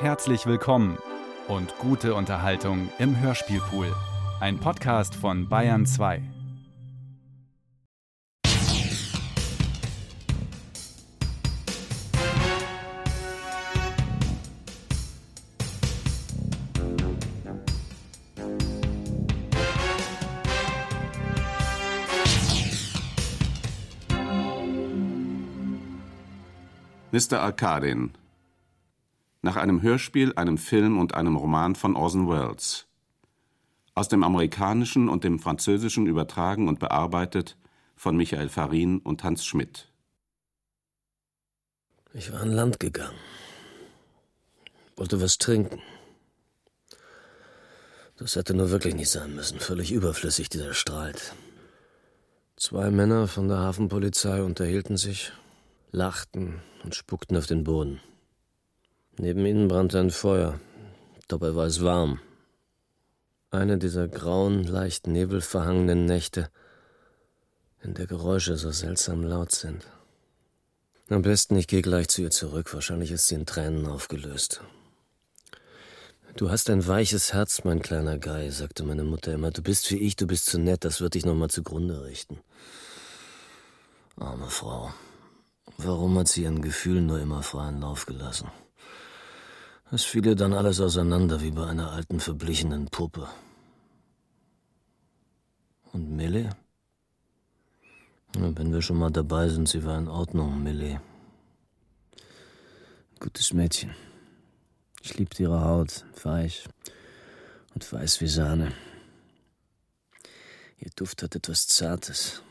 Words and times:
Herzlich 0.00 0.46
willkommen 0.46 0.96
und 1.46 1.76
gute 1.76 2.14
Unterhaltung 2.14 2.88
im 2.98 3.20
Hörspielpool. 3.20 3.94
Ein 4.40 4.58
Podcast 4.58 5.14
von 5.14 5.46
Bayern 5.46 5.84
2. 5.84 6.22
Mr. 27.12 27.40
Arkadin. 27.42 28.14
Nach 29.42 29.56
einem 29.56 29.80
Hörspiel, 29.80 30.34
einem 30.36 30.58
Film 30.58 30.98
und 30.98 31.14
einem 31.14 31.36
Roman 31.36 31.74
von 31.74 31.96
Orson 31.96 32.28
Welles. 32.28 32.86
Aus 33.94 34.08
dem 34.08 34.22
Amerikanischen 34.22 35.08
und 35.08 35.24
dem 35.24 35.38
Französischen 35.38 36.06
übertragen 36.06 36.68
und 36.68 36.78
bearbeitet 36.78 37.56
von 37.96 38.16
Michael 38.16 38.48
Farin 38.48 38.98
und 38.98 39.24
Hans 39.24 39.44
Schmidt. 39.44 39.88
Ich 42.12 42.32
war 42.32 42.40
an 42.40 42.50
Land 42.50 42.80
gegangen. 42.80 43.18
Wollte 44.96 45.20
was 45.20 45.38
trinken. 45.38 45.80
Das 48.18 48.36
hätte 48.36 48.52
nur 48.52 48.70
wirklich 48.70 48.94
nicht 48.94 49.10
sein 49.10 49.34
müssen. 49.34 49.60
Völlig 49.60 49.92
überflüssig, 49.92 50.50
dieser 50.50 50.74
Streit. 50.74 51.34
Zwei 52.56 52.90
Männer 52.90 53.26
von 53.26 53.48
der 53.48 53.58
Hafenpolizei 53.58 54.42
unterhielten 54.42 54.98
sich, 54.98 55.32
lachten 55.92 56.60
und 56.84 56.94
spuckten 56.94 57.38
auf 57.38 57.46
den 57.46 57.64
Boden. 57.64 58.00
Neben 59.22 59.44
ihnen 59.44 59.68
brannte 59.68 60.00
ein 60.00 60.10
Feuer. 60.10 60.58
Dabei 61.28 61.54
war 61.54 61.66
es 61.66 61.84
warm. 61.84 62.20
Eine 63.50 63.76
dieser 63.76 64.08
grauen, 64.08 64.64
leicht 64.64 65.06
nebelverhangenen 65.06 66.06
Nächte, 66.06 66.48
in 67.82 67.92
der 67.92 68.06
Geräusche 68.06 68.56
so 68.56 68.70
seltsam 68.70 69.22
laut 69.22 69.52
sind. 69.52 69.86
Am 71.10 71.20
besten, 71.20 71.56
ich 71.56 71.66
gehe 71.66 71.82
gleich 71.82 72.08
zu 72.08 72.22
ihr 72.22 72.30
zurück. 72.30 72.72
Wahrscheinlich 72.72 73.10
ist 73.10 73.26
sie 73.26 73.34
in 73.34 73.44
Tränen 73.44 73.84
aufgelöst. 73.84 74.62
Du 76.36 76.48
hast 76.48 76.70
ein 76.70 76.86
weiches 76.86 77.34
Herz, 77.34 77.62
mein 77.64 77.82
kleiner 77.82 78.18
Guy, 78.18 78.50
sagte 78.50 78.84
meine 78.84 79.04
Mutter 79.04 79.34
immer. 79.34 79.50
Du 79.50 79.60
bist 79.60 79.90
wie 79.90 79.98
ich, 79.98 80.16
du 80.16 80.26
bist 80.26 80.46
zu 80.46 80.58
nett, 80.58 80.82
das 80.82 81.02
wird 81.02 81.12
dich 81.12 81.26
noch 81.26 81.34
mal 81.34 81.50
zugrunde 81.50 82.04
richten. 82.04 82.38
Arme 84.16 84.48
Frau. 84.48 84.94
Warum 85.76 86.18
hat 86.18 86.28
sie 86.28 86.44
ihren 86.44 86.62
Gefühlen 86.62 87.04
nur 87.04 87.20
immer 87.20 87.42
freien 87.42 87.82
Lauf 87.82 88.06
gelassen? 88.06 88.50
Es 89.92 90.04
fiel 90.04 90.24
ihr 90.24 90.36
dann 90.36 90.52
alles 90.52 90.80
auseinander 90.80 91.40
wie 91.40 91.50
bei 91.50 91.66
einer 91.66 91.90
alten, 91.90 92.20
verblichenen 92.20 92.86
Puppe. 92.86 93.28
Und 95.92 96.10
Millie? 96.10 96.50
wenn 98.34 98.72
wir 98.72 98.80
schon 98.80 98.98
mal 98.98 99.10
dabei 99.10 99.48
sind, 99.48 99.68
sie 99.68 99.84
war 99.84 99.98
in 99.98 100.06
Ordnung, 100.06 100.62
Millie. 100.62 101.00
Gutes 103.18 103.52
Mädchen. 103.52 103.92
Ich 105.02 105.18
liebte 105.18 105.42
ihre 105.42 105.64
Haut, 105.64 106.04
weich 106.22 106.68
und 107.74 107.92
weiß 107.92 108.20
wie 108.20 108.28
Sahne. 108.28 108.72
Ihr 110.78 110.90
Duft 110.94 111.24
hat 111.24 111.34
etwas 111.34 111.66
Zartes, 111.66 112.42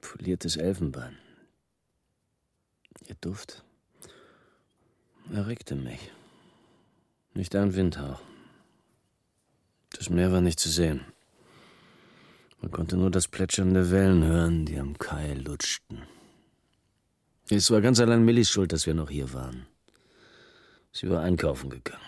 poliertes 0.00 0.56
Elfenbein. 0.56 1.18
Ihr 3.08 3.16
Duft 3.20 3.64
erregte 5.32 5.74
mich. 5.74 6.12
Nicht 7.38 7.54
ein 7.54 7.76
Windhauch. 7.76 8.20
Das 9.96 10.10
Meer 10.10 10.32
war 10.32 10.40
nicht 10.40 10.58
zu 10.58 10.68
sehen. 10.68 11.02
Man 12.60 12.72
konnte 12.72 12.96
nur 12.96 13.12
das 13.12 13.28
Plätschern 13.28 13.74
der 13.74 13.92
Wellen 13.92 14.24
hören, 14.24 14.66
die 14.66 14.76
am 14.76 14.98
Kai 14.98 15.34
lutschten. 15.34 16.02
Es 17.48 17.70
war 17.70 17.80
ganz 17.80 18.00
allein 18.00 18.24
Millis 18.24 18.50
Schuld, 18.50 18.72
dass 18.72 18.86
wir 18.86 18.94
noch 18.94 19.08
hier 19.08 19.32
waren. 19.34 19.66
Sie 20.90 21.08
war 21.08 21.22
einkaufen 21.22 21.70
gegangen. 21.70 22.02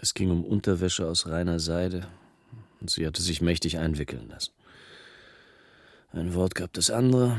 Es 0.00 0.14
ging 0.14 0.30
um 0.30 0.46
Unterwäsche 0.46 1.06
aus 1.06 1.26
reiner 1.26 1.60
Seide 1.60 2.08
und 2.80 2.88
sie 2.88 3.06
hatte 3.06 3.20
sich 3.20 3.42
mächtig 3.42 3.76
einwickeln 3.76 4.30
lassen. 4.30 4.54
Ein 6.12 6.32
Wort 6.32 6.54
gab 6.54 6.72
das 6.72 6.88
andere, 6.88 7.36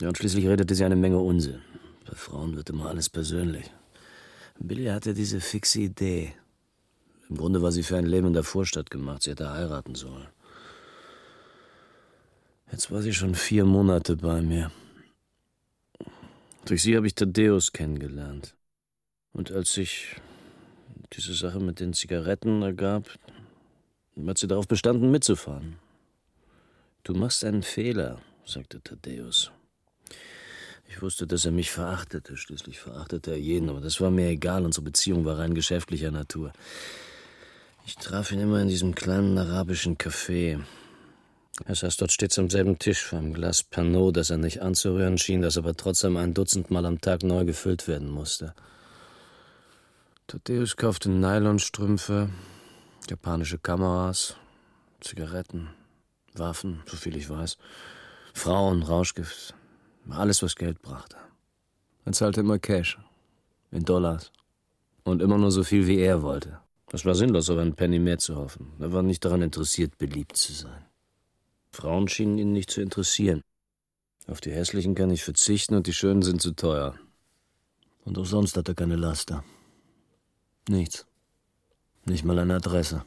ja, 0.00 0.08
und 0.08 0.18
schließlich 0.18 0.48
redete 0.48 0.74
sie 0.74 0.84
eine 0.84 0.96
Menge 0.96 1.18
Unsinn. 1.18 1.62
Bei 2.04 2.16
Frauen 2.16 2.56
wird 2.56 2.68
immer 2.68 2.86
alles 2.86 3.08
persönlich. 3.08 3.70
Billy 4.58 4.86
hatte 4.86 5.14
diese 5.14 5.40
fixe 5.40 5.80
Idee. 5.80 6.34
Im 7.28 7.36
Grunde 7.36 7.62
war 7.62 7.72
sie 7.72 7.82
für 7.82 7.96
ein 7.96 8.06
Leben 8.06 8.28
in 8.28 8.32
der 8.32 8.42
Vorstadt 8.42 8.90
gemacht. 8.90 9.22
Sie 9.22 9.30
hätte 9.30 9.52
heiraten 9.52 9.94
sollen. 9.94 10.28
Jetzt 12.72 12.90
war 12.90 13.00
sie 13.00 13.14
schon 13.14 13.34
vier 13.34 13.64
Monate 13.64 14.16
bei 14.16 14.42
mir. 14.42 14.70
Durch 16.64 16.82
sie 16.82 16.96
habe 16.96 17.06
ich 17.06 17.14
Thaddeus 17.14 17.72
kennengelernt. 17.72 18.54
Und 19.32 19.50
als 19.52 19.72
sich 19.72 20.16
diese 21.12 21.34
Sache 21.34 21.60
mit 21.60 21.80
den 21.80 21.94
Zigaretten 21.94 22.62
ergab, 22.62 23.08
hat 24.26 24.38
sie 24.38 24.48
darauf 24.48 24.68
bestanden, 24.68 25.10
mitzufahren. 25.10 25.76
Du 27.04 27.14
machst 27.14 27.44
einen 27.44 27.62
Fehler, 27.62 28.20
sagte 28.44 28.82
Thaddeus. 28.82 29.50
Ich 30.90 31.02
wusste, 31.02 31.26
dass 31.26 31.44
er 31.44 31.52
mich 31.52 31.70
verachtete. 31.70 32.36
Schließlich 32.36 32.80
verachtete 32.80 33.32
er 33.32 33.38
jeden, 33.38 33.68
aber 33.68 33.80
das 33.80 34.00
war 34.00 34.10
mir 34.10 34.28
egal. 34.28 34.64
Unsere 34.64 34.84
Beziehung 34.84 35.24
war 35.24 35.38
rein 35.38 35.54
geschäftlicher 35.54 36.10
Natur. 36.10 36.52
Ich 37.86 37.96
traf 37.96 38.32
ihn 38.32 38.40
immer 38.40 38.60
in 38.60 38.68
diesem 38.68 38.94
kleinen 38.94 39.36
arabischen 39.36 39.98
Café. 39.98 40.60
Er 41.64 41.74
saß 41.74 41.96
dort 41.98 42.12
stets 42.12 42.38
am 42.38 42.50
selben 42.50 42.78
Tisch 42.78 43.02
vor 43.02 43.18
einem 43.18 43.34
Glas 43.34 43.62
Pernod, 43.62 44.16
das 44.16 44.30
er 44.30 44.38
nicht 44.38 44.62
anzurühren 44.62 45.18
schien, 45.18 45.42
das 45.42 45.58
aber 45.58 45.76
trotzdem 45.76 46.16
ein 46.16 46.32
Dutzend 46.32 46.70
Mal 46.70 46.86
am 46.86 47.00
Tag 47.00 47.22
neu 47.22 47.44
gefüllt 47.44 47.88
werden 47.88 48.08
musste. 48.08 48.54
Thaddeus 50.26 50.76
kaufte 50.76 51.10
Nylonstrümpfe, 51.10 52.30
japanische 53.08 53.58
Kameras, 53.58 54.36
Zigaretten, 55.00 55.68
Waffen, 56.34 56.82
soviel 56.86 57.16
ich 57.16 57.28
weiß, 57.28 57.58
Frauen, 58.34 58.82
Rauschgift, 58.82 59.54
alles, 60.12 60.42
was 60.42 60.56
Geld 60.56 60.80
brachte. 60.82 61.16
Er 62.04 62.12
zahlte 62.12 62.40
immer 62.40 62.58
Cash. 62.58 62.98
In 63.70 63.84
Dollars. 63.84 64.32
Und 65.04 65.20
immer 65.20 65.38
nur 65.38 65.50
so 65.50 65.62
viel, 65.62 65.86
wie 65.86 65.98
er 65.98 66.22
wollte. 66.22 66.60
Das 66.88 67.04
war 67.04 67.14
sinnlos, 67.14 67.50
aber 67.50 67.60
einen 67.60 67.74
Penny 67.74 67.98
mehr 67.98 68.18
zu 68.18 68.36
hoffen. 68.36 68.72
Er 68.78 68.92
war 68.92 69.02
nicht 69.02 69.24
daran 69.24 69.42
interessiert, 69.42 69.98
beliebt 69.98 70.36
zu 70.36 70.52
sein. 70.52 70.84
Frauen 71.70 72.08
schienen 72.08 72.38
ihn 72.38 72.52
nicht 72.52 72.70
zu 72.70 72.80
interessieren. 72.80 73.42
Auf 74.26 74.40
die 74.40 74.52
hässlichen 74.52 74.94
kann 74.94 75.10
ich 75.10 75.22
verzichten 75.22 75.74
und 75.74 75.86
die 75.86 75.92
schönen 75.92 76.22
sind 76.22 76.40
zu 76.40 76.52
teuer. 76.52 76.94
Und 78.04 78.18
auch 78.18 78.26
sonst 78.26 78.56
hat 78.56 78.68
er 78.68 78.74
keine 78.74 78.96
Laster. 78.96 79.44
Nichts. 80.68 81.06
Nicht 82.04 82.24
mal 82.24 82.38
eine 82.38 82.56
Adresse. 82.56 83.04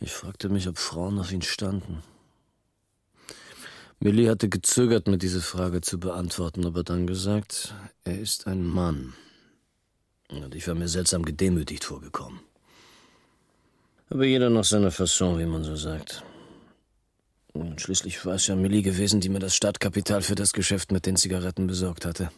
Ich 0.00 0.12
fragte 0.12 0.48
mich, 0.48 0.68
ob 0.68 0.78
Frauen 0.78 1.18
auf 1.18 1.30
ihn 1.30 1.42
standen. 1.42 2.02
Millie 4.00 4.28
hatte 4.28 4.48
gezögert, 4.48 5.06
mir 5.06 5.18
diese 5.18 5.40
Frage 5.40 5.80
zu 5.80 5.98
beantworten, 5.98 6.66
aber 6.66 6.82
dann 6.82 7.06
gesagt, 7.06 7.74
er 8.04 8.18
ist 8.18 8.46
ein 8.46 8.62
Mann. 8.62 9.14
Und 10.30 10.54
ich 10.54 10.66
war 10.68 10.74
mir 10.74 10.88
seltsam 10.88 11.24
gedemütigt 11.24 11.84
vorgekommen. 11.84 12.40
Aber 14.10 14.24
jeder 14.24 14.50
nach 14.50 14.64
seiner 14.64 14.90
Fasson, 14.90 15.38
wie 15.38 15.46
man 15.46 15.64
so 15.64 15.76
sagt. 15.76 16.22
Und 17.52 17.80
schließlich 17.80 18.24
war 18.26 18.34
es 18.34 18.46
ja 18.48 18.56
Millie 18.56 18.82
gewesen, 18.82 19.20
die 19.20 19.28
mir 19.28 19.38
das 19.38 19.54
Startkapital 19.54 20.22
für 20.22 20.34
das 20.34 20.52
Geschäft 20.52 20.90
mit 20.92 21.06
den 21.06 21.16
Zigaretten 21.16 21.66
besorgt 21.66 22.04
hatte. 22.04 22.30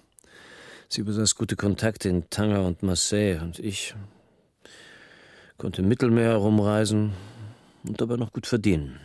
Sie 0.88 1.02
besaß 1.02 1.34
gute 1.34 1.56
Kontakte 1.56 2.08
in 2.08 2.28
Tanger 2.30 2.64
und 2.64 2.82
Marseille 2.82 3.40
und 3.40 3.58
ich 3.58 3.94
konnte 5.56 5.82
im 5.82 5.88
Mittelmeer 5.88 6.30
herumreisen 6.30 7.12
und 7.82 8.00
dabei 8.00 8.16
noch 8.16 8.32
gut 8.32 8.46
verdienen. 8.46 9.00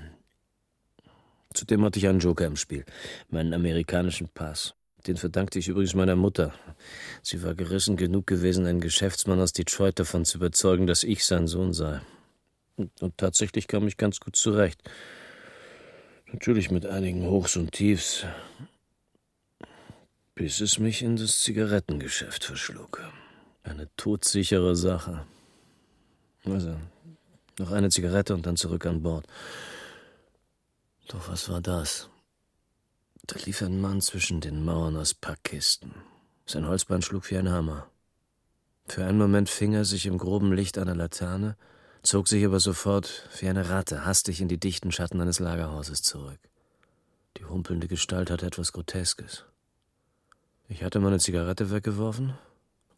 Zudem 1.54 1.84
hatte 1.84 2.00
ich 2.00 2.08
einen 2.08 2.20
Joker 2.20 2.46
im 2.46 2.56
Spiel, 2.56 2.86
meinen 3.30 3.54
amerikanischen 3.54 4.30
Pass. 4.30 4.74
Den 5.08 5.18
verdankte 5.18 5.60
ich 5.60 5.68
übrigens 5.68 5.96
meiner 5.96 6.16
Mutter. 6.16 6.54
Sie 7.24 7.42
war 7.44 7.56
gerissen 7.56 7.98
genug 7.98 8.28
gewesen, 8.28 8.66
einen 8.66 8.82
Geschäftsmann 8.82 9.40
aus 9.40 9.52
Detroit 9.52 10.00
davon 10.00 10.26
zu 10.26 10.38
überzeugen, 10.38 10.86
dass 10.86 11.04
ich 11.04 11.26
sein 11.26 11.48
Sohn 11.48 11.74
sei. 11.74 12.02
Und, 12.76 13.18
tatsächlich 13.18 13.68
kam 13.68 13.88
ich 13.88 13.98
ganz 13.98 14.20
gut 14.20 14.36
zurecht. 14.36 14.82
Natürlich 16.32 16.72
mit 16.72 16.86
einigen 16.86 17.26
Hochs 17.26 17.58
und 17.58 17.72
Tiefs, 17.72 18.26
bis 20.36 20.62
es 20.62 20.80
mich 20.80 21.02
in 21.02 21.18
das 21.18 21.40
Zigarettengeschäft 21.40 22.44
verschlug. 22.44 23.02
Eine 23.64 23.90
todsichere 23.98 24.76
Sache. 24.76 25.26
Also, 26.46 26.76
noch 27.60 27.72
eine 27.72 27.90
Zigarette 27.90 28.34
und 28.34 28.46
dann 28.46 28.56
zurück 28.56 28.86
an 28.86 29.04
Bord. 29.04 29.26
Doch 31.12 31.28
was 31.28 31.50
war 31.50 31.60
das? 31.60 32.10
Da 33.28 33.38
lief 33.44 33.62
ein 33.62 33.82
Mann 33.82 34.00
zwischen 34.00 34.40
den 34.40 34.64
Mauern 34.64 34.96
aus 34.96 35.14
Packkisten. 35.14 35.94
Sein 36.46 36.66
Holzbein 36.66 37.02
schlug 37.02 37.30
wie 37.30 37.38
ein 37.38 37.50
Hammer. 37.50 37.90
Für 38.88 39.04
einen 39.04 39.18
Moment 39.18 39.50
fing 39.50 39.74
er 39.74 39.84
sich 39.84 40.06
im 40.06 40.18
groben 40.18 40.54
Licht 40.54 40.78
einer 40.78 40.96
Laterne, 40.96 41.58
zog 42.02 42.30
sich 42.30 42.46
aber 42.46 42.62
sofort 42.62 43.28
wie 43.40 43.50
eine 43.50 43.68
Ratte 43.68 44.06
hastig 44.06 44.40
in 44.40 44.48
die 44.48 44.60
dichten 44.60 44.94
Schatten 44.94 45.20
eines 45.20 45.40
Lagerhauses 45.40 46.02
zurück. 46.02 46.40
Die 47.38 47.46
humpelnde 47.46 47.90
Gestalt 47.90 48.32
hatte 48.32 48.46
etwas 48.46 48.72
Groteskes. 48.72 49.44
Ich 50.70 50.82
hatte 50.82 51.02
meine 51.02 51.20
Zigarette 51.20 51.72
weggeworfen 51.72 52.38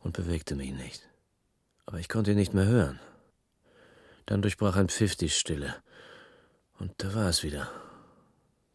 und 0.01 0.15
bewegte 0.15 0.55
mich 0.55 0.71
nicht. 0.71 1.09
Aber 1.87 1.97
ich 1.97 2.09
konnte 2.09 2.31
ihn 2.31 2.37
nicht 2.37 2.53
mehr 2.53 2.67
hören. 2.67 2.99
Dann 4.27 4.43
durchbrach 4.43 4.75
ein 4.75 4.89
Pfiff 4.89 5.15
die 5.15 5.29
Stille. 5.29 5.75
Und 6.77 6.93
da 6.97 7.15
war 7.15 7.27
es 7.27 7.41
wieder. 7.41 7.71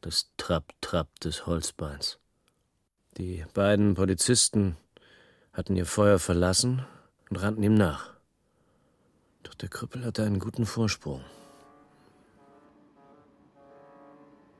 Das 0.00 0.30
Trapp-Trapp 0.36 1.18
des 1.18 1.46
Holzbeins. 1.46 2.20
Die 3.16 3.44
beiden 3.52 3.94
Polizisten 3.94 4.76
hatten 5.52 5.74
ihr 5.74 5.86
Feuer 5.86 6.20
verlassen 6.20 6.86
und 7.28 7.42
rannten 7.42 7.64
ihm 7.64 7.74
nach. 7.74 8.14
Doch 9.42 9.54
der 9.54 9.68
Krüppel 9.68 10.04
hatte 10.04 10.22
einen 10.22 10.38
guten 10.38 10.66
Vorsprung. 10.66 11.24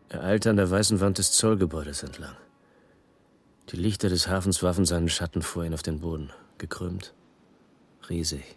Er 0.08 0.24
eilte 0.24 0.50
an 0.50 0.56
der 0.56 0.68
weißen 0.68 0.98
Wand 0.98 1.18
des 1.18 1.30
Zollgebäudes 1.30 2.02
entlang. 2.02 2.34
Die 3.68 3.76
Lichter 3.76 4.08
des 4.08 4.26
Hafens 4.26 4.60
warfen 4.64 4.86
seinen 4.86 5.08
Schatten 5.08 5.42
vor 5.42 5.64
ihn 5.64 5.74
auf 5.74 5.82
den 5.82 6.00
Boden, 6.00 6.32
gekrümmt, 6.56 7.14
riesig. 8.08 8.56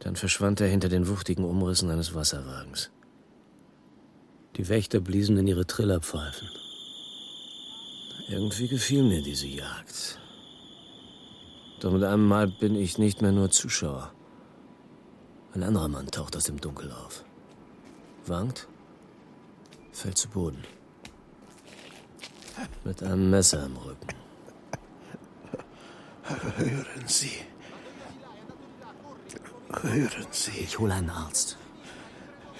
Dann 0.00 0.16
verschwand 0.16 0.60
er 0.60 0.68
hinter 0.68 0.90
den 0.90 1.08
wuchtigen 1.08 1.46
Umrissen 1.46 1.88
eines 1.90 2.14
Wasserwagens. 2.14 2.90
Die 4.58 4.68
Wächter 4.68 4.98
bliesen 4.98 5.36
in 5.36 5.46
ihre 5.46 5.66
Trillerpfeifen. 5.66 6.48
Irgendwie 8.28 8.66
gefiel 8.66 9.04
mir 9.04 9.22
diese 9.22 9.46
Jagd. 9.46 10.18
Doch 11.80 11.92
mit 11.92 12.02
einem 12.02 12.26
Mal 12.26 12.48
bin 12.48 12.74
ich 12.74 12.98
nicht 12.98 13.22
mehr 13.22 13.30
nur 13.30 13.50
Zuschauer. 13.50 14.12
Ein 15.54 15.62
anderer 15.62 15.88
Mann 15.88 16.10
taucht 16.10 16.36
aus 16.36 16.44
dem 16.44 16.60
Dunkel 16.60 16.90
auf. 16.90 17.24
Wankt, 18.26 18.66
fällt 19.92 20.18
zu 20.18 20.28
Boden. 20.28 20.64
Mit 22.82 23.00
einem 23.02 23.30
Messer 23.30 23.64
im 23.64 23.76
Rücken. 23.76 24.08
Hören 26.56 27.06
Sie. 27.06 27.30
Hören 29.70 30.26
Sie. 30.32 30.58
Ich 30.60 30.78
hole 30.80 30.92
einen 30.92 31.10
Arzt. 31.10 31.56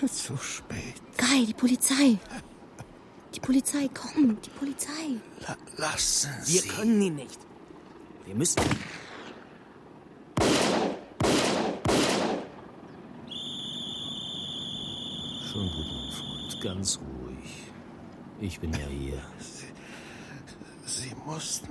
Zu 0.07 0.37
spät. 0.37 0.95
Guy, 1.17 1.47
die 1.47 1.55
Polizei. 1.55 2.19
Die 3.35 3.41
Polizei, 3.41 3.89
komm, 3.93 4.41
die 4.41 4.51
Polizei. 4.51 5.17
La 5.47 5.57
lassen 5.77 6.31
Sie. 6.43 6.63
Wir 6.63 6.73
können 6.73 7.03
ihn 7.03 7.15
nicht. 7.17 7.39
Wir 8.25 8.35
müssen. 8.35 8.63
Schon 15.51 15.69
gut, 15.71 15.87
mein 15.93 16.13
Freund. 16.13 16.61
Ganz 16.63 16.99
ruhig. 16.99 17.51
Ich 18.41 18.61
bin 18.61 18.73
ja 18.73 18.87
hier. 18.87 19.23
Sie 20.85 21.13
mussten. 21.27 21.69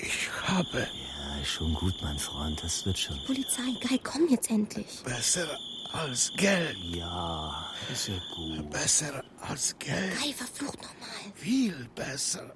Ich 0.00 0.28
habe 0.46 0.78
Ja, 0.78 1.44
schon 1.44 1.74
gut, 1.74 1.94
mein 2.02 2.18
Freund. 2.18 2.62
Das 2.62 2.84
wird 2.86 2.98
schon. 2.98 3.18
Polizei, 3.26 3.72
Guy, 3.86 3.98
komm 4.02 4.28
jetzt 4.28 4.50
endlich. 4.50 5.02
besser 5.04 5.46
als 5.92 6.32
Geld. 6.36 6.76
Ja, 6.78 7.66
ist 7.92 8.08
ja 8.08 8.14
gut. 8.34 8.70
Besser 8.70 9.22
als 9.40 9.74
Geld. 9.78 10.18
Guy, 10.20 10.32
verflucht 10.32 10.78
nochmal. 10.82 11.32
Viel 11.34 11.88
besser. 11.94 12.52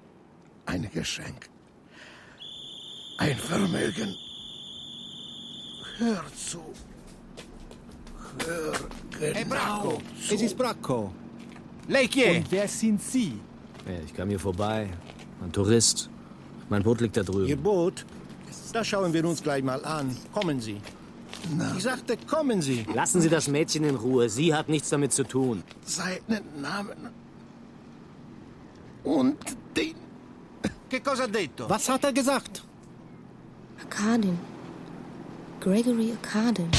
Ein 0.65 0.89
Geschenk. 0.91 1.49
Ein 3.17 3.37
Vermögen. 3.37 4.15
Hör 5.97 6.23
zu. 6.35 6.61
Hör 8.45 8.73
genau 9.19 9.39
È 9.39 9.45
Bracco! 9.45 10.01
zu. 10.27 10.35
Es 10.35 10.41
ist 10.41 10.57
Bracco! 10.57 11.11
Lei 11.87 12.07
chi 12.07 12.23
è? 12.23 12.37
Und 12.37 12.51
wer 12.51 12.67
sind 12.67 13.01
Sie? 13.01 13.39
Ja, 13.87 13.93
ich 14.05 14.13
kam 14.13 14.29
hier 14.29 14.39
vorbei. 14.39 14.89
Ein 15.41 15.51
Tourist. 15.51 16.09
Mein 16.69 16.83
Boot 16.83 17.01
liegt 17.01 17.15
da 17.17 17.23
drüben. 17.23 17.47
Ihr 17.47 17.57
Boot? 17.57 18.05
Das 18.73 18.85
schauen 18.85 19.13
wir 19.13 19.25
uns 19.25 19.41
gleich 19.41 19.63
mal 19.63 19.83
an. 19.85 20.15
Kommen 20.33 20.59
Sie. 20.59 20.79
Ich 21.77 21.83
sagte, 21.83 22.17
kommen 22.17 22.61
Sie. 22.61 22.85
Lassen 22.93 23.21
Sie 23.21 23.29
das 23.29 23.47
Mädchen 23.47 23.83
in 23.83 23.95
Ruhe. 23.95 24.29
Sie 24.29 24.53
hat 24.53 24.69
nichts 24.69 24.89
damit 24.89 25.13
zu 25.13 25.23
tun. 25.23 25.63
Seinen 25.85 26.61
Namen. 26.61 27.09
Und 29.03 29.37
den. 29.75 29.95
Che 30.89 31.01
cosa 31.01 31.23
ha 31.23 31.27
detto? 31.27 31.69
Was 31.69 31.89
hat 31.89 32.03
er 32.03 32.13
gesagt? 32.13 32.63
Arkadin. 33.79 34.37
Gregory 35.59 36.11
Arkadin. 36.11 36.69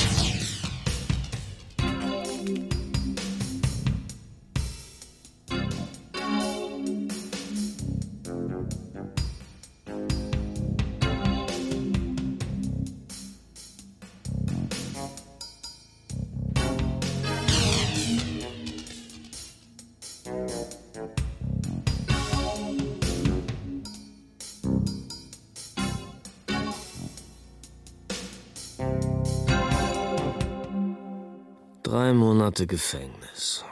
Monate 32.59 32.67
Gefängnis. 32.67 33.65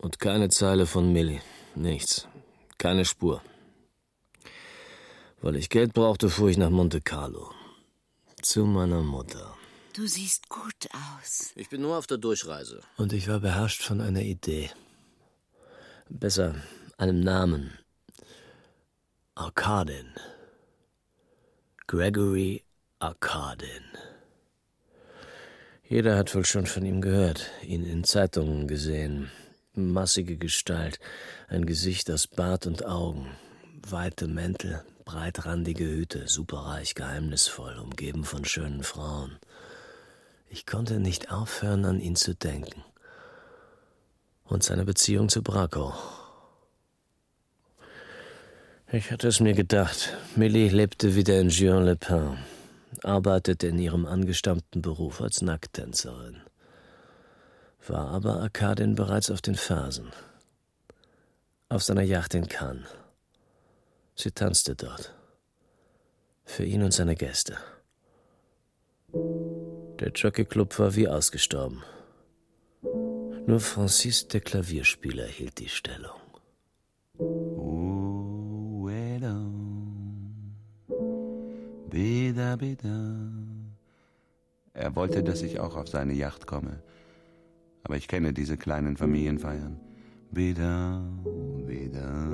Und 0.00 0.18
keine 0.18 0.48
Zeile 0.48 0.86
von 0.86 1.12
Millie. 1.12 1.40
Nichts. 1.76 2.26
Keine 2.78 3.04
Spur. 3.04 3.42
Weil 5.40 5.54
ich 5.54 5.68
Geld 5.68 5.92
brauchte, 5.92 6.30
fuhr 6.30 6.48
ich 6.48 6.56
nach 6.56 6.70
Monte 6.70 7.00
Carlo. 7.00 7.52
Zu 8.42 8.64
meiner 8.64 9.02
Mutter. 9.02 9.56
Du 9.92 10.04
siehst 10.08 10.48
gut 10.48 10.88
aus. 10.92 11.52
Ich 11.54 11.68
bin 11.68 11.80
nur 11.80 11.96
auf 11.96 12.08
der 12.08 12.18
Durchreise. 12.18 12.80
Und 12.96 13.12
ich 13.12 13.28
war 13.28 13.38
beherrscht 13.38 13.82
von 13.82 14.00
einer 14.00 14.22
Idee. 14.22 14.70
Besser, 16.08 16.56
einem 16.98 17.20
Namen. 17.20 17.78
Arkadin. 19.36 20.12
Gregory 21.86 22.64
Arkadin. 22.98 23.84
Jeder 25.94 26.16
hat 26.16 26.34
wohl 26.34 26.44
schon 26.44 26.66
von 26.66 26.84
ihm 26.84 27.00
gehört, 27.00 27.52
ihn 27.62 27.86
in 27.86 28.02
Zeitungen 28.02 28.66
gesehen. 28.66 29.30
Massige 29.74 30.36
Gestalt, 30.36 30.98
ein 31.46 31.66
Gesicht 31.66 32.10
aus 32.10 32.26
Bart 32.26 32.66
und 32.66 32.84
Augen, 32.84 33.28
weite 33.88 34.26
Mäntel, 34.26 34.82
breitrandige 35.04 35.84
Hüte, 35.84 36.26
superreich, 36.26 36.96
geheimnisvoll, 36.96 37.78
umgeben 37.78 38.24
von 38.24 38.44
schönen 38.44 38.82
Frauen. 38.82 39.38
Ich 40.50 40.66
konnte 40.66 40.98
nicht 40.98 41.30
aufhören, 41.30 41.84
an 41.84 42.00
ihn 42.00 42.16
zu 42.16 42.34
denken. 42.34 42.82
Und 44.42 44.64
seine 44.64 44.84
Beziehung 44.84 45.28
zu 45.28 45.44
Braco. 45.44 45.94
Ich 48.90 49.12
hatte 49.12 49.28
es 49.28 49.38
mir 49.38 49.54
gedacht. 49.54 50.16
Millie 50.34 50.70
lebte 50.70 51.14
wieder 51.14 51.38
in 51.38 51.50
Juan-le-Pin, 51.50 52.38
arbeitete 53.02 53.68
in 53.68 53.78
ihrem 53.78 54.06
angestammten 54.06 54.82
Beruf 54.82 55.20
als 55.20 55.42
Nackttänzerin, 55.42 56.40
war 57.86 58.08
aber 58.08 58.40
Arkadin 58.40 58.94
bereits 58.94 59.30
auf 59.30 59.42
den 59.42 59.54
Fersen. 59.54 60.12
Auf 61.68 61.82
seiner 61.82 62.02
Yacht 62.02 62.34
in 62.34 62.46
Cannes. 62.46 62.86
Sie 64.14 64.30
tanzte 64.30 64.76
dort. 64.76 65.14
Für 66.44 66.64
ihn 66.64 66.82
und 66.82 66.92
seine 66.92 67.16
Gäste. 67.16 67.56
Der 69.12 70.12
Jockeyclub 70.12 70.78
war 70.78 70.94
wie 70.94 71.08
ausgestorben. 71.08 71.82
Nur 73.46 73.60
Francis, 73.60 74.28
der 74.28 74.40
Klavierspieler, 74.40 75.26
hielt 75.26 75.58
die 75.58 75.68
Stellung. 75.68 76.23
Beda, 81.94 82.56
beda. 82.56 82.88
Er 84.72 84.96
wollte, 84.96 85.22
dass 85.22 85.42
ich 85.42 85.60
auch 85.60 85.76
auf 85.76 85.86
seine 85.86 86.12
Yacht 86.12 86.44
komme. 86.44 86.82
Aber 87.84 87.96
ich 87.96 88.08
kenne 88.08 88.32
diese 88.32 88.56
kleinen 88.56 88.96
Familienfeiern. 88.96 89.78
Beda, 90.32 91.04
beda. 91.68 92.28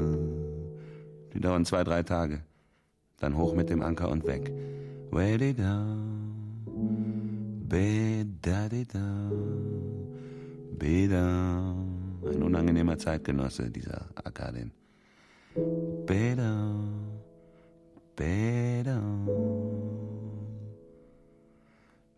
Die 1.34 1.40
dauern 1.40 1.66
zwei, 1.66 1.84
drei 1.84 2.02
Tage. 2.02 2.40
Dann 3.18 3.36
hoch 3.36 3.54
mit 3.54 3.68
dem 3.68 3.82
Anker 3.82 4.08
und 4.08 4.26
weg. 4.26 4.50
Wedida, 5.10 5.94
bedadida, 7.68 9.30
beda. 10.78 11.74
Ein 12.32 12.42
unangenehmer 12.42 12.96
Zeitgenosse, 12.96 13.70
dieser 13.70 14.08
Arkadin. 14.14 14.72
Beda, 16.06 16.76
better. 18.20 19.00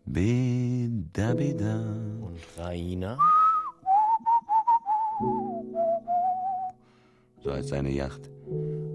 Beda, 0.05 1.33
Bida 1.33 1.75
Und 2.21 2.39
Raina 2.57 3.17
So 7.43 7.53
heißt 7.53 7.69
seine 7.69 7.91
Yacht. 7.91 8.29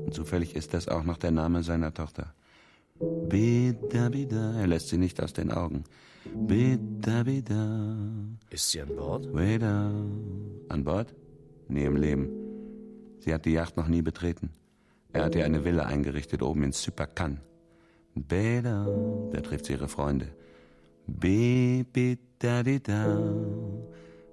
Und 0.04 0.12
zufällig 0.12 0.54
ist 0.54 0.74
das 0.74 0.88
auch 0.88 1.04
noch 1.04 1.16
der 1.16 1.30
Name 1.30 1.62
seiner 1.62 1.92
Tochter. 1.92 2.34
Beda, 3.00 4.10
Bida 4.10 4.60
Er 4.60 4.66
lässt 4.66 4.88
sie 4.88 4.98
nicht 4.98 5.22
aus 5.22 5.32
den 5.32 5.50
Augen. 5.50 5.84
Beda, 6.34 7.22
Bida 7.22 7.96
Ist 8.50 8.70
sie 8.70 8.82
an 8.82 8.94
Bord? 8.94 9.32
Beda. 9.32 9.90
An 10.68 10.84
Bord? 10.84 11.14
Nie 11.68 11.84
im 11.84 11.96
Leben. 11.96 12.28
Sie 13.20 13.32
hat 13.32 13.44
die 13.46 13.52
Yacht 13.52 13.76
noch 13.76 13.88
nie 13.88 14.02
betreten. 14.02 14.50
Er 15.12 15.24
hat 15.24 15.34
ihr 15.34 15.44
eine 15.44 15.64
Villa 15.64 15.84
eingerichtet 15.84 16.42
oben 16.42 16.62
in 16.64 16.72
Sypakan. 16.72 17.40
Beda. 18.14 18.86
Da 19.32 19.40
trifft 19.40 19.66
sie 19.66 19.72
ihre 19.74 19.88
Freunde. 19.88 20.28
Bibidadida. 21.06 22.56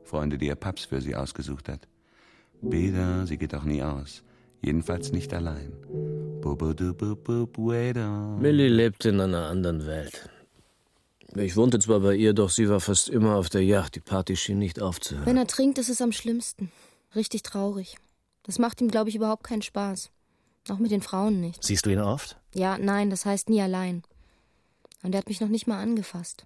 Freunde, 0.03 0.37
die 0.37 0.47
ihr 0.47 0.55
Paps 0.55 0.85
für 0.85 1.01
sie 1.01 1.15
ausgesucht 1.15 1.69
hat. 1.69 1.87
Beda, 2.61 3.25
sie 3.25 3.37
geht 3.37 3.55
auch 3.55 3.63
nie 3.63 3.81
aus. 3.83 4.23
Jedenfalls 4.61 5.11
nicht 5.11 5.33
allein. 5.33 5.71
Millie 8.39 8.67
lebte 8.67 9.09
in 9.09 9.19
einer 9.21 9.47
anderen 9.47 9.85
Welt. 9.85 10.29
Ich 11.35 11.55
wohnte 11.57 11.79
zwar 11.79 11.99
bei 11.99 12.15
ihr, 12.15 12.33
doch 12.33 12.49
sie 12.49 12.69
war 12.69 12.79
fast 12.79 13.09
immer 13.09 13.35
auf 13.35 13.49
der 13.49 13.63
Yacht. 13.63 13.95
Die 13.95 13.99
Party 13.99 14.35
schien 14.37 14.57
nicht 14.57 14.81
aufzuhören. 14.81 15.25
Wenn 15.25 15.37
er 15.37 15.47
trinkt, 15.47 15.77
ist 15.77 15.89
es 15.89 16.01
am 16.01 16.11
schlimmsten. 16.11 16.71
Richtig 17.15 17.43
traurig. 17.43 17.97
Das 18.43 18.59
macht 18.59 18.79
ihm, 18.81 18.89
glaube 18.89 19.09
ich, 19.09 19.15
überhaupt 19.15 19.43
keinen 19.43 19.61
Spaß. 19.61 20.11
Auch 20.69 20.79
mit 20.79 20.91
den 20.91 21.01
Frauen 21.01 21.39
nicht. 21.39 21.63
Siehst 21.63 21.85
du 21.85 21.91
ihn 21.91 21.99
oft? 21.99 22.37
Ja, 22.53 22.77
nein, 22.77 23.09
das 23.09 23.25
heißt 23.25 23.49
nie 23.49 23.61
allein. 23.61 24.03
Und 25.03 25.13
er 25.13 25.19
hat 25.19 25.29
mich 25.29 25.41
noch 25.41 25.49
nicht 25.49 25.67
mal 25.67 25.81
angefasst. 25.81 26.45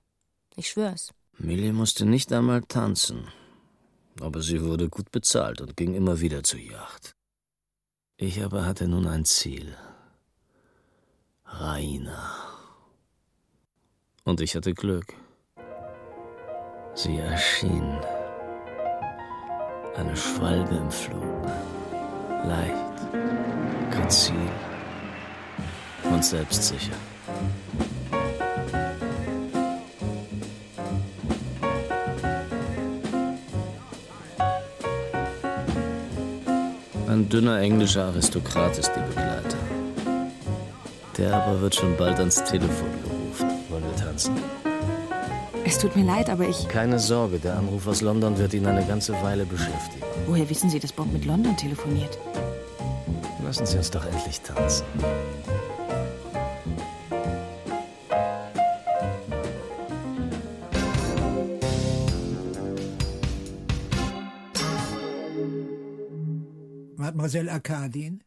Ich 0.56 0.70
schwör's. 0.70 1.14
Millie 1.38 1.72
musste 1.72 2.06
nicht 2.06 2.34
einmal 2.34 2.62
tanzen. 2.64 3.28
Aber 4.20 4.42
sie 4.42 4.62
wurde 4.62 4.90
gut 4.90 5.12
bezahlt 5.12 5.62
und 5.62 5.78
ging 5.78 5.94
immer 5.94 6.20
wieder 6.20 6.44
zur 6.44 6.60
Yacht. 6.60 7.16
Ich 8.18 8.44
aber 8.44 8.66
hatte 8.66 8.90
nun 8.90 9.08
ein 9.08 9.24
Ziel. 9.24 9.78
Raina. 11.46 12.36
Und 14.26 14.42
ich 14.42 14.56
hatte 14.56 14.74
Glück. 14.74 15.14
Sie 16.94 17.16
erschien. 17.16 17.98
Eine 19.96 20.18
Schwalbe 20.18 20.76
im 20.76 20.92
Flug. 20.92 21.46
Leicht, 22.44 23.49
grazil 24.10 24.34
und 26.12 26.26
selbstsicher. 26.26 26.94
Ein 37.08 37.30
dünner 37.30 37.60
englischer 37.60 38.06
Aristokrat 38.06 38.80
ist 38.80 38.92
die 38.96 39.00
Begleiter. 39.00 39.58
Der 41.16 41.36
aber 41.36 41.62
wird 41.62 41.76
schon 41.76 41.96
bald 41.96 42.18
ans 42.18 42.44
Telefon 42.46 42.90
gerufen. 43.04 43.50
Wollen 43.70 43.84
wir 43.84 43.96
tanzen? 43.96 44.34
Es 45.66 45.78
tut 45.78 45.96
mir 45.96 46.06
leid, 46.06 46.32
aber 46.32 46.48
ich. 46.48 46.68
Keine 46.68 46.98
Sorge, 46.98 47.38
der 47.38 47.58
Anruf 47.58 47.86
aus 47.86 48.02
London 48.02 48.40
wird 48.40 48.56
ihn 48.56 48.66
eine 48.66 48.84
ganze 48.86 49.14
Weile 49.22 49.46
beschäftigen. 49.46 50.04
Woher 50.26 50.50
wissen 50.50 50.72
Sie, 50.72 50.80
dass 50.80 50.94
Bob 50.94 51.14
mit 51.14 51.26
London 51.26 51.56
telefoniert? 51.56 52.18
Lassen 53.50 53.66
Sie 53.66 53.78
uns 53.78 53.90
doch 53.90 54.06
endlich 54.06 54.42
tanzen. 54.42 54.86
Mademoiselle 66.96 67.52
Arkadin? 67.52 68.24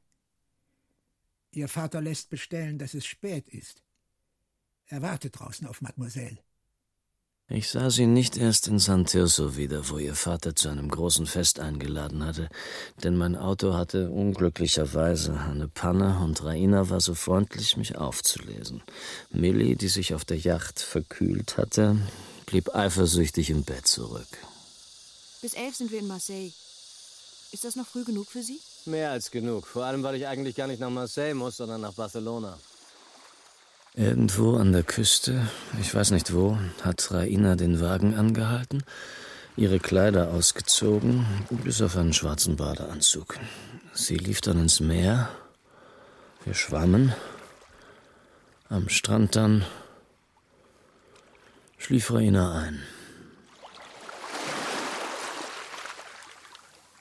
Ihr 1.52 1.68
Vater 1.68 2.00
lässt 2.00 2.28
bestellen, 2.28 2.78
dass 2.78 2.94
es 2.94 3.06
spät 3.06 3.48
ist. 3.48 3.80
Er 4.86 5.02
wartet 5.02 5.38
draußen 5.38 5.68
auf 5.68 5.82
Mademoiselle. 5.82 6.38
Ich 7.54 7.68
sah 7.68 7.90
sie 7.90 8.06
nicht 8.06 8.38
erst 8.38 8.66
in 8.68 8.78
San 8.78 9.04
Tirso 9.04 9.58
wieder, 9.58 9.90
wo 9.90 9.98
ihr 9.98 10.14
Vater 10.14 10.56
zu 10.56 10.70
einem 10.70 10.88
großen 10.88 11.26
Fest 11.26 11.60
eingeladen 11.60 12.24
hatte, 12.24 12.48
denn 13.04 13.14
mein 13.14 13.36
Auto 13.36 13.74
hatte 13.74 14.08
unglücklicherweise 14.08 15.38
eine 15.38 15.68
Panne 15.68 16.18
und 16.24 16.42
Raina 16.42 16.88
war 16.88 17.02
so 17.02 17.14
freundlich, 17.14 17.76
mich 17.76 17.98
aufzulesen. 17.98 18.82
Millie, 19.32 19.76
die 19.76 19.88
sich 19.88 20.14
auf 20.14 20.24
der 20.24 20.38
Yacht 20.38 20.80
verkühlt 20.80 21.58
hatte, 21.58 21.98
blieb 22.46 22.74
eifersüchtig 22.74 23.50
im 23.50 23.64
Bett 23.64 23.86
zurück. 23.86 24.28
Bis 25.42 25.52
elf 25.52 25.76
sind 25.76 25.90
wir 25.90 25.98
in 25.98 26.06
Marseille. 26.06 26.52
Ist 27.52 27.64
das 27.64 27.76
noch 27.76 27.86
früh 27.86 28.04
genug 28.04 28.28
für 28.28 28.42
Sie? 28.42 28.60
Mehr 28.86 29.10
als 29.10 29.30
genug, 29.30 29.66
vor 29.66 29.84
allem 29.84 30.02
weil 30.02 30.14
ich 30.14 30.26
eigentlich 30.26 30.56
gar 30.56 30.68
nicht 30.68 30.80
nach 30.80 30.88
Marseille 30.88 31.34
muss, 31.34 31.58
sondern 31.58 31.82
nach 31.82 31.92
Barcelona. 31.92 32.58
Irgendwo 33.94 34.56
an 34.56 34.72
der 34.72 34.84
Küste, 34.84 35.46
ich 35.78 35.94
weiß 35.94 36.12
nicht 36.12 36.32
wo, 36.32 36.56
hat 36.80 37.10
Raina 37.10 37.56
den 37.56 37.78
Wagen 37.78 38.14
angehalten, 38.14 38.84
ihre 39.54 39.80
Kleider 39.80 40.30
ausgezogen, 40.30 41.26
bis 41.62 41.82
auf 41.82 41.98
einen 41.98 42.14
schwarzen 42.14 42.56
Badeanzug. 42.56 43.38
Sie 43.92 44.16
lief 44.16 44.40
dann 44.40 44.58
ins 44.58 44.80
Meer, 44.80 45.28
wir 46.44 46.54
schwammen, 46.54 47.12
am 48.70 48.88
Strand 48.88 49.36
dann 49.36 49.66
schlief 51.76 52.10
Raina 52.10 52.62
ein. 52.62 52.82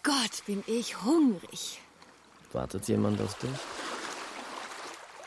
Gott, 0.03 0.45
bin 0.45 0.61
ich 0.67 1.01
hungrig. 1.03 1.79
Wartet 2.51 2.89
jemand 2.89 3.21
auf 3.21 3.37
dich? 3.37 3.49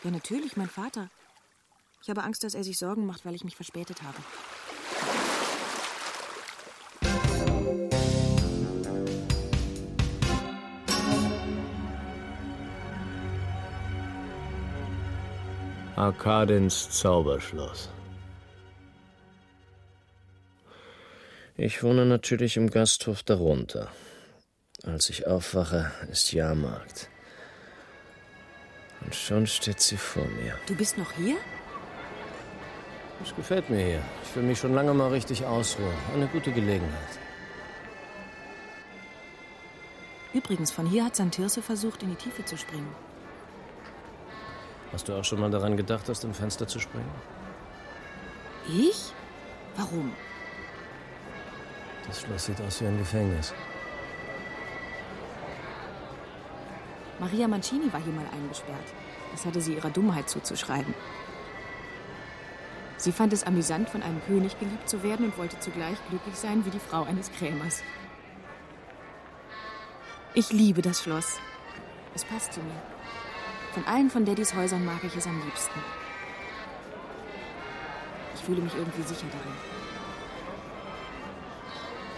Ja, 0.02 0.10
natürlich, 0.10 0.58
mein 0.58 0.68
Vater. 0.68 1.08
Ich 2.04 2.10
habe 2.10 2.22
Angst, 2.22 2.44
dass 2.44 2.54
er 2.54 2.62
sich 2.62 2.76
Sorgen 2.76 3.06
macht, 3.06 3.24
weil 3.24 3.34
ich 3.34 3.44
mich 3.44 3.56
verspätet 3.56 4.02
habe. 4.02 4.18
Arkadins 15.96 16.90
Zauberschloss. 16.90 17.88
Ich 21.56 21.82
wohne 21.82 22.04
natürlich 22.04 22.58
im 22.58 22.68
Gasthof 22.68 23.22
darunter. 23.22 23.90
Als 24.82 25.08
ich 25.08 25.26
aufwache, 25.26 25.90
ist 26.10 26.32
Jahrmarkt. 26.32 27.08
Und 29.00 29.14
schon 29.14 29.46
steht 29.46 29.80
sie 29.80 29.96
vor 29.96 30.26
mir. 30.26 30.54
Du 30.66 30.76
bist 30.76 30.98
noch 30.98 31.12
hier? 31.12 31.38
Es 33.24 33.34
gefällt 33.34 33.70
mir 33.70 33.82
hier. 33.82 34.02
Ich 34.22 34.36
will 34.36 34.42
mich 34.42 34.58
schon 34.58 34.74
lange 34.74 34.92
mal 34.92 35.08
richtig 35.08 35.46
ausruhen. 35.46 35.94
Eine 36.14 36.26
gute 36.26 36.52
Gelegenheit. 36.52 37.18
Übrigens, 40.34 40.70
von 40.70 40.84
hier 40.84 41.06
hat 41.06 41.16
Santirce 41.16 41.62
versucht, 41.62 42.02
in 42.02 42.10
die 42.10 42.16
Tiefe 42.16 42.44
zu 42.44 42.58
springen. 42.58 42.94
Hast 44.92 45.08
du 45.08 45.14
auch 45.14 45.24
schon 45.24 45.40
mal 45.40 45.50
daran 45.50 45.76
gedacht, 45.76 46.10
aus 46.10 46.20
dem 46.20 46.34
Fenster 46.34 46.68
zu 46.68 46.78
springen? 46.78 47.10
Ich? 48.68 49.12
Warum? 49.76 50.12
Das 52.06 52.20
Schloss 52.20 52.44
sieht 52.44 52.60
aus 52.60 52.82
wie 52.82 52.86
ein 52.86 52.98
Gefängnis. 52.98 53.54
Maria 57.18 57.48
Mancini 57.48 57.90
war 57.90 58.02
hier 58.02 58.12
mal 58.12 58.26
eingesperrt. 58.34 58.92
Das 59.32 59.46
hatte 59.46 59.62
sie 59.62 59.74
ihrer 59.76 59.90
Dummheit 59.90 60.28
zuzuschreiben. 60.28 60.94
Sie 63.04 63.12
fand 63.12 63.34
es 63.34 63.44
amüsant, 63.44 63.90
von 63.90 64.02
einem 64.02 64.24
König 64.24 64.58
geliebt 64.58 64.88
zu 64.88 65.02
werden 65.02 65.26
und 65.26 65.36
wollte 65.36 65.60
zugleich 65.60 65.98
glücklich 66.08 66.36
sein 66.36 66.64
wie 66.64 66.70
die 66.70 66.78
Frau 66.78 67.02
eines 67.02 67.30
Krämers. 67.30 67.82
Ich 70.32 70.50
liebe 70.50 70.80
das 70.80 71.02
Schloss. 71.02 71.38
Es 72.14 72.24
passt 72.24 72.54
zu 72.54 72.60
mir. 72.60 72.82
Von 73.74 73.84
allen 73.84 74.08
von 74.08 74.24
Daddys 74.24 74.54
Häusern 74.54 74.86
mag 74.86 75.04
ich 75.04 75.14
es 75.14 75.26
am 75.26 75.38
liebsten. 75.44 75.78
Ich 78.36 78.40
fühle 78.40 78.62
mich 78.62 78.74
irgendwie 78.74 79.02
sicher 79.02 79.26
darin. 79.30 79.52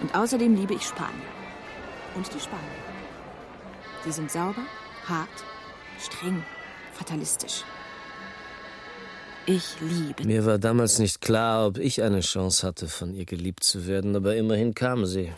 Und 0.02 0.14
außerdem 0.14 0.54
liebe 0.54 0.74
ich 0.74 0.86
Spanien. 0.86 1.20
Und 2.14 2.32
die 2.32 2.38
Spanier. 2.38 2.62
Sie 4.04 4.12
sind 4.12 4.30
sauber, 4.30 4.62
hart, 5.08 5.44
streng, 5.98 6.44
fatalistisch. 6.92 7.64
Ich 9.46 9.76
liebe. 9.80 10.24
Mir 10.24 10.44
war 10.44 10.58
damals 10.58 10.98
nicht 10.98 11.20
klar, 11.20 11.68
ob 11.68 11.78
ich 11.78 12.02
eine 12.02 12.20
Chance 12.20 12.66
hatte, 12.66 12.88
von 12.88 13.14
ihr 13.14 13.24
geliebt 13.24 13.62
zu 13.62 13.86
werden, 13.86 14.16
aber 14.16 14.36
immerhin 14.36 14.74
kam 14.74 15.06
sie. 15.06 15.32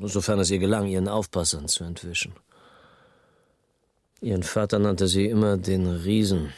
Sofern 0.00 0.40
es 0.40 0.50
ihr 0.50 0.58
gelang, 0.58 0.86
ihren 0.86 1.08
Aufpassern 1.08 1.68
zu 1.68 1.84
entwischen. 1.84 2.32
Ihren 4.22 4.42
Vater 4.42 4.78
nannte 4.78 5.06
sie 5.08 5.26
immer 5.26 5.56
den 5.58 5.86
Riesen. 5.86 6.52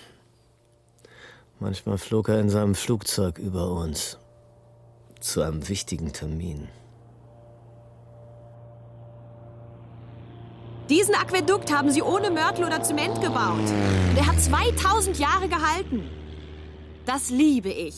Manchmal 1.60 1.98
flog 1.98 2.28
er 2.28 2.40
in 2.40 2.50
seinem 2.50 2.74
Flugzeug 2.74 3.38
über 3.38 3.72
uns. 3.72 4.18
zu 5.20 5.42
einem 5.42 5.68
wichtigen 5.68 6.12
Termin. 6.12 6.68
Diesen 10.88 11.14
Aquädukt 11.14 11.72
haben 11.72 11.90
sie 11.90 12.02
ohne 12.02 12.30
Mörtel 12.30 12.64
oder 12.64 12.82
Zement 12.82 13.20
gebaut. 13.20 13.68
Der 14.16 14.26
hat 14.26 14.40
2000 14.40 15.18
Jahre 15.18 15.48
gehalten. 15.48 16.08
Das 17.08 17.30
liebe 17.30 17.70
ich. 17.70 17.94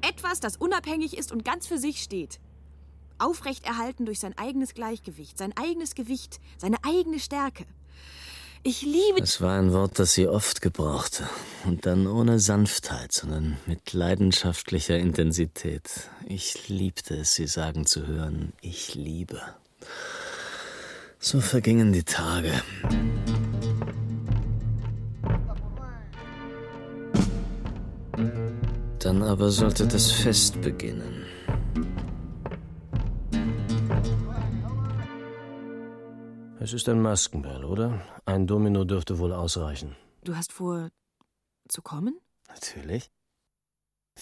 Etwas, 0.00 0.40
das 0.40 0.56
unabhängig 0.56 1.18
ist 1.18 1.32
und 1.32 1.44
ganz 1.44 1.66
für 1.66 1.76
sich 1.76 2.02
steht. 2.02 2.40
Aufrechterhalten 3.18 4.06
durch 4.06 4.20
sein 4.20 4.36
eigenes 4.38 4.72
Gleichgewicht, 4.72 5.36
sein 5.36 5.52
eigenes 5.54 5.94
Gewicht, 5.94 6.40
seine 6.56 6.78
eigene 6.82 7.20
Stärke. 7.20 7.66
Ich 8.62 8.80
liebe. 8.80 9.20
Es 9.20 9.42
war 9.42 9.58
ein 9.58 9.74
Wort, 9.74 9.98
das 9.98 10.14
sie 10.14 10.28
oft 10.28 10.62
gebrauchte. 10.62 11.28
Und 11.66 11.84
dann 11.84 12.06
ohne 12.06 12.40
Sanftheit, 12.40 13.12
sondern 13.12 13.58
mit 13.66 13.92
leidenschaftlicher 13.92 14.96
Intensität. 14.96 16.08
Ich 16.26 16.70
liebte 16.70 17.18
es, 17.18 17.34
sie 17.34 17.46
sagen 17.46 17.84
zu 17.84 18.06
hören, 18.06 18.54
ich 18.62 18.94
liebe. 18.94 19.42
So 21.18 21.42
vergingen 21.42 21.92
die 21.92 22.04
Tage. 22.04 22.62
Dann 29.02 29.20
aber 29.24 29.50
sollte 29.50 29.88
das 29.88 30.12
Fest 30.12 30.60
beginnen. 30.62 31.26
Es 36.60 36.72
ist 36.72 36.88
ein 36.88 37.02
Maskenball, 37.02 37.64
oder? 37.64 38.06
Ein 38.26 38.46
Domino 38.46 38.84
dürfte 38.84 39.18
wohl 39.18 39.32
ausreichen. 39.32 39.96
Du 40.22 40.36
hast 40.36 40.52
vor, 40.52 40.90
zu 41.68 41.82
kommen? 41.82 42.20
Natürlich. 42.48 43.10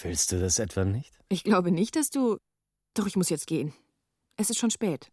Willst 0.00 0.32
du 0.32 0.40
das 0.40 0.58
etwa 0.58 0.86
nicht? 0.86 1.12
Ich 1.28 1.44
glaube 1.44 1.70
nicht, 1.72 1.94
dass 1.96 2.08
du. 2.08 2.38
Doch, 2.94 3.06
ich 3.06 3.16
muss 3.16 3.28
jetzt 3.28 3.46
gehen. 3.46 3.74
Es 4.38 4.48
ist 4.48 4.58
schon 4.58 4.70
spät. 4.70 5.12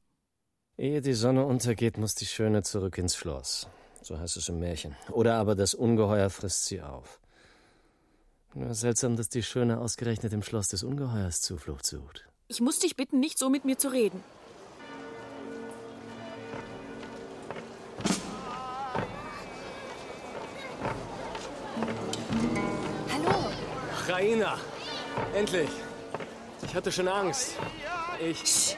Ehe 0.78 1.02
die 1.02 1.14
Sonne 1.14 1.46
untergeht, 1.46 1.98
muss 1.98 2.16
die 2.16 2.26
Schöne 2.26 2.64
zurück 2.64 2.98
ins 2.98 3.18
Schloss. 3.18 3.68
So 4.02 4.18
heißt 4.18 4.38
es 4.38 4.48
im 4.48 4.60
Märchen. 4.60 4.96
Oder 5.12 5.36
aber 5.36 5.56
das 5.56 5.74
Ungeheuer 5.74 6.30
frisst 6.30 6.68
sie 6.68 6.82
auf. 6.82 7.20
Nur 8.54 8.74
seltsam, 8.74 9.16
dass 9.16 9.30
die 9.30 9.44
Schöne 9.44 9.80
ausgerechnet 9.80 10.34
im 10.34 10.42
Schloss 10.42 10.70
des 10.70 10.84
Ungeheuers 10.84 11.42
Zuflucht 11.42 11.86
sucht. 11.86 12.28
Ich 12.48 12.62
muss 12.62 12.80
dich 12.80 12.96
bitten, 12.96 13.20
nicht 13.20 13.38
so 13.38 13.50
mit 13.50 13.66
mir 13.66 13.78
zu 13.78 13.90
reden. 13.90 14.24
Hallo. 23.12 23.52
Raina! 24.08 24.58
Endlich! 25.34 25.70
Ich 26.64 26.74
hatte 26.74 26.92
schon 26.92 27.08
Angst. 27.08 27.54
Ich. 28.20 28.78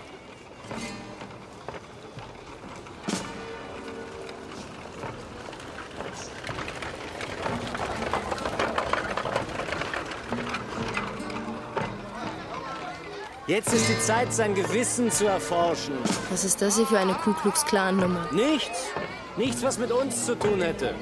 Jetzt 13.50 13.74
ist 13.74 13.89
die 13.89 14.00
Zeit, 14.00 14.32
sein 14.32 14.53
Gewissen 14.53 15.10
zu 15.10 15.25
erforschen. 15.25 15.96
Was 16.29 16.44
ist 16.44 16.62
das 16.62 16.75
hier 16.75 16.86
für 16.86 17.00
eine 17.00 17.15
Ku 17.15 17.34
Klux 17.34 17.65
Klan 17.65 17.98
Nummer? 17.98 18.29
Nichts. 18.32 18.89
Nichts, 19.38 19.63
was 19.63 19.79
mit 19.79 19.91
uns 19.91 20.24
zu 20.27 20.36
tun 20.38 20.62
hätte. 20.62 20.94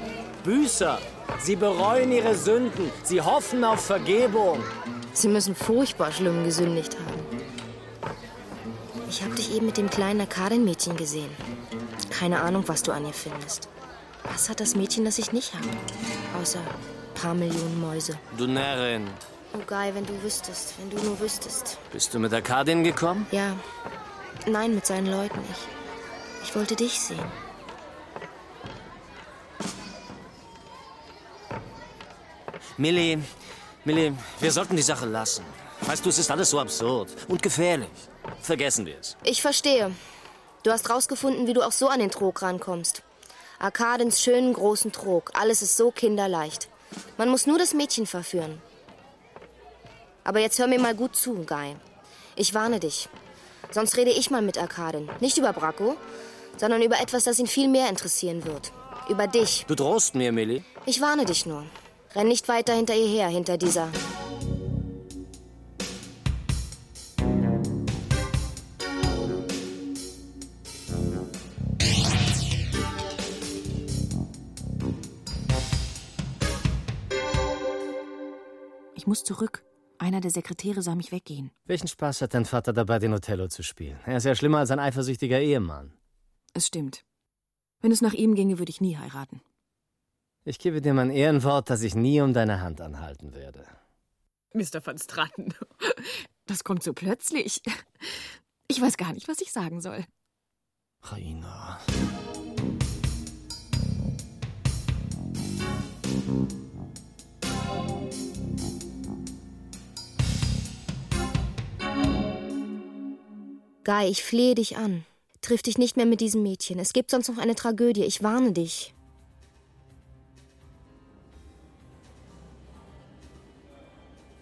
Büßer. 0.46 0.98
Sie 1.42 1.58
bereuen 1.58 2.10
ihre 2.14 2.36
Sünden. 2.36 2.90
Sie 3.04 3.22
hoffen 3.22 3.66
auf 3.66 3.82
Vergebung. 3.82 4.64
Sie 5.12 5.28
müssen 5.28 5.56
furchtbar 5.56 6.14
schlimm 6.14 6.46
gesündigt 6.46 6.96
haben. 6.96 7.42
Ich 9.10 9.22
habe 9.24 9.36
dich 9.36 9.54
eben 9.54 9.66
mit 9.66 9.76
dem 9.76 9.90
kleinen 9.90 10.22
Arkadenmädchen 10.22 10.96
gesehen. 10.96 11.32
Keine 12.12 12.40
Ahnung, 12.40 12.64
was 12.68 12.82
du 12.82 12.94
an 12.94 13.06
ihr 13.06 13.14
findest. 13.14 13.68
Was 14.24 14.48
hat 14.48 14.62
das 14.62 14.74
Mädchen, 14.74 15.04
das 15.04 15.18
ich 15.18 15.34
nicht 15.34 15.54
habe? 15.54 15.68
Außer 16.42 16.62
paar 17.14 17.34
Millionen 17.34 17.82
Mäuse. 17.82 18.18
Du 18.38 18.48
Närrin. 18.48 19.06
Oh, 19.54 19.60
Guy, 19.66 19.94
wenn 19.94 20.06
du 20.06 20.22
wüsstest, 20.22 20.76
wenn 20.80 20.90
du 20.90 20.98
nur 21.04 21.20
wüsstest. 21.20 21.78
Bist 21.92 22.14
du 22.14 22.20
mit 22.20 22.34
Arkadien 22.34 22.84
gekommen? 22.84 23.26
Ja. 23.32 23.56
Nein, 24.46 24.76
mit 24.76 24.86
seinen 24.86 25.08
Leuten 25.08 25.40
nicht. 25.40 25.62
Ich 26.44 26.56
wollte 26.56 26.76
dich 26.76 27.00
sehen. 27.00 27.20
Millie, 32.78 33.20
Millie, 33.86 34.14
wir 34.40 34.52
sollten 34.52 34.76
die 34.76 34.84
Sache 34.84 35.06
lassen. 35.06 35.44
Weißt 35.82 36.06
du, 36.06 36.10
es 36.10 36.20
ist 36.20 36.30
alles 36.30 36.50
so 36.50 36.60
absurd 36.60 37.10
und 37.28 37.42
gefährlich. 37.42 37.90
Vergessen 38.42 38.86
wir 38.86 39.00
es. 39.00 39.18
Ich 39.24 39.42
verstehe. 39.42 39.92
Du 40.64 40.72
hast 40.72 40.90
rausgefunden, 40.90 41.48
wie 41.48 41.54
du 41.54 41.64
auch 41.66 41.72
so 41.72 41.88
an 41.88 42.00
den 42.00 42.12
Trog 42.12 42.42
rankommst. 42.42 43.02
Arkadens 43.60 44.22
schönen 44.22 44.54
großen 44.54 44.92
Trog. 44.92 45.32
Alles 45.34 45.62
ist 45.62 45.78
so 45.78 45.92
kinderleicht. 45.92 46.70
Man 47.18 47.30
muss 47.30 47.48
nur 47.48 47.58
das 47.58 47.74
Mädchen 47.74 48.06
verführen. 48.06 48.62
Aber 50.28 50.40
jetzt 50.42 50.60
hör 50.60 50.68
mir 50.68 50.78
mal 50.78 50.94
gut 50.94 51.16
zu, 51.16 51.46
Guy. 51.46 51.78
Ich 52.36 52.54
warne 52.54 52.82
dich. 52.82 53.08
Sonst 53.72 53.96
rede 53.96 54.12
ich 54.12 54.30
mal 54.30 54.42
mit 54.42 54.58
Arkaden. 54.58 55.10
Nicht 55.22 55.38
über 55.38 55.54
Bracco, 55.54 55.96
sondern 56.58 56.82
über 56.82 57.00
etwas, 57.00 57.24
das 57.24 57.40
ihn 57.40 57.48
viel 57.48 57.70
mehr 57.70 57.88
interessieren 57.88 58.44
wird. 58.44 58.74
Über 59.08 59.28
dich. 59.28 59.64
Du 59.70 59.76
drohst 59.76 60.16
mir, 60.16 60.34
Millie. 60.34 60.66
Ich 60.86 61.00
warne 61.00 61.24
dich 61.24 61.46
nur. 61.46 61.64
Renn 62.14 62.28
nicht 62.28 62.50
weiter 62.50 62.74
hinter 62.74 62.94
ihr 62.94 63.08
her, 63.08 63.30
hinter 63.30 63.58
dieser. 63.58 63.88
Ich 78.94 79.08
muss 79.08 79.24
zurück. 79.24 79.64
Einer 80.00 80.22
der 80.22 80.32
Sekretäre 80.32 80.82
sah 80.82 80.96
mich 80.96 81.12
weggehen. 81.12 81.52
Welchen 81.66 81.88
Spaß 81.88 82.22
hat 82.22 82.34
dein 82.34 82.46
Vater 82.46 82.72
dabei, 82.72 83.00
den 83.00 83.14
Othello 83.14 83.48
zu 83.48 83.64
spielen? 83.64 84.00
Er 84.06 84.18
ist 84.18 84.26
ja 84.26 84.36
schlimmer 84.36 84.60
als 84.60 84.72
ein 84.72 84.80
eifersüchtiger 84.80 85.40
Ehemann. 85.40 85.94
Es 86.54 86.68
stimmt. 86.68 87.04
Wenn 87.82 87.92
es 87.92 88.02
nach 88.02 88.14
ihm 88.14 88.36
ginge, 88.36 88.60
würde 88.60 88.70
ich 88.70 88.82
nie 88.82 88.98
heiraten. 88.98 89.42
Ich 90.44 90.60
gebe 90.60 90.82
dir 90.82 90.94
mein 90.94 91.10
Ehrenwort, 91.10 91.70
dass 91.70 91.82
ich 91.82 91.96
nie 91.96 92.22
um 92.22 92.34
deine 92.34 92.62
Hand 92.62 92.80
anhalten 92.80 93.34
werde. 93.34 93.66
Mr. 94.54 94.86
van 94.86 94.98
Straten, 94.98 95.54
das 96.46 96.64
kommt 96.64 96.84
so 96.84 96.94
plötzlich. 96.94 97.62
Ich 98.68 98.82
weiß 98.82 98.98
gar 98.98 99.14
nicht, 99.14 99.28
was 99.28 99.42
ich 99.42 99.52
sagen 99.52 99.82
soll. 99.82 100.06
Raina. 101.02 101.80
Guy, 113.88 114.10
ich 114.10 114.22
flehe 114.22 114.54
dich 114.54 114.76
an. 114.76 115.06
Triff 115.40 115.62
dich 115.62 115.78
nicht 115.78 115.96
mehr 115.96 116.06
mit 116.06 116.20
diesem 116.20 116.44
Mädchen. 116.44 116.78
Es 116.78 116.92
gibt 116.92 117.10
sonst 117.10 117.30
noch 117.30 117.38
eine 117.38 117.56
Tragödie. 117.56 118.04
Ich 118.04 118.22
warne 118.22 118.52
dich. 118.52 118.94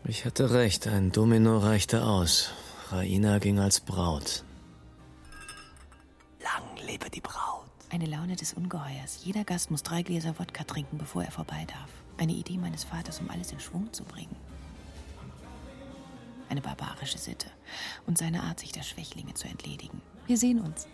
Ich 0.08 0.26
hatte 0.26 0.50
recht, 0.50 0.88
ein 0.88 1.12
Domino 1.12 1.60
reichte 1.60 2.04
aus. 2.06 2.54
Raina 2.90 3.38
ging 3.38 3.60
als 3.60 3.82
Braut. 3.82 4.44
Lang 6.42 6.88
lebe 6.88 7.12
die 7.12 7.22
Braut. 7.22 7.70
Eine 7.92 8.08
Laune 8.08 8.36
des 8.36 8.56
Ungeheuers. 8.56 9.20
Jeder 9.26 9.44
Gast 9.44 9.70
muss 9.70 9.84
drei 9.84 10.02
Gläser 10.02 10.40
Wodka 10.40 10.64
trinken, 10.64 10.98
bevor 10.98 11.24
er 11.24 11.32
vorbei 11.32 11.68
darf. 11.68 11.92
Eine 12.18 12.34
Idee 12.34 12.58
meines 12.58 12.84
Vaters, 12.84 13.20
um 13.20 13.30
alles 13.30 13.52
in 13.52 13.60
Schwung 13.60 13.94
zu 13.94 14.06
bringen. 14.06 14.36
Eine 16.56 16.62
barbarische 16.62 17.18
Sitte. 17.18 17.48
Und 18.08 18.18
seine 18.18 18.44
Art, 18.44 18.62
sich 18.62 18.72
der 18.72 18.84
Schwächlinge 18.84 19.34
zu 19.34 19.46
entledigen. 19.46 20.02
Wir 20.26 20.38
sehen 20.38 20.62
uns. 20.62 20.88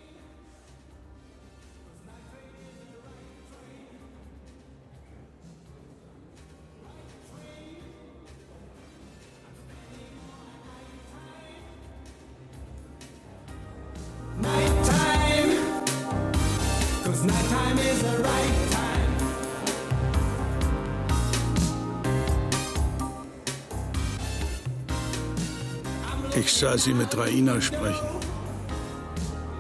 Ich 26.62 26.68
sah 26.68 26.78
Sie 26.78 26.94
mit 26.94 27.18
Raina 27.18 27.60
sprechen. 27.60 28.08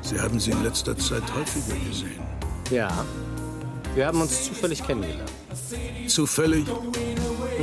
Sie 0.03 0.19
haben 0.19 0.39
sie 0.39 0.51
in 0.51 0.61
letzter 0.61 0.95
Zeit 0.95 1.23
häufiger 1.33 1.75
gesehen. 1.89 2.21
Ja. 2.69 3.03
Wir 3.95 4.05
haben 4.05 4.21
uns 4.21 4.43
zufällig 4.45 4.85
kennengelernt. 4.85 5.31
Zufällig? 6.05 6.67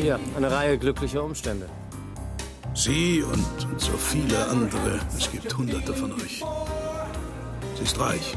Ja, 0.03 0.19
eine 0.37 0.51
Reihe 0.51 0.77
glücklicher 0.77 1.23
Umstände. 1.23 1.69
Sie 2.75 3.23
und, 3.23 3.65
und 3.71 3.81
so 3.81 3.93
viele 3.93 4.45
andere. 4.49 4.99
Es 5.17 5.31
gibt 5.31 5.57
hunderte 5.57 5.95
von 5.95 6.11
euch. 6.15 6.43
Sie 7.77 7.85
ist 7.85 8.01
reich. 8.01 8.37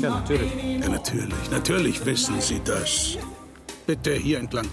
Ja, 0.00 0.10
natürlich. 0.10 0.52
Ja, 0.82 0.88
natürlich. 0.88 1.50
Natürlich 1.50 2.06
wissen 2.06 2.40
Sie 2.40 2.60
das. 2.64 3.18
Bitte 3.88 4.14
hier 4.14 4.38
entlang. 4.38 4.68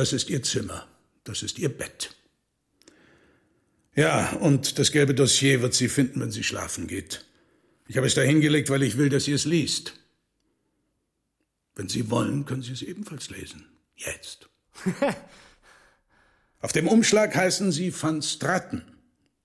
Das 0.00 0.14
ist 0.14 0.30
Ihr 0.30 0.42
Zimmer. 0.42 0.88
Das 1.24 1.42
ist 1.42 1.58
Ihr 1.58 1.68
Bett. 1.68 2.16
Ja, 3.94 4.30
und 4.36 4.78
das 4.78 4.92
gelbe 4.92 5.14
Dossier 5.14 5.60
wird 5.60 5.74
sie 5.74 5.90
finden, 5.90 6.22
wenn 6.22 6.30
sie 6.30 6.42
schlafen 6.42 6.86
geht. 6.86 7.26
Ich 7.86 7.98
habe 7.98 8.06
es 8.06 8.14
da 8.14 8.22
hingelegt, 8.22 8.70
weil 8.70 8.82
ich 8.82 8.96
will, 8.96 9.10
dass 9.10 9.24
sie 9.24 9.32
es 9.32 9.44
liest. 9.44 9.92
Wenn 11.74 11.90
Sie 11.90 12.08
wollen, 12.08 12.46
können 12.46 12.62
Sie 12.62 12.72
es 12.72 12.80
ebenfalls 12.80 13.28
lesen. 13.28 13.66
Jetzt. 13.94 14.48
Auf 16.62 16.72
dem 16.72 16.88
Umschlag 16.88 17.36
heißen 17.36 17.70
Sie 17.70 17.92
Van 17.92 18.22
Straten, 18.22 18.89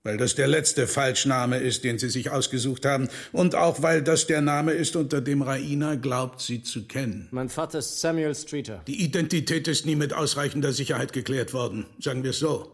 weil 0.05 0.17
das 0.17 0.35
der 0.35 0.47
letzte 0.47 0.87
Falschname 0.87 1.57
ist, 1.57 1.83
den 1.83 1.97
Sie 1.97 2.09
sich 2.09 2.29
ausgesucht 2.29 2.85
haben, 2.85 3.09
und 3.31 3.55
auch 3.55 3.81
weil 3.81 4.03
das 4.03 4.27
der 4.27 4.39
Name 4.39 4.71
ist, 4.71 4.95
unter 4.95 5.19
dem 5.19 5.41
Raina 5.41 5.95
glaubt, 5.95 6.41
Sie 6.41 6.61
zu 6.61 6.85
kennen. 6.85 7.27
Mein 7.31 7.49
Vater 7.49 7.79
ist 7.79 7.99
Samuel 7.99 8.35
Streeter. 8.35 8.83
Die 8.87 9.03
Identität 9.03 9.67
ist 9.67 9.87
nie 9.87 9.95
mit 9.95 10.13
ausreichender 10.13 10.73
Sicherheit 10.73 11.11
geklärt 11.11 11.53
worden, 11.53 11.87
sagen 11.99 12.23
wir 12.23 12.29
es 12.29 12.39
so. 12.39 12.71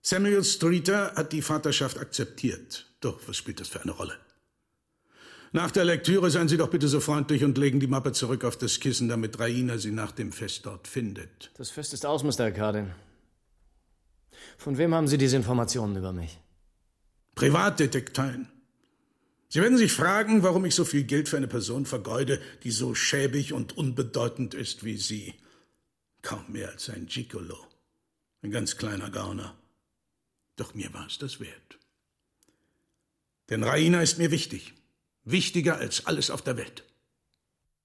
Samuel 0.00 0.42
Streeter 0.42 1.12
hat 1.14 1.32
die 1.32 1.42
Vaterschaft 1.42 1.98
akzeptiert. 1.98 2.86
Doch, 3.00 3.20
was 3.26 3.36
spielt 3.36 3.60
das 3.60 3.68
für 3.68 3.82
eine 3.82 3.92
Rolle? 3.92 4.14
Nach 5.52 5.70
der 5.70 5.84
Lektüre 5.84 6.30
seien 6.30 6.48
Sie 6.48 6.56
doch 6.56 6.70
bitte 6.70 6.88
so 6.88 7.00
freundlich 7.00 7.44
und 7.44 7.58
legen 7.58 7.80
die 7.80 7.88
Mappe 7.88 8.12
zurück 8.12 8.42
auf 8.44 8.56
das 8.56 8.80
Kissen, 8.80 9.08
damit 9.10 9.38
Raina 9.38 9.76
sie 9.76 9.90
nach 9.90 10.12
dem 10.12 10.32
Fest 10.32 10.64
dort 10.64 10.88
findet. 10.88 11.50
Das 11.58 11.68
Fest 11.68 11.92
ist 11.92 12.06
aus, 12.06 12.22
Mr. 12.22 12.50
Cardin. 12.52 12.92
Von 14.56 14.78
wem 14.78 14.94
haben 14.94 15.08
Sie 15.08 15.18
diese 15.18 15.36
Informationen 15.36 15.96
über 15.96 16.12
mich? 16.14 16.38
Privatdetekteien. 17.40 18.48
Sie 19.48 19.62
werden 19.62 19.78
sich 19.78 19.94
fragen, 19.94 20.42
warum 20.42 20.66
ich 20.66 20.74
so 20.74 20.84
viel 20.84 21.04
Geld 21.04 21.26
für 21.26 21.38
eine 21.38 21.48
Person 21.48 21.86
vergeude, 21.86 22.38
die 22.64 22.70
so 22.70 22.94
schäbig 22.94 23.54
und 23.54 23.78
unbedeutend 23.78 24.52
ist 24.52 24.84
wie 24.84 24.98
Sie. 24.98 25.32
Kaum 26.20 26.44
mehr 26.52 26.68
als 26.68 26.90
ein 26.90 27.06
Gigolo. 27.06 27.56
Ein 28.42 28.50
ganz 28.50 28.76
kleiner 28.76 29.10
Gauner. 29.10 29.56
Doch 30.56 30.74
mir 30.74 30.92
war 30.92 31.06
es 31.06 31.16
das 31.16 31.40
wert. 31.40 31.78
Denn 33.48 33.64
Raina 33.64 34.02
ist 34.02 34.18
mir 34.18 34.30
wichtig. 34.30 34.74
Wichtiger 35.24 35.78
als 35.78 36.04
alles 36.04 36.28
auf 36.28 36.42
der 36.42 36.58
Welt. 36.58 36.84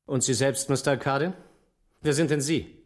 Und 0.05 0.21
Sie 0.21 0.33
selbst, 0.33 0.69
Mr. 0.69 0.97
Cardin? 0.97 1.33
Wer 2.01 2.13
sind 2.13 2.29
denn 2.29 2.41
Sie? 2.41 2.83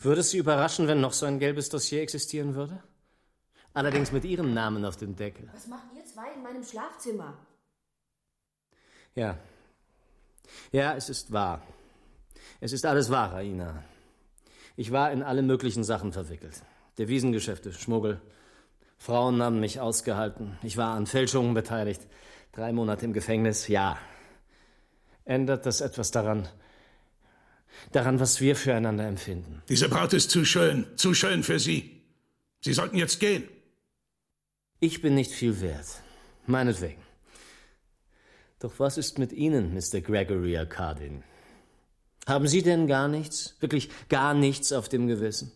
Würde 0.00 0.22
es 0.22 0.30
Sie 0.30 0.38
überraschen, 0.38 0.88
wenn 0.88 1.02
noch 1.02 1.12
so 1.12 1.26
ein 1.26 1.38
gelbes 1.38 1.68
Dossier 1.68 2.00
existieren 2.00 2.54
würde? 2.54 2.82
Allerdings 3.74 4.12
mit 4.12 4.24
Ihrem 4.24 4.52
Namen 4.52 4.84
auf 4.84 4.96
dem 4.96 5.16
Deckel. 5.16 5.48
Was 5.52 5.66
macht 5.66 5.86
ihr 5.96 6.04
zwei 6.04 6.32
in 6.34 6.42
meinem 6.42 6.62
Schlafzimmer? 6.62 7.38
Ja. 9.14 9.38
Ja, 10.72 10.94
es 10.94 11.08
ist 11.08 11.32
wahr. 11.32 11.62
Es 12.60 12.72
ist 12.72 12.84
alles 12.84 13.10
wahr, 13.10 13.32
Raina. 13.32 13.82
Ich 14.76 14.92
war 14.92 15.10
in 15.12 15.22
alle 15.22 15.42
möglichen 15.42 15.84
Sachen 15.84 16.12
verwickelt. 16.12 16.62
Devisengeschäfte, 16.98 17.72
Schmuggel. 17.72 18.20
Frauen 18.98 19.42
haben 19.42 19.60
mich 19.60 19.80
ausgehalten. 19.80 20.58
Ich 20.62 20.76
war 20.76 20.94
an 20.94 21.06
Fälschungen 21.06 21.54
beteiligt. 21.54 22.06
Drei 22.52 22.72
Monate 22.72 23.04
im 23.06 23.12
Gefängnis, 23.12 23.68
ja. 23.68 23.98
Ändert 25.24 25.66
das 25.66 25.80
etwas 25.80 26.10
daran, 26.10 26.48
daran, 27.92 28.20
was 28.20 28.40
wir 28.40 28.54
füreinander 28.56 29.06
empfinden? 29.06 29.62
Diese 29.68 29.88
Braut 29.88 30.12
ist 30.12 30.30
zu 30.30 30.44
schön, 30.44 30.86
zu 30.96 31.14
schön 31.14 31.42
für 31.42 31.58
Sie. 31.58 32.02
Sie 32.60 32.72
sollten 32.72 32.96
jetzt 32.96 33.18
gehen. 33.18 33.48
Ich 34.82 35.00
bin 35.00 35.14
nicht 35.14 35.30
viel 35.30 35.60
wert. 35.60 36.02
Meinetwegen. 36.48 37.00
Doch 38.58 38.80
was 38.80 38.98
ist 38.98 39.16
mit 39.16 39.32
Ihnen, 39.32 39.72
Mr. 39.74 40.00
Gregory 40.00 40.58
Arcadin? 40.58 41.22
Haben 42.26 42.48
Sie 42.48 42.64
denn 42.64 42.88
gar 42.88 43.06
nichts, 43.06 43.54
wirklich 43.60 43.90
gar 44.08 44.34
nichts 44.34 44.72
auf 44.72 44.88
dem 44.88 45.06
Gewissen? 45.06 45.52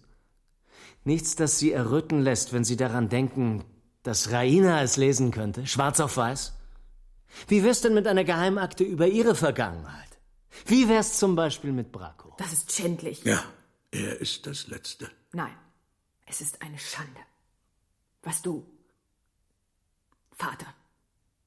Nichts, 1.03 1.35
das 1.35 1.59
Sie 1.59 1.73
erröten 1.73 2.21
lässt, 2.21 2.53
wenn 2.53 2.63
Sie 2.63 2.77
daran 2.77 3.09
denken, 3.09 3.65
dass 4.05 4.31
Raina 4.31 4.81
es 4.85 4.97
lesen 4.97 5.33
könnte, 5.33 5.67
schwarz 5.67 5.99
auf 5.99 6.17
weiß? 6.17 6.53
Wie 7.49 7.65
wär's 7.65 7.81
denn 7.81 7.95
mit 7.95 8.07
einer 8.07 8.23
Geheimakte 8.23 8.85
über 8.85 9.09
Ihre 9.09 9.35
Vergangenheit? 9.35 10.21
Wie 10.67 10.89
wär's 10.89 11.19
zum 11.19 11.35
Beispiel 11.35 11.73
mit 11.73 11.91
Braco? 11.91 12.33
Das 12.39 12.53
ist 12.53 12.71
schändlich. 12.71 13.25
Ja, 13.25 13.43
er 13.91 14.21
ist 14.21 14.47
das 14.47 14.69
Letzte. 14.69 15.11
Nein, 15.33 15.57
es 16.27 16.41
ist 16.41 16.63
eine 16.63 16.79
Schande. 16.79 17.21
Was 18.23 18.41
du, 18.43 18.65
Vater, 20.39 20.67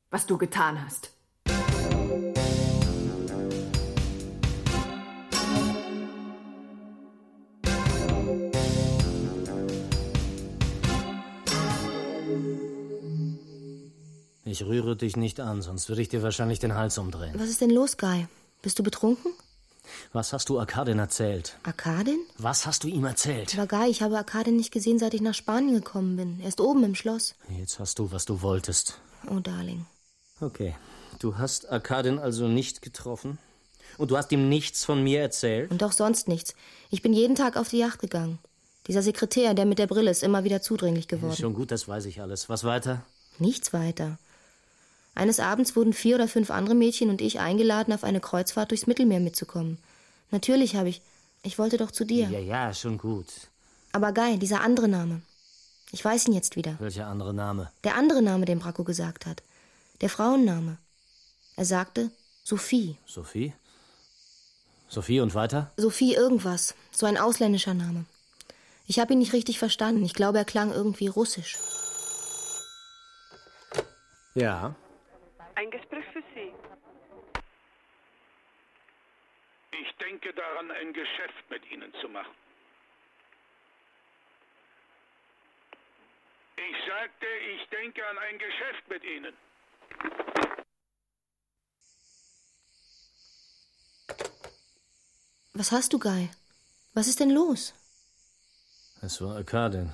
was 0.09 0.25
du 0.25 0.37
getan 0.37 0.83
hast. 0.83 1.11
Ich 14.43 14.65
rühre 14.65 14.95
dich 14.95 15.15
nicht 15.15 15.39
an, 15.39 15.61
sonst 15.61 15.87
würde 15.89 16.01
ich 16.01 16.09
dir 16.09 16.23
wahrscheinlich 16.23 16.57
den 16.57 16.73
Hals 16.73 16.97
umdrehen. 16.97 17.35
Was 17.37 17.49
ist 17.49 17.61
denn 17.61 17.69
los, 17.69 17.95
Guy? 17.95 18.27
Bist 18.63 18.79
du 18.79 18.83
betrunken? 18.83 19.31
Was 20.13 20.33
hast 20.33 20.49
du 20.49 20.59
Arkadin 20.59 20.99
erzählt? 20.99 21.57
Arkadin? 21.63 22.19
Was 22.37 22.65
hast 22.65 22.83
du 22.83 22.87
ihm 22.87 23.05
erzählt? 23.05 23.57
Guy, 23.67 23.89
ich 23.89 24.01
habe 24.01 24.17
Arkadin 24.17 24.55
nicht 24.55 24.71
gesehen, 24.71 24.99
seit 24.99 25.13
ich 25.13 25.21
nach 25.21 25.33
Spanien 25.33 25.75
gekommen 25.75 26.15
bin. 26.15 26.39
Er 26.41 26.49
ist 26.49 26.61
oben 26.61 26.83
im 26.83 26.95
Schloss. 26.95 27.35
Jetzt 27.57 27.79
hast 27.79 27.99
du, 27.99 28.11
was 28.11 28.25
du 28.25 28.41
wolltest. 28.41 28.99
Oh, 29.29 29.39
Darling. 29.39 29.85
Okay. 30.41 30.75
Du 31.19 31.37
hast 31.37 31.69
Arkadin 31.69 32.19
also 32.19 32.47
nicht 32.47 32.81
getroffen? 32.81 33.37
Und 33.97 34.11
du 34.11 34.17
hast 34.17 34.31
ihm 34.31 34.47
nichts 34.47 34.85
von 34.85 35.03
mir 35.03 35.19
erzählt? 35.21 35.71
Und 35.71 35.83
auch 35.83 35.91
sonst 35.91 36.27
nichts. 36.27 36.55
Ich 36.89 37.01
bin 37.01 37.13
jeden 37.13 37.35
Tag 37.35 37.57
auf 37.57 37.69
die 37.69 37.79
Yacht 37.79 37.99
gegangen. 37.99 38.39
Dieser 38.87 39.01
Sekretär, 39.01 39.53
der 39.53 39.65
mit 39.65 39.79
der 39.79 39.87
Brille 39.87 40.09
ist, 40.09 40.23
immer 40.23 40.43
wieder 40.43 40.61
zudringlich 40.61 41.07
geworden. 41.07 41.35
Schon 41.35 41.53
gut, 41.53 41.71
das 41.71 41.87
weiß 41.87 42.05
ich 42.05 42.21
alles. 42.21 42.49
Was 42.49 42.63
weiter? 42.63 43.03
Nichts 43.37 43.73
weiter. 43.73 44.17
Eines 45.15 45.39
Abends 45.39 45.75
wurden 45.75 45.93
vier 45.93 46.15
oder 46.15 46.27
fünf 46.27 46.51
andere 46.51 46.75
Mädchen 46.75 47.09
und 47.09 47.21
ich 47.21 47.39
eingeladen, 47.39 47.93
auf 47.93 48.03
eine 48.03 48.21
Kreuzfahrt 48.21 48.71
durchs 48.71 48.87
Mittelmeer 48.87 49.19
mitzukommen. 49.19 49.77
Natürlich 50.31 50.75
habe 50.75 50.89
ich. 50.89 51.01
Ich 51.43 51.57
wollte 51.57 51.77
doch 51.77 51.91
zu 51.91 52.05
dir. 52.05 52.29
Ja, 52.29 52.39
ja, 52.39 52.73
schon 52.73 52.97
gut. 52.97 53.27
Aber 53.91 54.13
Guy, 54.13 54.37
dieser 54.37 54.61
andere 54.61 54.87
Name. 54.87 55.21
Ich 55.91 56.03
weiß 56.05 56.27
ihn 56.27 56.33
jetzt 56.33 56.55
wieder. 56.55 56.75
Welcher 56.79 57.07
andere 57.07 57.33
Name? 57.33 57.71
Der 57.83 57.95
andere 57.95 58.21
Name, 58.21 58.45
den 58.45 58.59
Bracco 58.59 58.83
gesagt 58.83 59.25
hat. 59.25 59.41
Der 60.01 60.09
Frauenname. 60.09 60.77
Er 61.55 61.65
sagte 61.65 62.11
Sophie. 62.43 62.97
Sophie? 63.05 63.53
Sophie 64.87 65.19
und 65.19 65.35
weiter? 65.35 65.71
Sophie 65.77 66.13
irgendwas. 66.13 66.75
So 66.91 67.05
ein 67.05 67.17
ausländischer 67.17 67.73
Name. 67.73 68.05
Ich 68.87 68.99
habe 68.99 69.13
ihn 69.13 69.19
nicht 69.19 69.33
richtig 69.33 69.59
verstanden. 69.59 70.03
Ich 70.03 70.13
glaube, 70.13 70.39
er 70.39 70.45
klang 70.45 70.71
irgendwie 70.71 71.07
russisch. 71.07 71.57
Ja. 74.33 74.75
Ein 75.59 75.71
Gespräch 75.71 76.05
für 76.13 76.23
Sie. 76.33 76.53
Ich 79.81 79.91
denke 79.97 80.33
daran, 80.33 80.71
ein 80.71 80.93
Geschäft 80.93 81.49
mit 81.49 81.69
Ihnen 81.69 81.93
zu 81.99 82.07
machen. 82.07 82.33
Ich 86.55 86.77
sagte, 86.87 87.25
ich 87.53 87.67
denke 87.67 88.07
an 88.07 88.17
ein 88.19 88.39
Geschäft 88.39 88.87
mit 88.87 89.03
Ihnen. 89.03 89.35
Was 95.55 95.73
hast 95.73 95.91
du, 95.91 95.99
Guy? 95.99 96.29
Was 96.93 97.07
ist 97.07 97.19
denn 97.19 97.31
los? 97.31 97.73
Es 99.01 99.21
war 99.21 99.35
Arkadin. 99.35 99.91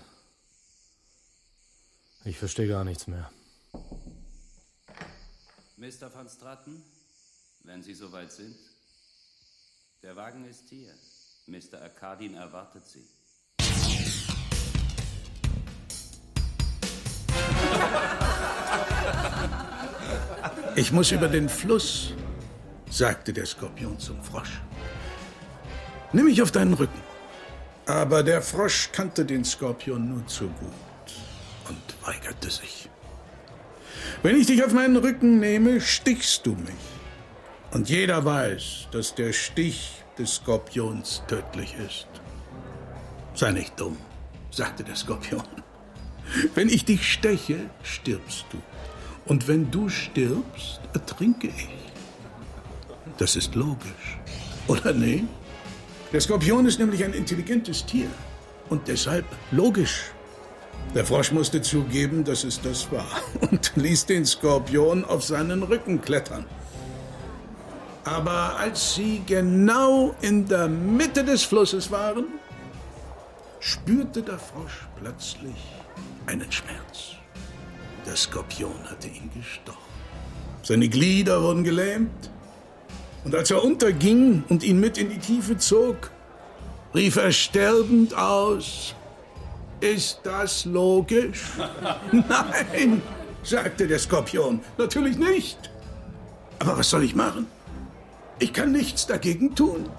Ich 2.23 2.37
verstehe 2.37 2.67
gar 2.67 2.83
nichts 2.83 3.07
mehr. 3.07 3.31
Mr. 5.77 6.09
van 6.13 6.29
Straten, 6.29 6.81
wenn 7.63 7.83
Sie 7.83 7.93
soweit 7.93 8.31
sind. 8.31 8.55
Der 10.03 10.15
Wagen 10.15 10.45
ist 10.45 10.69
hier. 10.69 10.93
Mr. 11.47 11.81
Arkadin 11.81 12.35
erwartet 12.35 12.85
Sie. 12.87 13.05
Ich 20.77 20.91
muss 20.93 21.11
über 21.11 21.27
den 21.27 21.49
Fluss, 21.49 22.13
sagte 22.89 23.33
der 23.33 23.45
Skorpion 23.45 23.99
zum 23.99 24.23
Frosch. 24.23 24.61
Nimm 26.13 26.25
mich 26.25 26.41
auf 26.41 26.51
deinen 26.51 26.73
Rücken. 26.73 27.01
Aber 27.85 28.23
der 28.23 28.41
Frosch 28.41 28.91
kannte 28.93 29.25
den 29.25 29.43
Skorpion 29.43 30.07
nur 30.07 30.25
zu 30.27 30.47
gut 30.47 30.71
und 31.67 32.07
weigerte 32.07 32.49
sich. 32.49 32.89
Wenn 34.25 34.37
ich 34.37 34.47
dich 34.47 34.63
auf 34.63 34.73
meinen 34.73 34.95
Rücken 34.95 35.39
nehme, 35.39 35.79
stichst 35.79 36.47
du 36.47 36.53
mich. 36.53 36.85
Und 37.69 37.91
jeder 37.91 38.25
weiß, 38.25 38.87
dass 38.89 39.13
der 39.13 39.33
Stich 39.33 40.03
des 40.17 40.37
Skorpions 40.37 41.21
tödlich 41.27 41.75
ist. 41.85 42.07
Sei 43.35 43.51
nicht 43.51 43.79
dumm, 43.79 43.97
sagte 44.49 44.83
der 44.83 44.95
Skorpion. 44.95 45.43
Wenn 46.55 46.69
ich 46.69 46.85
dich 46.85 47.13
steche, 47.13 47.69
stirbst 47.83 48.47
du. 48.49 48.57
Und 49.27 49.47
wenn 49.47 49.69
du 49.69 49.89
stirbst, 49.89 50.79
ertrinke 50.95 51.49
ich. 51.49 51.69
Das 53.19 53.35
ist 53.35 53.53
logisch, 53.53 54.17
oder 54.67 54.91
nee? 54.91 55.25
Der 56.11 56.21
Skorpion 56.21 56.65
ist 56.65 56.79
nämlich 56.79 57.03
ein 57.03 57.13
intelligentes 57.13 57.85
Tier 57.85 58.07
und 58.69 58.87
deshalb 58.87 59.25
logisch. 59.51 60.14
Der 60.95 61.05
Frosch 61.05 61.33
musste 61.33 61.61
zugeben, 61.61 62.23
dass 62.23 62.45
es 62.45 62.61
das 62.61 62.89
war 62.89 63.05
und 63.51 63.73
ließ 63.75 64.05
den 64.05 64.25
Skorpion 64.25 65.03
auf 65.03 65.25
seinen 65.25 65.61
Rücken 65.61 65.99
klettern. 65.99 66.45
Aber 68.05 68.57
als 68.57 68.95
sie 68.95 69.21
genau 69.25 70.15
in 70.21 70.47
der 70.47 70.69
Mitte 70.69 71.25
des 71.25 71.43
Flusses 71.43 71.91
waren, 71.91 72.25
spürte 73.59 74.21
der 74.21 74.39
Frosch 74.39 74.87
plötzlich 74.97 75.57
einen 76.27 76.49
Schmerz. 76.49 77.15
Der 78.05 78.15
Skorpion 78.15 78.89
hatte 78.89 79.07
ihn 79.07 79.29
gestochen. 79.35 79.79
Seine 80.63 80.87
Glieder 80.87 81.41
wurden 81.41 81.65
gelähmt. 81.65 82.31
Und 83.25 83.35
als 83.35 83.51
er 83.51 83.63
unterging 83.63 84.43
und 84.47 84.63
ihn 84.63 84.79
mit 84.79 84.97
in 84.97 85.09
die 85.09 85.17
Tiefe 85.17 85.57
zog, 85.57 86.11
rief 86.93 87.17
er 87.17 87.31
sterbend 87.31 88.13
aus, 88.13 88.95
ist 89.79 90.21
das 90.23 90.65
logisch? 90.65 91.43
Nein, 92.11 93.01
sagte 93.43 93.87
der 93.87 93.99
Skorpion, 93.99 94.61
natürlich 94.77 95.17
nicht. 95.17 95.71
Aber 96.59 96.77
was 96.77 96.89
soll 96.89 97.03
ich 97.03 97.15
machen? 97.15 97.47
Ich 98.39 98.53
kann 98.53 98.71
nichts 98.71 99.07
dagegen 99.07 99.55
tun. 99.55 99.89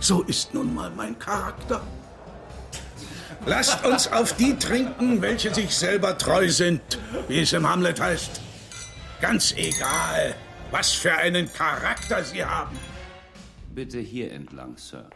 So 0.00 0.22
ist 0.22 0.52
nun 0.54 0.74
mal 0.74 0.90
mein 0.90 1.18
Charakter. 1.18 1.80
Lasst 3.46 3.84
uns 3.84 4.10
auf 4.10 4.34
die 4.34 4.56
trinken, 4.58 5.20
welche 5.20 5.52
sich 5.52 5.74
selber 5.74 6.16
treu 6.16 6.48
sind, 6.48 6.80
wie 7.28 7.40
es 7.40 7.52
im 7.52 7.68
Hamlet 7.68 8.00
heißt. 8.00 8.40
Ganz 9.20 9.52
egal, 9.52 10.34
was 10.70 10.92
für 10.92 11.14
einen 11.14 11.52
Charakter 11.52 12.24
sie 12.24 12.44
haben. 12.44 12.78
Bitte 13.74 13.98
hier 13.98 14.32
entlang, 14.32 14.76
Sir. 14.76 15.08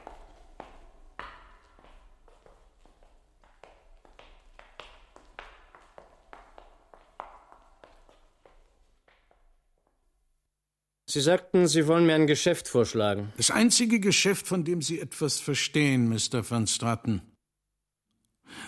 Sie 11.10 11.22
sagten, 11.22 11.66
Sie 11.66 11.86
wollen 11.86 12.04
mir 12.04 12.14
ein 12.14 12.26
Geschäft 12.26 12.68
vorschlagen. 12.68 13.32
Das 13.38 13.50
einzige 13.50 13.98
Geschäft, 13.98 14.46
von 14.46 14.64
dem 14.64 14.82
Sie 14.82 15.00
etwas 15.00 15.40
verstehen, 15.40 16.10
Mr. 16.10 16.48
van 16.48 16.66
Straten. 16.66 17.22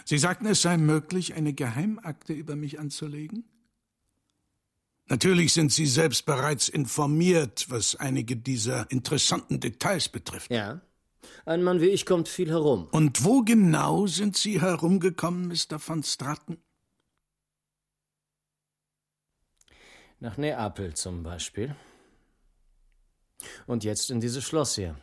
Sie 0.07 0.17
sagten, 0.17 0.47
es 0.47 0.63
sei 0.63 0.79
möglich, 0.79 1.35
eine 1.35 1.53
Geheimakte 1.53 2.33
über 2.33 2.57
mich 2.57 2.79
anzulegen? 2.79 3.45
Natürlich 5.09 5.53
sind 5.53 5.71
Sie 5.71 5.85
selbst 5.85 6.25
bereits 6.25 6.71
informiert, 6.71 7.67
was 7.69 7.97
einige 7.97 8.37
dieser 8.37 8.91
interessanten 8.91 9.61
Details 9.61 10.09
betrifft. 10.09 10.51
Ja. 10.51 10.81
Ein 11.45 11.63
Mann 11.63 11.83
wie 11.83 11.89
ich 11.89 12.07
kommt 12.07 12.29
viel 12.29 12.49
herum. 12.49 12.89
Und 12.93 13.23
wo 13.23 13.43
genau 13.43 14.07
sind 14.07 14.39
Sie 14.39 14.63
herumgekommen, 14.63 15.49
Mr. 15.49 15.79
van 15.87 16.03
Straten? 16.03 16.57
Nach 20.21 20.39
Neapel 20.39 20.95
zum 20.95 21.23
Beispiel. 21.23 21.77
Und 23.67 23.85
jetzt 23.85 24.11
in 24.11 24.21
dieses 24.21 24.45
Schloss 24.45 24.75
hier. 24.75 24.97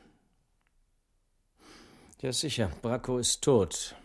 Ja, 2.22 2.34
sicher, 2.34 2.72
Bracco 2.82 3.20
ist 3.20 3.44
tot. 3.44 3.96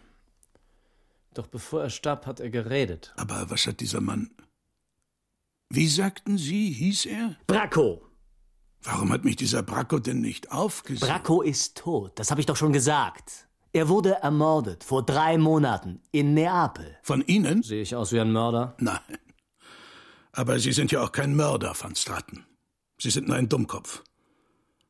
Doch 1.35 1.47
bevor 1.47 1.83
er 1.83 1.91
starb, 1.91 2.27
hat 2.27 2.41
er 2.41 2.51
geredet. 2.51 3.15
Aber 3.17 3.49
was 3.51 3.67
hat 3.67 3.81
dieser 3.81 4.01
Mann. 4.01 4.31
Wie 5.71 5.89
sagten 5.89 6.37
Sie, 6.37 6.71
hieß 6.71 7.07
er? 7.07 7.37
Bracco! 7.47 8.03
Warum 8.83 9.13
hat 9.13 9.25
mich 9.25 9.37
dieser 9.37 9.63
Bracco 9.63 9.99
denn 9.99 10.21
nicht 10.21 10.53
aufgesucht? 10.53 11.09
Bracco 11.09 11.41
ist 11.41 11.79
tot, 11.79 12.19
das 12.19 12.31
habe 12.31 12.41
ich 12.41 12.47
doch 12.47 12.57
schon 12.57 12.73
gesagt. 12.73 13.49
Er 13.73 13.89
wurde 13.89 14.17
ermordet 14.23 14.85
vor 14.85 15.03
drei 15.03 15.39
Monaten 15.39 16.03
in 16.11 16.35
Neapel. 16.35 16.99
Von 17.03 17.23
Ihnen? 17.23 17.63
Sehe 17.63 17.81
ich 17.81 17.97
aus 17.97 18.13
wie 18.13 18.21
ein 18.21 18.33
Mörder? 18.33 18.77
Nein. 18.79 18.99
Aber 20.33 20.59
Sie 20.59 20.73
sind 20.73 20.93
ja 20.93 21.03
auch 21.03 21.13
kein 21.13 21.35
Mörder, 21.35 21.75
Van 21.79 21.95
Straten. 21.95 22.45
Sie 22.99 23.11
sind 23.11 23.29
nur 23.29 23.37
ein 23.37 23.49
Dummkopf. 23.49 24.03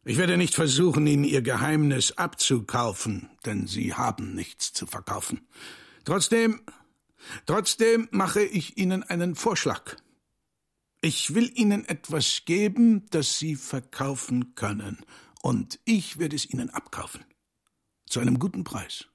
Ich 0.04 0.16
werde 0.16 0.36
nicht 0.36 0.54
versuchen, 0.54 1.06
Ihnen 1.06 1.22
Ihr 1.22 1.42
Geheimnis 1.42 2.12
abzukaufen, 2.12 3.30
denn 3.44 3.68
Sie 3.68 3.94
haben 3.94 4.34
nichts 4.34 4.72
zu 4.72 4.86
verkaufen. 4.86 5.46
Trotzdem, 6.04 6.60
trotzdem 7.46 8.08
mache 8.10 8.42
ich 8.42 8.78
Ihnen 8.78 9.04
einen 9.04 9.36
Vorschlag. 9.36 9.96
Ich 11.00 11.34
will 11.34 11.52
Ihnen 11.54 11.84
etwas 11.88 12.42
geben, 12.44 13.06
das 13.10 13.38
Sie 13.38 13.54
verkaufen 13.54 14.56
können, 14.56 14.98
und 15.40 15.78
ich 15.84 16.18
werde 16.18 16.34
es 16.34 16.50
Ihnen 16.50 16.70
abkaufen. 16.70 17.24
Zu 18.06 18.20
einem 18.20 18.40
guten 18.40 18.64
Preis. 18.64 19.06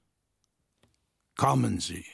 Kommen 1.36 1.80
Sie. 1.80 2.04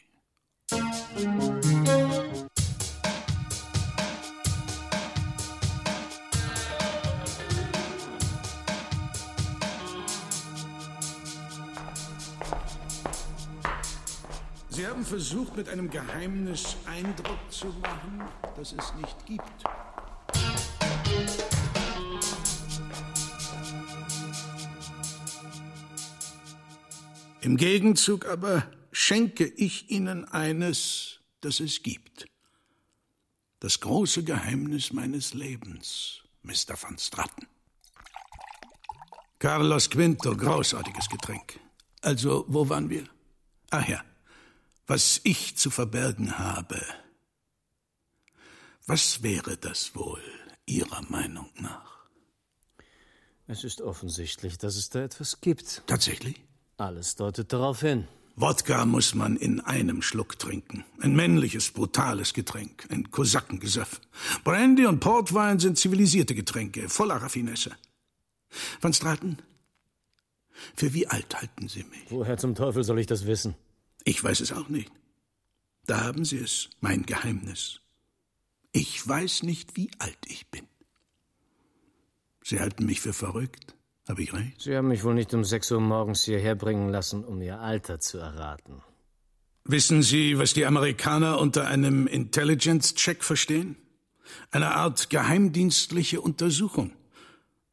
Sie 14.74 14.84
haben 14.88 15.04
versucht, 15.04 15.56
mit 15.56 15.68
einem 15.68 15.88
Geheimnis 15.88 16.76
Eindruck 16.84 17.38
zu 17.48 17.66
machen, 17.80 18.24
das 18.56 18.72
es 18.72 18.92
nicht 18.94 19.24
gibt. 19.24 19.62
Im 27.40 27.56
Gegenzug 27.56 28.26
aber 28.26 28.68
schenke 28.90 29.44
ich 29.44 29.90
Ihnen 29.92 30.24
eines, 30.24 31.20
das 31.40 31.60
es 31.60 31.84
gibt. 31.84 32.26
Das 33.60 33.78
große 33.78 34.24
Geheimnis 34.24 34.92
meines 34.92 35.34
Lebens, 35.34 36.24
Mr. 36.42 36.74
van 36.82 36.98
Straten. 36.98 37.46
Carlos 39.38 39.88
Quinto, 39.88 40.36
großartiges 40.36 41.08
Getränk. 41.08 41.60
Also, 42.00 42.44
wo 42.48 42.68
waren 42.68 42.90
wir? 42.90 43.04
Ach 43.70 43.86
ja, 43.86 44.02
was 44.86 45.20
ich 45.24 45.56
zu 45.56 45.70
verbergen 45.70 46.38
habe. 46.38 46.80
Was 48.86 49.22
wäre 49.22 49.56
das 49.56 49.94
wohl, 49.94 50.22
Ihrer 50.66 51.02
Meinung 51.08 51.50
nach? 51.58 52.06
Es 53.46 53.64
ist 53.64 53.80
offensichtlich, 53.80 54.58
dass 54.58 54.76
es 54.76 54.90
da 54.90 55.02
etwas 55.02 55.40
gibt. 55.40 55.82
Tatsächlich? 55.86 56.40
Alles 56.76 57.16
deutet 57.16 57.52
darauf 57.52 57.80
hin. 57.80 58.08
Wodka 58.36 58.84
muss 58.84 59.14
man 59.14 59.36
in 59.36 59.60
einem 59.60 60.02
Schluck 60.02 60.38
trinken. 60.38 60.84
Ein 61.00 61.14
männliches, 61.14 61.70
brutales 61.70 62.34
Getränk. 62.34 62.86
Ein 62.90 63.10
Kosakengesöff. 63.10 64.00
Brandy 64.42 64.86
und 64.86 65.00
Portwein 65.00 65.60
sind 65.60 65.78
zivilisierte 65.78 66.34
Getränke, 66.34 66.88
voller 66.88 67.16
Raffinesse. 67.16 67.76
Van 68.80 68.92
Straten, 68.92 69.38
für 70.74 70.92
wie 70.94 71.06
alt 71.06 71.34
halten 71.34 71.68
Sie 71.68 71.84
mich? 71.84 72.10
Woher 72.10 72.36
zum 72.36 72.54
Teufel 72.54 72.82
soll 72.82 72.98
ich 72.98 73.06
das 73.06 73.26
wissen? 73.26 73.54
Ich 74.04 74.22
weiß 74.22 74.40
es 74.40 74.52
auch 74.52 74.68
nicht. 74.68 74.92
Da 75.86 76.02
haben 76.02 76.24
Sie 76.24 76.38
es, 76.38 76.70
mein 76.80 77.04
Geheimnis. 77.04 77.80
Ich 78.72 79.06
weiß 79.06 79.42
nicht, 79.42 79.76
wie 79.76 79.90
alt 79.98 80.18
ich 80.26 80.50
bin. 80.50 80.66
Sie 82.42 82.60
halten 82.60 82.86
mich 82.86 83.00
für 83.00 83.12
verrückt. 83.12 83.74
Habe 84.06 84.22
ich 84.22 84.34
recht? 84.34 84.60
Sie 84.60 84.76
haben 84.76 84.88
mich 84.88 85.02
wohl 85.02 85.14
nicht 85.14 85.32
um 85.32 85.44
sechs 85.44 85.70
Uhr 85.72 85.80
morgens 85.80 86.24
hierher 86.24 86.54
bringen 86.54 86.90
lassen, 86.90 87.24
um 87.24 87.40
Ihr 87.40 87.60
Alter 87.60 88.00
zu 88.00 88.18
erraten. 88.18 88.82
Wissen 89.64 90.02
Sie, 90.02 90.38
was 90.38 90.52
die 90.52 90.66
Amerikaner 90.66 91.38
unter 91.38 91.66
einem 91.66 92.06
Intelligence-Check 92.06 93.24
verstehen? 93.24 93.76
Eine 94.50 94.74
Art 94.74 95.08
geheimdienstliche 95.08 96.20
Untersuchung. 96.20 96.92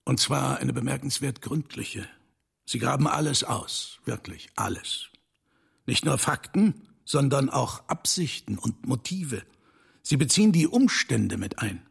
Und 0.06 0.22
zwar 0.22 0.60
eine 0.60 0.72
bemerkenswert 0.72 1.42
gründliche. 1.42 2.08
Sie 2.66 2.80
graben 2.80 3.08
alles 3.08 3.44
aus, 3.44 4.00
wirklich 4.06 4.50
alles. 4.56 5.11
Nicht 5.86 6.06
nur 6.06 6.18
Fakten, 6.18 6.88
sondern 7.06 7.50
auch 7.50 7.88
Absichten 7.88 8.58
und 8.58 8.86
Motive. 8.88 9.44
Sie 10.04 10.18
beziehen 10.18 10.52
die 10.52 10.68
Umstände 10.68 11.38
mit 11.38 11.60
ein. 11.60 11.86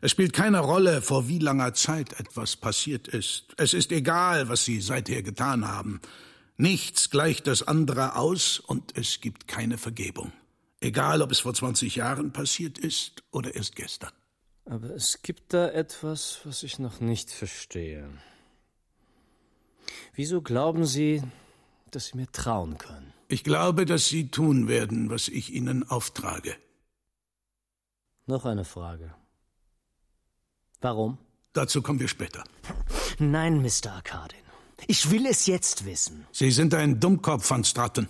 Es 0.00 0.10
spielt 0.10 0.32
keine 0.32 0.60
Rolle, 0.60 1.00
vor 1.00 1.28
wie 1.28 1.38
langer 1.38 1.72
Zeit 1.72 2.18
etwas 2.20 2.56
passiert 2.56 3.08
ist. 3.08 3.54
Es 3.56 3.72
ist 3.72 3.92
egal, 3.92 4.48
was 4.48 4.64
Sie 4.64 4.80
seither 4.80 5.22
getan 5.22 5.66
haben. 5.66 6.00
Nichts 6.56 7.10
gleicht 7.10 7.46
das 7.46 7.62
andere 7.62 8.16
aus 8.16 8.58
und 8.58 8.96
es 8.96 9.20
gibt 9.20 9.48
keine 9.48 9.78
Vergebung. 9.78 10.32
Egal, 10.80 11.22
ob 11.22 11.30
es 11.30 11.40
vor 11.40 11.54
20 11.54 11.96
Jahren 11.96 12.32
passiert 12.32 12.78
ist 12.78 13.22
oder 13.30 13.54
erst 13.54 13.76
gestern. 13.76 14.12
Aber 14.66 14.90
es 14.90 15.22
gibt 15.22 15.52
da 15.54 15.68
etwas, 15.68 16.40
was 16.44 16.62
ich 16.62 16.78
noch 16.78 17.00
nicht 17.00 17.30
verstehe. 17.30 18.08
Wieso 20.14 20.42
glauben 20.42 20.84
Sie, 20.84 21.22
dass 21.94 22.06
Sie 22.06 22.16
mir 22.16 22.30
trauen 22.30 22.78
können? 22.78 23.12
Ich 23.28 23.44
glaube, 23.44 23.84
dass 23.86 24.08
Sie 24.08 24.30
tun 24.30 24.68
werden, 24.68 25.10
was 25.10 25.28
ich 25.28 25.52
Ihnen 25.52 25.88
auftrage. 25.88 26.56
Noch 28.26 28.44
eine 28.44 28.64
Frage. 28.64 29.14
Warum? 30.80 31.18
Dazu 31.52 31.82
kommen 31.82 32.00
wir 32.00 32.08
später. 32.08 32.44
Nein, 33.18 33.62
Mr. 33.62 33.92
Arkadin. 33.92 34.38
Ich 34.86 35.10
will 35.10 35.26
es 35.26 35.46
jetzt 35.46 35.84
wissen. 35.84 36.26
Sie 36.32 36.50
sind 36.50 36.74
ein 36.74 37.00
Dummkopf, 37.00 37.48
Van 37.48 37.64
Straten. 37.64 38.08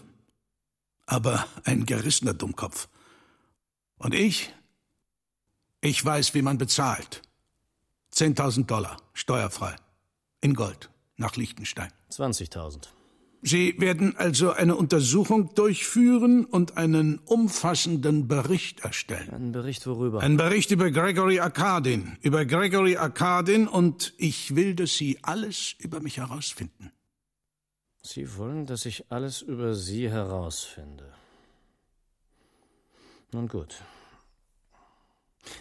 Aber 1.07 1.47
ein 1.64 1.85
gerissener 1.85 2.35
Dummkopf. 2.35 2.88
Und 3.99 4.14
ich? 4.14 4.53
Ich 5.81 6.03
weiß, 6.05 6.35
wie 6.35 6.42
man 6.42 6.59
bezahlt. 6.59 7.23
10.000 8.12 8.66
Dollar, 8.66 8.97
steuerfrei. 9.12 9.77
In 10.40 10.55
Gold, 10.55 10.90
nach 11.16 11.37
Liechtenstein. 11.37 11.92
20.000. 12.11 12.88
Sie 13.46 13.78
werden 13.78 14.16
also 14.16 14.52
eine 14.52 14.74
Untersuchung 14.74 15.52
durchführen 15.54 16.46
und 16.46 16.78
einen 16.78 17.18
umfassenden 17.18 18.26
Bericht 18.26 18.80
erstellen. 18.80 19.28
Einen 19.28 19.52
Bericht 19.52 19.87
worüber? 19.87 20.20
Ein 20.20 20.38
Bericht 20.38 20.70
über 20.70 20.90
Gregory 20.90 21.40
Arkadin. 21.40 22.16
Über 22.22 22.46
Gregory 22.46 22.96
Arkadin 22.96 23.68
und 23.68 24.14
ich 24.16 24.57
will, 24.57 24.74
dass 24.74 24.94
Sie 24.94 25.18
alles 25.20 25.74
über 25.78 26.00
mich 26.00 26.16
herausfinden. 26.16 26.90
Sie 28.02 28.35
wollen, 28.38 28.64
dass 28.64 28.87
ich 28.87 29.12
alles 29.12 29.42
über 29.42 29.74
Sie 29.74 30.11
herausfinde. 30.11 31.12
Nun 33.33 33.46
gut. 33.46 33.74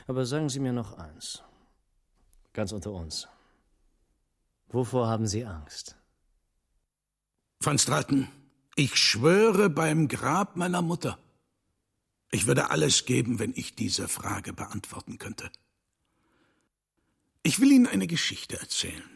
Aber 0.07 0.25
sagen 0.25 0.47
Sie 0.47 0.61
mir 0.61 0.71
noch 0.71 0.97
eins. 0.97 1.43
Ganz 2.53 2.71
unter 2.71 2.93
uns. 2.93 3.27
Wovor 4.69 5.07
haben 5.07 5.27
Sie 5.27 5.43
Angst? 5.43 5.97
Van 7.65 7.79
Straten, 7.79 8.27
ich 8.75 8.97
schwöre 8.97 9.69
beim 9.69 10.09
Grab 10.09 10.57
meiner 10.57 10.81
Mutter. 10.81 11.17
Ich 12.29 12.45
würde 12.45 12.71
alles 12.71 13.05
geben, 13.05 13.39
wenn 13.39 13.53
ich 13.55 13.75
diese 13.75 14.09
Frage 14.09 14.51
beantworten 14.51 15.17
könnte. 15.17 15.49
Ich 17.43 17.61
will 17.61 17.71
Ihnen 17.71 17.87
eine 17.87 18.07
Geschichte 18.07 18.59
erzählen. 18.59 19.09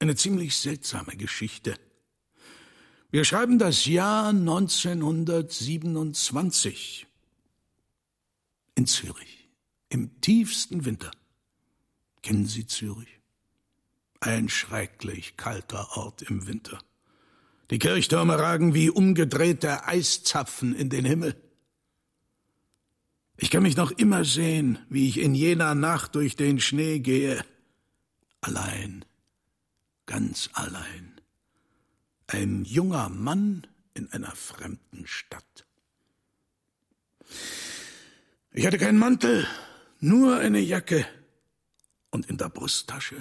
Eine 0.00 0.16
ziemlich 0.16 0.56
seltsame 0.56 1.16
Geschichte. 1.16 1.78
Wir 3.12 3.24
schreiben 3.24 3.58
das 3.58 3.86
Jahr 3.86 4.28
1927 4.30 7.06
in 8.74 8.86
Zürich, 8.86 9.48
im 9.90 10.20
tiefsten 10.20 10.84
Winter. 10.84 11.12
Kennen 12.22 12.46
Sie 12.46 12.66
Zürich? 12.66 13.20
Ein 14.20 14.48
schrecklich 14.48 15.36
kalter 15.36 15.96
Ort 15.96 16.22
im 16.22 16.46
Winter. 16.46 16.80
Die 17.70 17.78
Kirchtürme 17.78 18.36
ragen 18.36 18.74
wie 18.74 18.90
umgedrehte 18.90 19.86
Eiszapfen 19.86 20.74
in 20.74 20.90
den 20.90 21.04
Himmel. 21.04 21.40
Ich 23.36 23.50
kann 23.50 23.62
mich 23.62 23.76
noch 23.76 23.92
immer 23.92 24.24
sehen, 24.24 24.78
wie 24.88 25.08
ich 25.08 25.18
in 25.18 25.34
jener 25.34 25.74
Nacht 25.76 26.16
durch 26.16 26.34
den 26.34 26.60
Schnee 26.60 26.98
gehe. 26.98 27.44
Allein, 28.40 29.04
ganz 30.06 30.50
allein. 30.52 31.20
Ein 32.26 32.64
junger 32.64 33.08
Mann 33.08 33.66
in 33.94 34.10
einer 34.12 34.32
fremden 34.32 35.06
Stadt. 35.06 35.66
Ich 38.52 38.66
hatte 38.66 38.78
keinen 38.78 38.98
Mantel, 38.98 39.46
nur 40.00 40.38
eine 40.38 40.58
Jacke 40.58 41.06
und 42.10 42.26
in 42.26 42.36
der 42.36 42.48
Brusttasche 42.48 43.16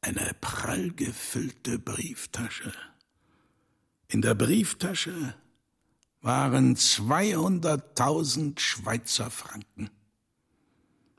eine 0.00 0.36
prall 0.40 0.90
gefüllte 0.90 1.78
Brieftasche. 1.78 2.72
In 4.14 4.22
der 4.22 4.36
Brieftasche 4.36 5.34
waren 6.20 6.76
200.000 6.76 8.60
Schweizer 8.60 9.28
Franken. 9.28 9.90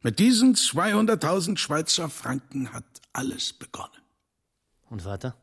Mit 0.01 0.17
diesen 0.17 0.55
200.000 0.55 1.57
Schweizer 1.57 2.07
Franken 2.07 2.71
hat 2.71 2.85
alles 3.11 3.51
begonnen. 3.51 4.01
Und 4.89 5.03
weiter? 5.03 5.35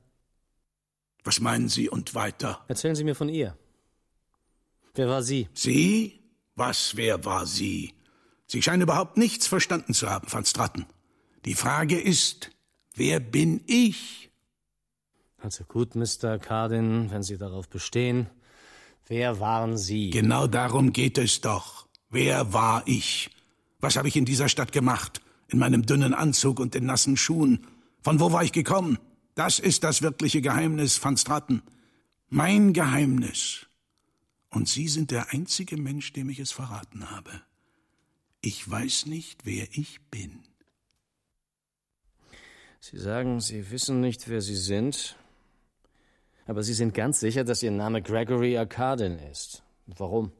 Was 1.24 1.40
meinen 1.40 1.68
Sie 1.68 1.90
und 1.90 2.14
weiter? 2.14 2.64
Erzählen 2.68 2.96
Sie 2.96 3.04
mir 3.04 3.14
von 3.14 3.28
ihr. 3.28 3.54
Wer 4.94 5.10
war 5.10 5.22
sie? 5.22 5.50
Sie? 5.52 6.22
Was, 6.54 6.96
wer 6.96 7.22
war 7.26 7.44
sie? 7.44 7.92
Sie 8.46 8.62
scheinen 8.62 8.80
überhaupt 8.80 9.18
nichts 9.18 9.46
verstanden 9.46 9.92
zu 9.92 10.08
haben, 10.08 10.32
Van 10.32 10.46
Straten. 10.46 10.86
Die 11.44 11.54
Frage 11.54 12.00
ist, 12.00 12.50
wer 12.94 13.20
bin 13.20 13.62
ich? 13.66 14.31
Also 15.42 15.64
gut, 15.64 15.96
Mr. 15.96 16.38
Cardin, 16.38 17.10
wenn 17.10 17.24
Sie 17.24 17.36
darauf 17.36 17.68
bestehen. 17.68 18.28
Wer 19.08 19.40
waren 19.40 19.76
Sie? 19.76 20.10
Genau 20.10 20.46
darum 20.46 20.92
geht 20.92 21.18
es 21.18 21.40
doch. 21.40 21.88
Wer 22.10 22.52
war 22.52 22.84
ich? 22.86 23.28
Was 23.80 23.96
habe 23.96 24.06
ich 24.06 24.16
in 24.16 24.24
dieser 24.24 24.48
Stadt 24.48 24.70
gemacht? 24.70 25.20
In 25.48 25.58
meinem 25.58 25.84
dünnen 25.84 26.14
Anzug 26.14 26.60
und 26.60 26.74
den 26.74 26.86
nassen 26.86 27.16
Schuhen? 27.16 27.66
Von 28.02 28.20
wo 28.20 28.30
war 28.30 28.44
ich 28.44 28.52
gekommen? 28.52 28.98
Das 29.34 29.58
ist 29.58 29.82
das 29.82 30.00
wirkliche 30.00 30.40
Geheimnis, 30.42 31.02
Van 31.02 31.16
Straten. 31.16 31.62
Mein 32.28 32.72
Geheimnis. 32.72 33.66
Und 34.50 34.68
Sie 34.68 34.86
sind 34.86 35.10
der 35.10 35.32
einzige 35.32 35.76
Mensch, 35.76 36.12
dem 36.12 36.28
ich 36.30 36.38
es 36.38 36.52
verraten 36.52 37.10
habe. 37.10 37.42
Ich 38.42 38.70
weiß 38.70 39.06
nicht, 39.06 39.44
wer 39.44 39.66
ich 39.72 40.00
bin. 40.10 40.40
Sie 42.78 42.98
sagen, 42.98 43.40
Sie 43.40 43.70
wissen 43.70 44.00
nicht, 44.00 44.28
wer 44.28 44.40
Sie 44.40 44.56
sind, 44.56 45.16
aber 46.46 46.62
Sie 46.62 46.74
sind 46.74 46.94
ganz 46.94 47.20
sicher, 47.20 47.44
dass 47.44 47.62
Ihr 47.62 47.70
Name 47.70 48.02
Gregory 48.02 48.56
Arkadin 48.56 49.18
ist. 49.18 49.62
Warum? 49.86 50.32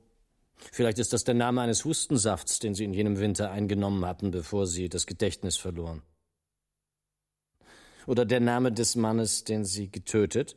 Vielleicht 0.71 0.99
ist 0.99 1.13
das 1.13 1.25
der 1.25 1.35
Name 1.35 1.61
eines 1.61 1.85
Hustensafts, 1.85 2.59
den 2.59 2.75
Sie 2.75 2.85
in 2.85 2.95
jenem 2.95 3.19
Winter 3.19 3.51
eingenommen 3.51 4.05
hatten, 4.07 4.31
bevor 4.31 4.67
Sie 4.67 4.89
das 4.89 5.07
Gedächtnis 5.07 5.57
verloren. 5.57 6.03
Oder 8.07 8.25
der 8.25 8.41
Name 8.41 8.73
des 8.73 8.97
Mannes, 8.97 9.45
den 9.45 9.65
Sie 9.65 9.91
getötet 9.91 10.57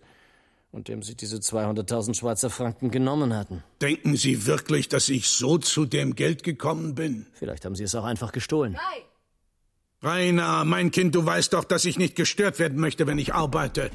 und 0.72 0.88
dem 0.88 1.02
Sie 1.04 1.16
diese 1.16 1.38
200.000 1.38 2.16
Schweizer 2.16 2.50
Franken 2.50 2.92
genommen 2.92 3.36
hatten. 3.36 3.64
Denken 3.82 4.16
Sie 4.16 4.46
wirklich, 4.46 4.90
dass 4.90 5.10
ich 5.10 5.30
so 5.30 5.58
zu 5.58 5.86
dem 5.86 6.16
Geld 6.16 6.44
gekommen 6.44 6.96
bin? 6.96 7.28
Vielleicht 7.34 7.66
haben 7.66 7.76
Sie 7.76 7.84
es 7.84 7.96
auch 7.96 8.04
einfach 8.04 8.32
gestohlen. 8.32 8.74
Nein. 8.74 9.04
Rainer, 10.02 10.66
mein 10.66 10.92
Kind, 10.92 11.16
du 11.16 11.26
weißt 11.26 11.54
doch, 11.54 11.64
dass 11.64 11.86
ich 11.86 11.98
nicht 11.98 12.16
gestört 12.16 12.60
werden 12.60 12.80
möchte, 12.80 13.08
wenn 13.08 13.18
ich 13.18 13.34
arbeite. 13.34 13.90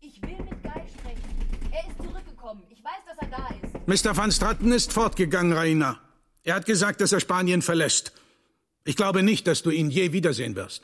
Ich 0.00 0.20
will 0.22 0.38
mit 0.38 0.62
Guy 0.62 0.82
sprechen. 0.98 1.70
Er 1.70 1.86
ist 1.88 1.96
zurückgekommen. 1.98 2.62
Ich 2.70 2.82
weiß, 2.82 3.04
dass 3.06 3.18
er 3.18 3.28
da 3.28 3.48
ist. 3.62 3.75
Mr. 3.86 4.16
Van 4.16 4.32
Straten 4.32 4.72
ist 4.72 4.92
fortgegangen, 4.92 5.52
Rainer. 5.52 6.00
Er 6.42 6.56
hat 6.56 6.66
gesagt, 6.66 7.00
dass 7.00 7.12
er 7.12 7.20
Spanien 7.20 7.62
verlässt. 7.62 8.12
Ich 8.84 8.96
glaube 8.96 9.22
nicht, 9.22 9.46
dass 9.46 9.62
du 9.62 9.70
ihn 9.70 9.90
je 9.90 10.12
wiedersehen 10.12 10.56
wirst. 10.56 10.82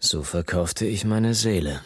So 0.00 0.22
verkaufte 0.22 0.86
ich 0.86 1.04
meine 1.04 1.34
Seele. 1.34 1.82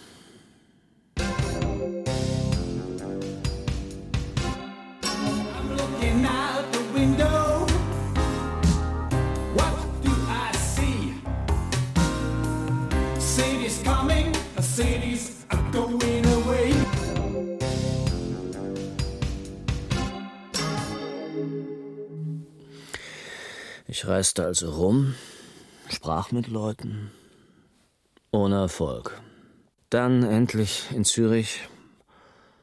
Ich 23.98 24.06
reiste 24.06 24.44
also 24.44 24.70
rum, 24.70 25.16
sprach 25.90 26.30
mit 26.30 26.46
Leuten, 26.46 27.10
ohne 28.30 28.54
Erfolg. 28.54 29.20
Dann 29.90 30.22
endlich 30.22 30.84
in 30.92 31.04
Zürich 31.04 31.68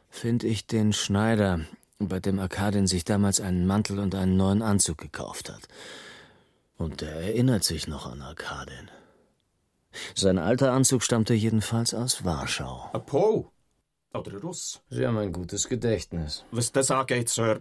finde 0.09 0.47
ich 0.47 0.65
den 0.65 0.93
Schneider, 0.93 1.65
bei 1.99 2.21
dem 2.21 2.39
Arkadin 2.39 2.87
sich 2.87 3.03
damals 3.03 3.41
einen 3.41 3.67
Mantel 3.67 3.99
und 3.99 4.15
einen 4.15 4.37
neuen 4.37 4.61
Anzug 4.61 4.97
gekauft 4.97 5.49
hat. 5.49 5.67
Und 6.77 7.01
der 7.01 7.11
erinnert 7.11 7.65
sich 7.65 7.89
noch 7.89 8.09
an 8.09 8.21
Arkadin. 8.21 8.89
Sein 10.13 10.37
alter 10.37 10.71
Anzug 10.71 11.03
stammte 11.03 11.33
jedenfalls 11.33 11.93
aus 11.93 12.23
Warschau. 12.23 12.91
Ein 12.93 13.05
Pol. 13.05 13.49
Oder 14.13 14.39
Russ. 14.39 14.81
Sie 14.89 15.05
haben 15.05 15.17
ein 15.17 15.33
gutes 15.33 15.67
Gedächtnis. 15.67 16.45
Was 16.51 16.71
das 16.71 16.91
angeht, 16.91 17.27
Sir, 17.27 17.59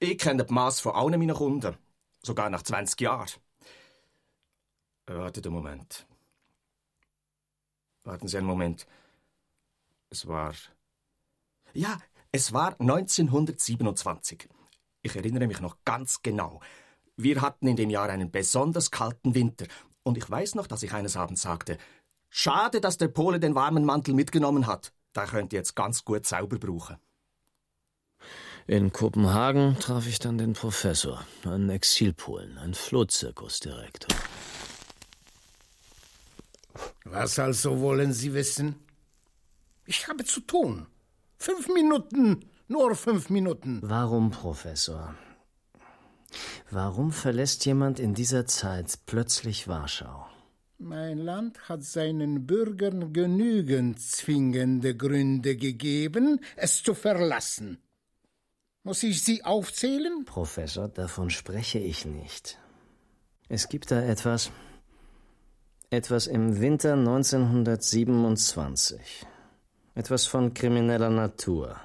ich 0.00 0.18
kenne 0.18 0.44
die 0.44 0.52
Maß 0.52 0.80
von 0.80 0.96
allen 0.96 1.20
meinen 1.20 1.36
Kunden. 1.36 1.76
Sogar 2.24 2.48
nach 2.48 2.62
20 2.62 3.00
Jahren. 3.00 3.28
Wartet 5.06 5.46
einen 5.46 5.54
Moment. 5.54 6.06
Warten 8.04 8.28
Sie 8.28 8.38
einen 8.38 8.46
Moment. 8.46 8.86
Es 10.10 10.26
war 10.26 10.54
Ja, 11.74 11.98
es 12.32 12.52
war 12.52 12.80
1927. 12.80 14.48
Ich 15.02 15.16
erinnere 15.16 15.46
mich 15.46 15.60
noch 15.60 15.76
ganz 15.84 16.22
genau. 16.22 16.60
Wir 17.16 17.42
hatten 17.42 17.66
in 17.66 17.76
dem 17.76 17.90
Jahr 17.90 18.08
einen 18.08 18.30
besonders 18.30 18.90
kalten 18.90 19.34
Winter. 19.34 19.66
Und 20.02 20.16
ich 20.16 20.28
weiß 20.28 20.54
noch, 20.54 20.66
dass 20.66 20.82
ich 20.82 20.94
eines 20.94 21.16
Abends 21.16 21.42
sagte, 21.42 21.76
schade, 22.30 22.80
dass 22.80 22.96
der 22.96 23.08
Pole 23.08 23.38
den 23.38 23.54
warmen 23.54 23.84
Mantel 23.84 24.14
mitgenommen 24.14 24.66
hat. 24.66 24.94
Da 25.12 25.26
könnt 25.26 25.52
ihr 25.52 25.58
jetzt 25.58 25.76
ganz 25.76 26.04
gut 26.04 26.26
sauber 26.26 26.58
brauchen. 26.58 26.96
In 28.66 28.92
Kopenhagen 28.92 29.78
traf 29.78 30.06
ich 30.06 30.18
dann 30.18 30.38
den 30.38 30.54
Professor, 30.54 31.26
einen 31.44 31.68
Exilpolen, 31.68 32.56
einen 32.56 32.72
Flohzirkusdirektor. 32.72 34.16
Was 37.04 37.38
also 37.38 37.80
wollen 37.80 38.14
Sie 38.14 38.32
wissen? 38.32 38.76
Ich 39.84 40.08
habe 40.08 40.24
zu 40.24 40.40
tun. 40.40 40.86
Fünf 41.36 41.68
Minuten, 41.68 42.40
nur 42.66 42.94
fünf 42.94 43.28
Minuten. 43.28 43.80
Warum, 43.82 44.30
Professor? 44.30 45.14
Warum 46.70 47.12
verlässt 47.12 47.66
jemand 47.66 48.00
in 48.00 48.14
dieser 48.14 48.46
Zeit 48.46 48.98
plötzlich 49.04 49.68
Warschau? 49.68 50.26
Mein 50.78 51.18
Land 51.18 51.68
hat 51.68 51.84
seinen 51.84 52.46
Bürgern 52.46 53.12
genügend 53.12 54.00
zwingende 54.00 54.96
Gründe 54.96 55.54
gegeben, 55.56 56.40
es 56.56 56.82
zu 56.82 56.94
verlassen. 56.94 57.83
Muss 58.86 59.02
ich 59.02 59.22
sie 59.22 59.42
aufzählen? 59.44 60.26
Professor, 60.26 60.88
davon 60.88 61.30
spreche 61.30 61.78
ich 61.78 62.04
nicht. 62.04 62.58
Es 63.48 63.70
gibt 63.70 63.90
da 63.90 64.02
etwas. 64.02 64.50
Etwas 65.88 66.26
im 66.26 66.60
Winter 66.60 66.92
1927. 66.92 69.24
Etwas 69.94 70.26
von 70.26 70.52
krimineller 70.52 71.08
Natur. 71.08 71.80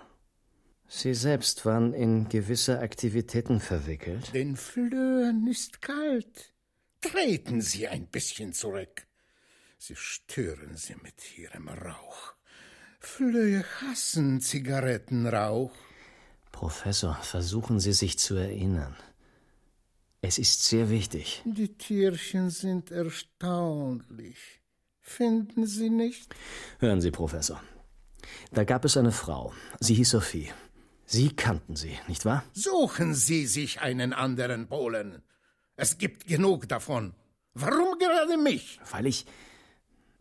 Sie 0.89 1.13
selbst 1.13 1.65
waren 1.65 1.93
in 1.93 2.27
gewisse 2.27 2.79
Aktivitäten 2.79 3.61
verwickelt. 3.61 4.33
Den 4.33 4.57
Flöhen 4.57 5.47
ist 5.47 5.81
kalt. 5.81 6.51
Treten 6.99 7.61
Sie 7.61 7.87
ein 7.87 8.07
bisschen 8.07 8.51
zurück. 8.51 9.07
Sie 9.77 9.95
stören 9.95 10.75
sie 10.75 10.95
mit 11.01 11.37
Ihrem 11.37 11.69
Rauch. 11.69 12.33
Flöhe 12.99 13.63
hassen 13.79 14.41
Zigarettenrauch. 14.41 15.71
Professor, 16.51 17.15
versuchen 17.21 17.79
Sie 17.79 17.93
sich 17.93 18.19
zu 18.19 18.35
erinnern. 18.35 18.95
Es 20.21 20.37
ist 20.37 20.63
sehr 20.63 20.89
wichtig. 20.89 21.41
Die 21.45 21.77
Tierchen 21.77 22.49
sind 22.49 22.91
erstaunlich. 22.91 24.37
Finden 24.99 25.65
Sie 25.65 25.89
nicht? 25.89 26.35
Hören 26.79 27.01
Sie, 27.01 27.11
Professor. 27.11 27.61
Da 28.51 28.63
gab 28.63 28.85
es 28.85 28.97
eine 28.97 29.11
Frau. 29.11 29.53
Sie 29.79 29.93
hieß 29.93 30.09
Sophie. 30.09 30.51
Sie 31.05 31.29
kannten 31.29 31.75
sie, 31.75 31.97
nicht 32.07 32.25
wahr? 32.25 32.43
Suchen 32.53 33.15
Sie 33.15 33.47
sich 33.47 33.81
einen 33.81 34.13
anderen 34.13 34.67
Polen. 34.67 35.23
Es 35.75 35.97
gibt 35.97 36.27
genug 36.27 36.67
davon. 36.69 37.15
Warum 37.55 37.97
gerade 37.97 38.37
mich? 38.37 38.79
Weil 38.91 39.07
ich. 39.07 39.25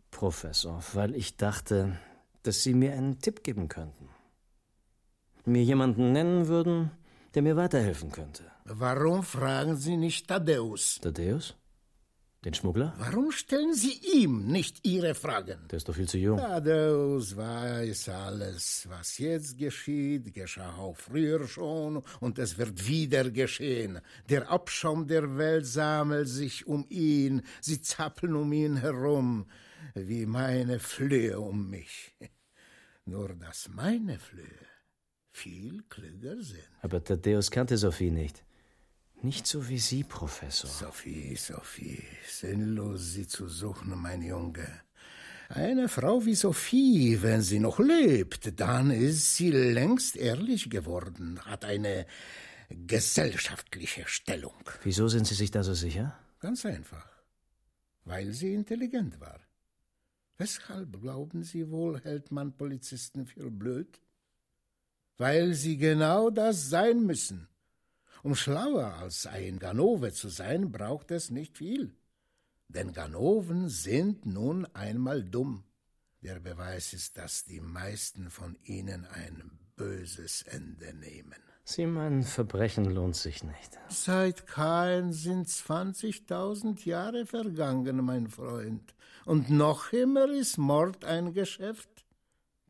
Professor, 0.09 0.83
weil 0.93 1.13
ich 1.15 1.37
dachte, 1.37 1.99
dass 2.41 2.63
Sie 2.63 2.73
mir 2.73 2.93
einen 2.93 3.19
Tipp 3.19 3.43
geben 3.43 3.67
könnten. 3.67 4.09
Mir 5.49 5.63
jemanden 5.63 6.11
nennen 6.11 6.47
würden, 6.47 6.91
der 7.33 7.41
mir 7.41 7.55
weiterhelfen 7.55 8.11
könnte. 8.11 8.43
Warum 8.65 9.23
fragen 9.23 9.77
Sie 9.77 9.97
nicht 9.97 10.27
Thaddäus? 10.27 10.99
Thaddäus? 11.01 11.55
Den 12.45 12.53
Schmuggler? 12.53 12.93
Warum 12.99 13.31
stellen 13.31 13.73
Sie 13.73 13.99
ihm 14.13 14.45
nicht 14.45 14.85
Ihre 14.85 15.15
Fragen? 15.15 15.59
Der 15.71 15.77
ist 15.77 15.89
doch 15.89 15.95
viel 15.95 16.07
zu 16.07 16.19
jung. 16.19 16.37
Thaddäus 16.37 17.35
weiß 17.35 18.09
alles. 18.09 18.85
Was 18.91 19.17
jetzt 19.17 19.57
geschieht, 19.57 20.35
geschah 20.35 20.75
auch 20.77 20.95
früher 20.95 21.47
schon 21.47 22.03
und 22.19 22.37
es 22.37 22.59
wird 22.59 22.87
wieder 22.87 23.31
geschehen. 23.31 24.01
Der 24.29 24.51
Abschaum 24.51 25.07
der 25.07 25.35
Welt 25.35 25.65
sammelt 25.65 26.29
sich 26.29 26.67
um 26.67 26.85
ihn, 26.89 27.41
sie 27.59 27.81
zappeln 27.81 28.35
um 28.35 28.53
ihn 28.53 28.77
herum, 28.77 29.47
wie 29.95 30.27
meine 30.27 30.77
Flöhe 30.77 31.39
um 31.39 31.71
mich. 31.71 32.15
Nur 33.05 33.29
dass 33.29 33.67
meine 33.67 34.19
Flöhe 34.19 34.68
viel 35.31 35.83
klüger 35.89 36.41
sind. 36.41 36.69
Aber 36.81 37.03
Thaddäus 37.03 37.51
kannte 37.51 37.77
Sophie 37.77 38.11
nicht. 38.11 38.43
Nicht 39.21 39.47
so 39.47 39.67
wie 39.67 39.79
Sie, 39.79 40.03
Professor. 40.03 40.69
Sophie, 40.69 41.35
Sophie, 41.35 42.01
sinnlos 42.25 43.13
Sie 43.13 43.27
zu 43.27 43.47
suchen, 43.47 43.99
mein 44.01 44.21
Junge. 44.21 44.81
Eine 45.49 45.89
Frau 45.89 46.25
wie 46.25 46.35
Sophie, 46.35 47.21
wenn 47.23 47.41
sie 47.41 47.59
noch 47.59 47.79
lebt, 47.79 48.59
dann 48.59 48.91
ist 48.91 49.35
sie 49.35 49.49
längst 49.49 50.15
ehrlich 50.15 50.69
geworden, 50.69 51.39
hat 51.43 51.65
eine 51.65 52.05
gesellschaftliche 52.69 54.07
Stellung. 54.07 54.63
Wieso 54.83 55.07
sind 55.07 55.25
Sie 55.25 55.33
sich 55.33 55.49
da 55.49 55.63
so 55.63 55.73
sicher? 55.73 56.17
Ganz 56.39 56.65
einfach. 56.67 57.09
Weil 58.05 58.31
sie 58.31 58.53
intelligent 58.53 59.19
war. 59.19 59.39
Weshalb 60.37 61.01
glauben 61.01 61.43
Sie 61.43 61.69
wohl, 61.69 61.99
hält 61.99 62.31
man 62.31 62.55
Polizisten 62.55 63.25
für 63.25 63.49
blöd? 63.49 63.99
Weil 65.19 65.53
sie 65.53 65.77
genau 65.77 66.29
das 66.29 66.69
sein 66.69 67.05
müssen. 67.05 67.49
Um 68.23 68.35
schlauer 68.35 68.95
als 68.95 69.27
ein 69.27 69.59
Ganove 69.59 70.13
zu 70.13 70.29
sein, 70.29 70.71
braucht 70.71 71.11
es 71.11 71.29
nicht 71.29 71.57
viel. 71.57 71.93
Denn 72.69 72.93
Ganoven 72.93 73.67
sind 73.67 74.25
nun 74.25 74.65
einmal 74.73 75.23
dumm. 75.23 75.65
Der 76.21 76.39
Beweis 76.39 76.93
ist, 76.93 77.17
dass 77.17 77.43
die 77.43 77.59
meisten 77.59 78.29
von 78.29 78.57
ihnen 78.63 79.05
ein 79.05 79.51
böses 79.75 80.43
Ende 80.43 80.93
nehmen. 80.93 81.35
Sie 81.65 81.85
meinen, 81.85 82.23
Verbrechen 82.23 82.85
lohnt 82.85 83.15
sich 83.15 83.43
nicht. 83.43 83.77
Seit 83.89 84.47
Kain 84.47 85.11
sind 85.11 85.47
20.000 85.47 86.85
Jahre 86.85 87.25
vergangen, 87.25 88.05
mein 88.05 88.27
Freund. 88.27 88.95
Und 89.25 89.49
noch 89.49 89.91
immer 89.91 90.29
ist 90.29 90.57
Mord 90.57 91.03
ein 91.05 91.33
Geschäft, 91.33 91.98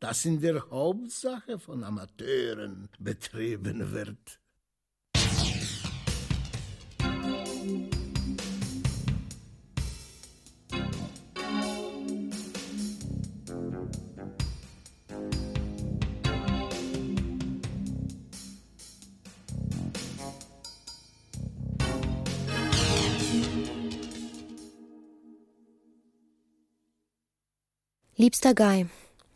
das 0.00 0.24
in 0.24 0.40
der 0.40 0.70
Hauptsache 0.70 1.58
von 1.58 1.84
Amateuren 1.84 2.88
betrieben 2.98 3.92
wird. 3.92 4.40
Liebster 28.16 28.54
Guy, 28.54 28.86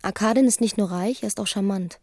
Arkadin 0.04 0.46
ist 0.46 0.60
nicht 0.60 0.78
nur 0.78 0.90
reich, 0.90 1.22
er 1.22 1.28
ist 1.28 1.40
auch 1.40 1.46
charmant. 1.46 1.98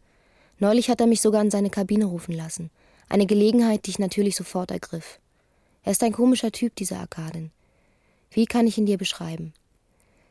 Neulich 0.59 0.89
hat 0.89 1.01
er 1.01 1.07
mich 1.07 1.21
sogar 1.21 1.41
in 1.41 1.51
seine 1.51 1.69
Kabine 1.69 2.05
rufen 2.05 2.33
lassen. 2.33 2.69
Eine 3.09 3.25
Gelegenheit, 3.25 3.85
die 3.85 3.91
ich 3.91 3.99
natürlich 3.99 4.35
sofort 4.35 4.71
ergriff. 4.71 5.19
Er 5.83 5.91
ist 5.91 6.03
ein 6.03 6.11
komischer 6.11 6.51
Typ, 6.51 6.75
dieser 6.75 6.99
Arkadin. 6.99 7.51
Wie 8.31 8.45
kann 8.45 8.67
ich 8.67 8.77
ihn 8.77 8.85
dir 8.85 8.97
beschreiben? 8.97 9.53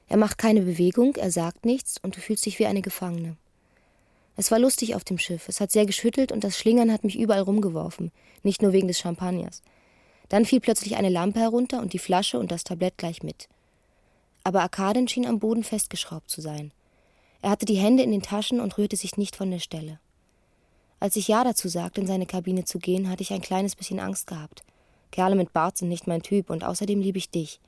Er 0.08 0.16
macht 0.16 0.38
keine 0.38 0.62
Bewegung, 0.62 1.16
er 1.16 1.30
sagt 1.30 1.64
nichts 1.64 1.96
und 2.02 2.16
du 2.16 2.20
fühlst 2.20 2.46
dich 2.46 2.58
wie 2.58 2.66
eine 2.66 2.82
Gefangene. 2.82 3.36
Es 4.36 4.50
war 4.50 4.58
lustig 4.58 4.94
auf 4.94 5.04
dem 5.04 5.18
Schiff, 5.18 5.48
es 5.48 5.60
hat 5.60 5.70
sehr 5.70 5.86
geschüttelt 5.86 6.32
und 6.32 6.44
das 6.44 6.56
Schlingern 6.56 6.92
hat 6.92 7.04
mich 7.04 7.18
überall 7.18 7.42
rumgeworfen, 7.42 8.10
nicht 8.42 8.62
nur 8.62 8.72
wegen 8.72 8.88
des 8.88 8.98
Champagners. 8.98 9.62
Dann 10.28 10.44
fiel 10.44 10.60
plötzlich 10.60 10.96
eine 10.96 11.08
Lampe 11.08 11.40
herunter 11.40 11.80
und 11.80 11.92
die 11.92 11.98
Flasche 11.98 12.38
und 12.38 12.50
das 12.50 12.64
Tablett 12.64 12.96
gleich 12.96 13.22
mit 13.22 13.48
aber 14.44 14.62
Arkadin 14.62 15.08
schien 15.08 15.26
am 15.26 15.38
Boden 15.38 15.64
festgeschraubt 15.64 16.30
zu 16.30 16.40
sein. 16.40 16.72
Er 17.42 17.50
hatte 17.50 17.66
die 17.66 17.76
Hände 17.76 18.02
in 18.02 18.10
den 18.10 18.22
Taschen 18.22 18.60
und 18.60 18.76
rührte 18.76 18.96
sich 18.96 19.16
nicht 19.16 19.36
von 19.36 19.50
der 19.50 19.60
Stelle. 19.60 19.98
Als 20.98 21.16
ich 21.16 21.28
Ja 21.28 21.44
dazu 21.44 21.68
sagte, 21.68 22.00
in 22.02 22.06
seine 22.06 22.26
Kabine 22.26 22.64
zu 22.64 22.78
gehen, 22.78 23.08
hatte 23.08 23.22
ich 23.22 23.32
ein 23.32 23.40
kleines 23.40 23.74
bisschen 23.74 24.00
Angst 24.00 24.26
gehabt. 24.26 24.62
Kerle 25.10 25.34
mit 25.34 25.52
Bart 25.52 25.78
sind 25.78 25.88
nicht 25.88 26.06
mein 26.06 26.22
Typ 26.22 26.50
und 26.50 26.62
außerdem 26.62 27.00
liebe 27.00 27.18
ich 27.18 27.30
dich. 27.30 27.60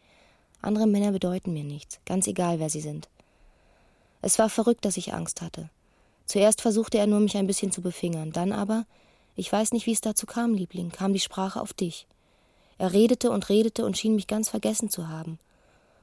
Andere 0.60 0.86
Männer 0.86 1.12
bedeuten 1.12 1.52
mir 1.52 1.64
nichts, 1.64 1.98
ganz 2.04 2.26
egal, 2.26 2.60
wer 2.60 2.70
sie 2.70 2.82
sind. 2.82 3.08
Es 4.20 4.38
war 4.38 4.48
verrückt, 4.48 4.84
dass 4.84 4.96
ich 4.96 5.14
Angst 5.14 5.40
hatte. 5.40 5.70
Zuerst 6.26 6.60
versuchte 6.60 6.98
er 6.98 7.06
nur, 7.06 7.20
mich 7.20 7.36
ein 7.36 7.46
bisschen 7.46 7.72
zu 7.72 7.82
befingern, 7.82 8.30
dann 8.30 8.52
aber, 8.52 8.86
ich 9.34 9.50
weiß 9.50 9.72
nicht, 9.72 9.86
wie 9.86 9.92
es 9.92 10.00
dazu 10.00 10.26
kam, 10.26 10.54
Liebling, 10.54 10.92
kam 10.92 11.12
die 11.12 11.18
Sprache 11.18 11.60
auf 11.60 11.72
dich. 11.72 12.06
Er 12.78 12.92
redete 12.92 13.30
und 13.30 13.48
redete 13.48 13.84
und 13.84 13.96
schien 13.96 14.14
mich 14.14 14.26
ganz 14.26 14.48
vergessen 14.48 14.90
zu 14.90 15.08
haben. 15.08 15.38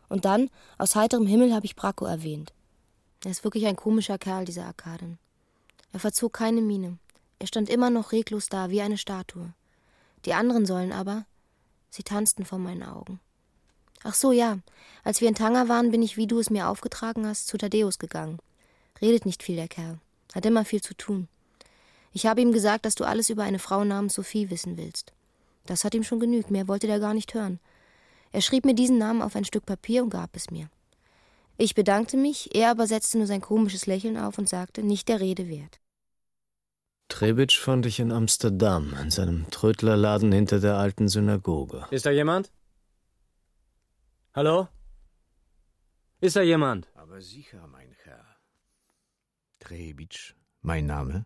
Und 0.09 0.25
dann, 0.25 0.49
aus 0.77 0.95
heiterem 0.95 1.27
Himmel, 1.27 1.53
habe 1.53 1.65
ich 1.65 1.75
Bracco 1.75 2.05
erwähnt. 2.05 2.51
Er 3.23 3.31
ist 3.31 3.43
wirklich 3.43 3.65
ein 3.67 3.75
komischer 3.75 4.17
Kerl, 4.17 4.45
dieser 4.45 4.65
Arkaden. 4.65 5.19
Er 5.91 5.99
verzog 5.99 6.33
keine 6.33 6.61
Miene. 6.61 6.97
Er 7.39 7.47
stand 7.47 7.69
immer 7.69 7.89
noch 7.89 8.11
reglos 8.11 8.47
da, 8.47 8.69
wie 8.69 8.81
eine 8.81 8.97
Statue. 8.97 9.53
Die 10.25 10.33
anderen 10.33 10.65
sollen 10.65 10.91
aber, 10.91 11.25
sie 11.89 12.03
tanzten 12.03 12.45
vor 12.45 12.59
meinen 12.59 12.83
Augen. 12.83 13.19
Ach 14.03 14.13
so, 14.13 14.31
ja. 14.31 14.59
Als 15.03 15.19
wir 15.19 15.27
in 15.27 15.35
Tanger 15.35 15.67
waren, 15.67 15.91
bin 15.91 16.01
ich, 16.01 16.15
wie 16.15 16.27
du 16.27 16.39
es 16.39 16.49
mir 16.49 16.69
aufgetragen 16.69 17.27
hast, 17.27 17.47
zu 17.47 17.57
Thaddeus 17.57 17.99
gegangen. 17.99 18.39
Redet 19.01 19.25
nicht 19.25 19.43
viel, 19.43 19.55
der 19.55 19.67
Kerl. 19.67 19.99
Hat 20.33 20.45
immer 20.45 20.63
viel 20.63 20.81
zu 20.81 20.93
tun. 20.93 21.27
Ich 22.13 22.25
habe 22.25 22.41
ihm 22.41 22.51
gesagt, 22.51 22.85
dass 22.85 22.95
du 22.95 23.03
alles 23.03 23.29
über 23.29 23.43
eine 23.43 23.59
Frau 23.59 23.83
namens 23.83 24.13
Sophie 24.13 24.49
wissen 24.49 24.77
willst. 24.77 25.13
Das 25.65 25.83
hat 25.83 25.93
ihm 25.93 26.03
schon 26.03 26.19
genügt, 26.19 26.51
mehr 26.51 26.67
wollte 26.67 26.87
der 26.87 26.99
gar 26.99 27.13
nicht 27.13 27.33
hören. 27.33 27.59
Er 28.31 28.41
schrieb 28.41 28.65
mir 28.65 28.75
diesen 28.75 28.97
Namen 28.97 29.21
auf 29.21 29.35
ein 29.35 29.45
Stück 29.45 29.65
Papier 29.65 30.03
und 30.03 30.09
gab 30.09 30.35
es 30.35 30.49
mir. 30.49 30.69
Ich 31.61 31.75
bedankte 31.75 32.15
mich, 32.15 32.55
er 32.55 32.71
aber 32.71 32.87
setzte 32.87 33.17
nur 33.17 33.27
sein 33.27 33.41
komisches 33.41 33.85
Lächeln 33.85 34.15
auf 34.15 34.37
und 34.37 34.47
sagte, 34.47 34.81
nicht 34.81 35.09
der 35.09 35.19
Rede 35.19 35.49
wert. 35.49 35.81
Trebitsch 37.09 37.59
fand 37.59 37.85
ich 37.85 37.99
in 37.99 38.13
Amsterdam, 38.13 38.93
in 39.01 39.11
seinem 39.11 39.49
Trödlerladen 39.49 40.31
hinter 40.31 40.61
der 40.61 40.77
alten 40.77 41.09
Synagoge. 41.09 41.85
Ist 41.91 42.05
da 42.05 42.11
jemand? 42.11 42.53
Hallo? 44.33 44.69
Ist 46.21 46.37
da 46.37 46.41
jemand? 46.41 46.87
Aber 46.95 47.19
sicher, 47.19 47.67
mein 47.67 47.93
Herr. 48.03 48.25
Trebitsch, 49.59 50.35
mein 50.61 50.85
Name. 50.85 51.25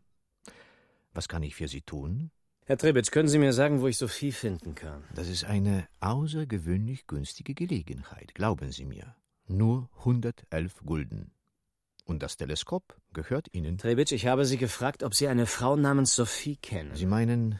Was 1.13 1.27
kann 1.27 1.43
ich 1.43 1.53
für 1.53 1.67
Sie 1.67 1.81
tun? 1.81 2.31
Herr 2.65 2.77
Trebitsch, 2.77 3.11
können 3.11 3.29
Sie 3.29 3.37
mir 3.37 3.53
sagen, 3.53 3.81
wo 3.81 3.87
ich 3.87 3.99
Sophie 3.99 4.31
finden 4.31 4.73
kann? 4.73 5.03
Das 5.13 5.27
ist 5.27 5.43
eine 5.43 5.87
außergewöhnlich 5.99 7.05
günstige 7.05 7.53
Gelegenheit, 7.53 8.33
glauben 8.33 8.71
Sie 8.71 8.85
mir. 8.85 9.15
Nur 9.47 9.89
111 9.99 10.81
Gulden. 10.85 11.31
Und 12.05 12.21
das 12.21 12.37
Teleskop 12.37 12.97
gehört 13.13 13.47
Ihnen. 13.53 13.77
Trebitsch, 13.77 14.11
ich 14.11 14.27
habe 14.27 14.45
Sie 14.45 14.57
gefragt, 14.57 15.03
ob 15.03 15.15
Sie 15.15 15.27
eine 15.27 15.45
Frau 15.45 15.75
namens 15.75 16.15
Sophie 16.15 16.57
kennen. 16.57 16.95
Sie 16.95 17.05
meinen 17.05 17.59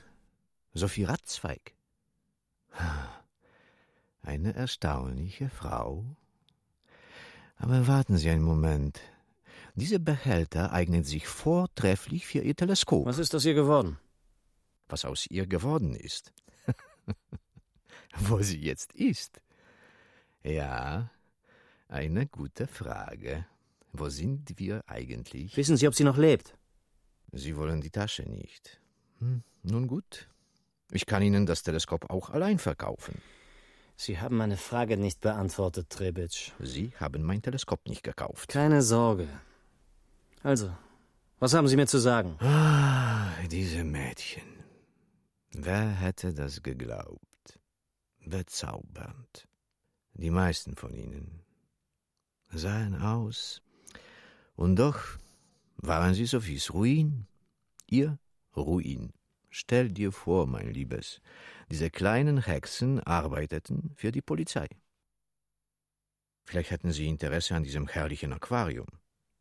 Sophie 0.74 1.06
Ratzweig? 1.06 1.74
Eine 4.22 4.54
erstaunliche 4.54 5.50
Frau. 5.50 6.06
Aber 7.56 7.88
warten 7.88 8.18
Sie 8.18 8.30
einen 8.30 8.44
Moment. 8.44 9.00
Diese 9.76 10.00
Behälter 10.00 10.72
eignen 10.72 11.04
sich 11.04 11.28
vortrefflich 11.28 12.28
für 12.28 12.40
Ihr 12.40 12.56
Teleskop. 12.56 13.06
Was 13.06 13.18
ist 13.18 13.34
aus 13.34 13.46
ihr 13.46 13.54
geworden? 13.54 13.98
Was 14.88 15.06
aus 15.06 15.26
ihr 15.28 15.48
geworden 15.48 15.96
ist? 15.96 16.34
Wo 18.18 18.42
sie 18.42 18.60
jetzt 18.60 18.94
ist? 18.94 19.42
Ja, 20.44 21.10
eine 21.88 22.28
gute 22.28 22.68
Frage. 22.68 23.46
Wo 23.92 24.10
sind 24.10 24.58
wir 24.58 24.84
eigentlich? 24.88 25.56
Wissen 25.56 25.78
Sie, 25.78 25.88
ob 25.88 25.96
sie 25.96 26.04
noch 26.04 26.18
lebt? 26.18 26.58
Sie 27.32 27.56
wollen 27.56 27.82
die 27.82 27.92
Tasche 27.92 28.24
nicht. 28.24 28.82
Hm, 29.20 29.44
nun 29.64 29.88
gut. 29.88 30.30
Ich 30.92 31.06
kann 31.06 31.24
Ihnen 31.24 31.46
das 31.46 31.64
Teleskop 31.64 32.10
auch 32.10 32.30
allein 32.30 32.60
verkaufen. 32.60 33.22
Sie 33.96 34.20
haben 34.20 34.38
meine 34.38 34.58
Frage 34.58 34.98
nicht 34.98 35.22
beantwortet, 35.22 35.90
Trebitsch. 35.90 36.52
Sie 36.60 36.92
haben 37.00 37.24
mein 37.24 37.42
Teleskop 37.42 37.88
nicht 37.88 38.04
gekauft. 38.04 38.50
Keine 38.50 38.82
Sorge. 38.82 39.28
Also, 40.42 40.76
was 41.40 41.54
haben 41.54 41.68
Sie 41.68 41.76
mir 41.76 41.88
zu 41.88 42.00
sagen? 42.00 42.38
Ah, 42.40 43.32
diese 43.50 43.84
Mädchen. 43.84 44.44
Wer 45.52 45.90
hätte 45.90 46.34
das 46.34 46.64
geglaubt? 46.64 47.60
Bezaubernd. 48.26 49.48
Die 50.14 50.32
meisten 50.32 50.76
von 50.76 50.94
ihnen 50.94 51.43
sahen 52.54 52.96
aus. 53.02 53.62
Und 54.56 54.76
doch 54.78 55.00
waren 55.78 56.14
sie 56.14 56.26
Sophies 56.26 56.74
Ruin. 56.74 57.28
Ihr 57.90 58.18
Ruin. 58.56 59.14
Stell 59.50 59.90
dir 59.90 60.12
vor, 60.12 60.48
mein 60.48 60.72
Liebes, 60.74 61.22
diese 61.70 61.90
kleinen 61.90 62.42
Hexen 62.42 63.00
arbeiteten 63.02 63.92
für 63.96 64.12
die 64.12 64.22
Polizei. 64.22 64.68
Vielleicht 66.46 66.72
hätten 66.72 66.92
sie 66.92 67.08
Interesse 67.08 67.56
an 67.56 67.64
diesem 67.64 67.88
herrlichen 67.88 68.34
Aquarium. 68.34 68.88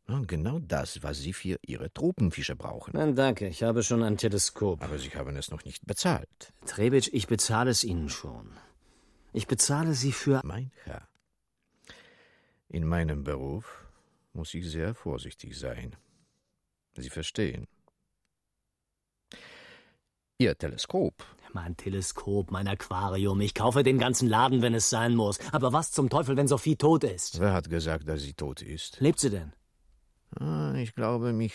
Genau 0.05 0.59
das, 0.59 1.01
was 1.01 1.19
Sie 1.19 1.31
für 1.31 1.57
Ihre 1.65 1.91
Tropenfische 1.91 2.55
brauchen. 2.55 2.91
Nein, 2.93 3.15
danke, 3.15 3.47
ich 3.47 3.63
habe 3.63 3.83
schon 3.83 4.03
ein 4.03 4.17
Teleskop. 4.17 4.83
Aber 4.83 4.99
Sie 4.99 5.09
haben 5.11 5.35
es 5.37 5.49
noch 5.49 5.63
nicht 5.63 5.85
bezahlt. 5.87 6.53
Trebitsch, 6.65 7.09
ich 7.13 7.27
bezahle 7.27 7.71
es 7.71 7.83
Ihnen 7.83 8.09
schon. 8.09 8.51
Ich 9.31 9.47
bezahle 9.47 9.93
Sie 9.93 10.11
für. 10.11 10.41
Mein 10.43 10.71
Herr, 10.83 11.07
in 12.73 12.87
meinem 12.87 13.23
Beruf 13.23 13.85
muss 14.33 14.53
ich 14.55 14.69
sehr 14.69 14.95
vorsichtig 14.95 15.57
sein. 15.57 15.95
Sie 16.97 17.09
verstehen. 17.09 17.67
Ihr 20.39 20.57
Teleskop. 20.57 21.23
Mein 21.53 21.77
Teleskop, 21.77 22.49
mein 22.49 22.67
Aquarium. 22.67 23.39
Ich 23.41 23.53
kaufe 23.53 23.83
den 23.83 23.99
ganzen 23.99 24.27
Laden, 24.27 24.63
wenn 24.63 24.73
es 24.73 24.89
sein 24.89 25.15
muss. 25.15 25.37
Aber 25.51 25.71
was 25.71 25.91
zum 25.91 26.09
Teufel, 26.09 26.35
wenn 26.35 26.47
Sophie 26.47 26.75
tot 26.75 27.03
ist? 27.03 27.39
Wer 27.39 27.53
hat 27.53 27.69
gesagt, 27.69 28.09
dass 28.09 28.23
sie 28.23 28.33
tot 28.33 28.63
ist? 28.63 28.99
Lebt 28.99 29.19
sie 29.19 29.29
denn? 29.29 29.53
Ah, 30.39 30.73
ich 30.73 30.95
glaube, 30.95 31.31
mich 31.31 31.53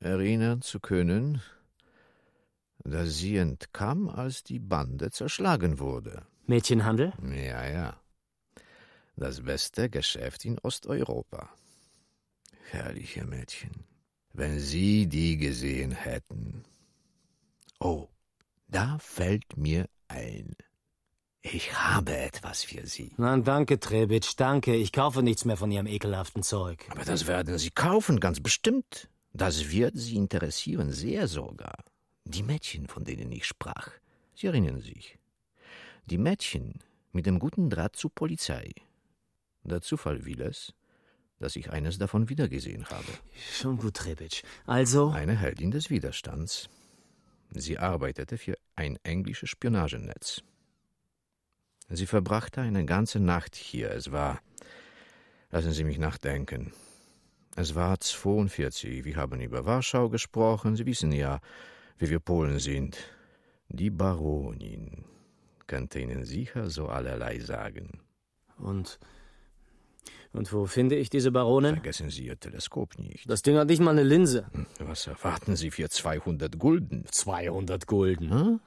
erinnern 0.00 0.60
zu 0.60 0.80
können, 0.80 1.40
dass 2.84 3.16
sie 3.16 3.38
entkam, 3.38 4.10
als 4.10 4.44
die 4.44 4.58
Bande 4.58 5.10
zerschlagen 5.10 5.78
wurde. 5.78 6.26
Mädchenhandel? 6.46 7.14
Ja, 7.22 7.66
ja. 7.66 8.00
Das 9.18 9.40
beste 9.40 9.90
Geschäft 9.90 10.44
in 10.44 10.60
Osteuropa. 10.60 11.48
Herrliche 12.70 13.24
Mädchen. 13.24 13.84
Wenn 14.32 14.60
Sie 14.60 15.08
die 15.08 15.36
gesehen 15.36 15.90
hätten. 15.90 16.62
Oh, 17.80 18.06
da 18.68 18.96
fällt 19.00 19.56
mir 19.56 19.88
ein. 20.06 20.54
Ich 21.42 21.74
habe 21.74 22.16
etwas 22.16 22.62
für 22.62 22.86
Sie. 22.86 23.12
Nein, 23.16 23.42
danke, 23.42 23.80
Trebitsch, 23.80 24.34
danke. 24.36 24.76
Ich 24.76 24.92
kaufe 24.92 25.24
nichts 25.24 25.44
mehr 25.44 25.56
von 25.56 25.72
Ihrem 25.72 25.88
ekelhaften 25.88 26.44
Zeug. 26.44 26.86
Aber 26.88 27.04
das 27.04 27.26
werden 27.26 27.58
Sie 27.58 27.70
kaufen, 27.70 28.20
ganz 28.20 28.38
bestimmt. 28.38 29.10
Das 29.32 29.72
wird 29.72 29.96
Sie 29.96 30.14
interessieren, 30.14 30.92
sehr 30.92 31.26
sogar. 31.26 31.82
Die 32.24 32.44
Mädchen, 32.44 32.86
von 32.86 33.04
denen 33.04 33.32
ich 33.32 33.46
sprach. 33.46 33.90
Sie 34.36 34.46
erinnern 34.46 34.80
sich. 34.80 35.18
Die 36.04 36.18
Mädchen 36.18 36.78
mit 37.10 37.26
dem 37.26 37.40
guten 37.40 37.68
Draht 37.68 37.96
zur 37.96 38.14
Polizei. 38.14 38.70
Der 39.68 39.82
Zufall 39.82 40.24
will 40.24 40.40
es, 40.40 40.72
dass 41.38 41.56
ich 41.56 41.70
eines 41.70 41.98
davon 41.98 42.28
wiedergesehen 42.28 42.86
habe. 42.86 43.12
Schon 43.52 43.76
gut, 43.76 43.94
Trebitsch. 43.94 44.42
Also. 44.66 45.10
Eine 45.10 45.36
Heldin 45.36 45.70
des 45.70 45.90
Widerstands. 45.90 46.68
Sie 47.50 47.78
arbeitete 47.78 48.38
für 48.38 48.56
ein 48.76 48.98
englisches 49.02 49.50
Spionagenetz. 49.50 50.42
Sie 51.88 52.06
verbrachte 52.06 52.60
eine 52.60 52.84
ganze 52.84 53.20
Nacht 53.20 53.54
hier. 53.56 53.90
Es 53.92 54.12
war. 54.12 54.40
Lassen 55.50 55.72
Sie 55.72 55.84
mich 55.84 55.98
nachdenken. 55.98 56.72
Es 57.56 57.74
war 57.74 57.98
42. 57.98 59.04
Wir 59.04 59.16
haben 59.16 59.40
über 59.40 59.64
Warschau 59.64 60.10
gesprochen. 60.10 60.76
Sie 60.76 60.84
wissen 60.86 61.12
ja, 61.12 61.40
wie 61.96 62.10
wir 62.10 62.20
Polen 62.20 62.58
sind. 62.58 62.98
Die 63.68 63.90
Baronin 63.90 65.04
könnte 65.66 66.00
Ihnen 66.00 66.24
sicher 66.24 66.68
so 66.70 66.88
allerlei 66.88 67.38
sagen. 67.38 68.00
Und. 68.58 68.98
Und 70.32 70.52
wo 70.52 70.66
finde 70.66 70.96
ich 70.96 71.10
diese 71.10 71.32
Baronin? 71.32 71.74
Vergessen 71.74 72.10
Sie 72.10 72.26
Ihr 72.26 72.38
Teleskop 72.38 72.98
nicht. 72.98 73.28
Das 73.30 73.42
Ding 73.42 73.56
hat 73.56 73.68
nicht 73.68 73.80
mal 73.80 73.92
eine 73.92 74.02
Linse. 74.02 74.46
Was 74.78 75.06
erwarten 75.06 75.56
Sie 75.56 75.70
für 75.70 75.88
200 75.88 76.58
Gulden? 76.58 77.04
200 77.10 77.86
Gulden. 77.86 78.30
Hm? 78.30 78.60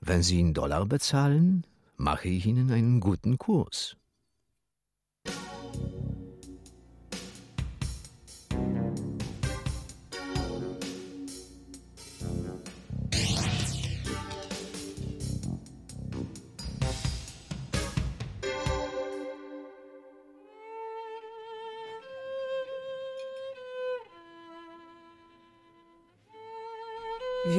Wenn 0.00 0.22
Sie 0.22 0.40
in 0.40 0.54
Dollar 0.54 0.84
bezahlen, 0.86 1.66
mache 1.96 2.28
ich 2.28 2.46
Ihnen 2.46 2.70
einen 2.70 3.00
guten 3.00 3.38
Kurs. 3.38 3.96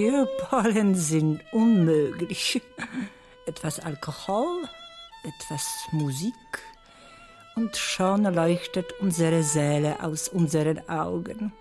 Wir 0.10 0.26
Polen 0.26 0.96
sind 0.96 1.42
unmöglich. 1.52 2.62
Etwas 3.46 3.82
Alkohol, 3.82 4.64
etwas 5.26 5.68
Musik 5.92 6.34
und 7.58 7.76
schon 7.76 8.24
leuchtet 8.24 8.86
unsere 9.02 9.44
Seele 9.44 10.02
aus 10.02 10.30
unseren 10.30 10.88
Augen. 10.88 11.52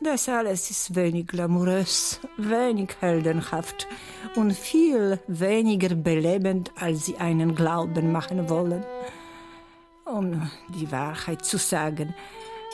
Das 0.00 0.28
alles 0.28 0.72
ist 0.72 0.96
wenig 0.96 1.28
glamourös, 1.28 2.18
wenig 2.36 2.90
heldenhaft 2.98 3.86
und 4.34 4.52
viel 4.52 5.20
weniger 5.28 5.94
belebend, 5.94 6.72
als 6.80 7.06
sie 7.06 7.18
einen 7.18 7.54
Glauben 7.54 8.10
machen 8.10 8.48
wollen. 8.50 8.84
Um 10.04 10.50
die 10.68 10.90
Wahrheit 10.90 11.44
zu 11.44 11.58
sagen, 11.58 12.12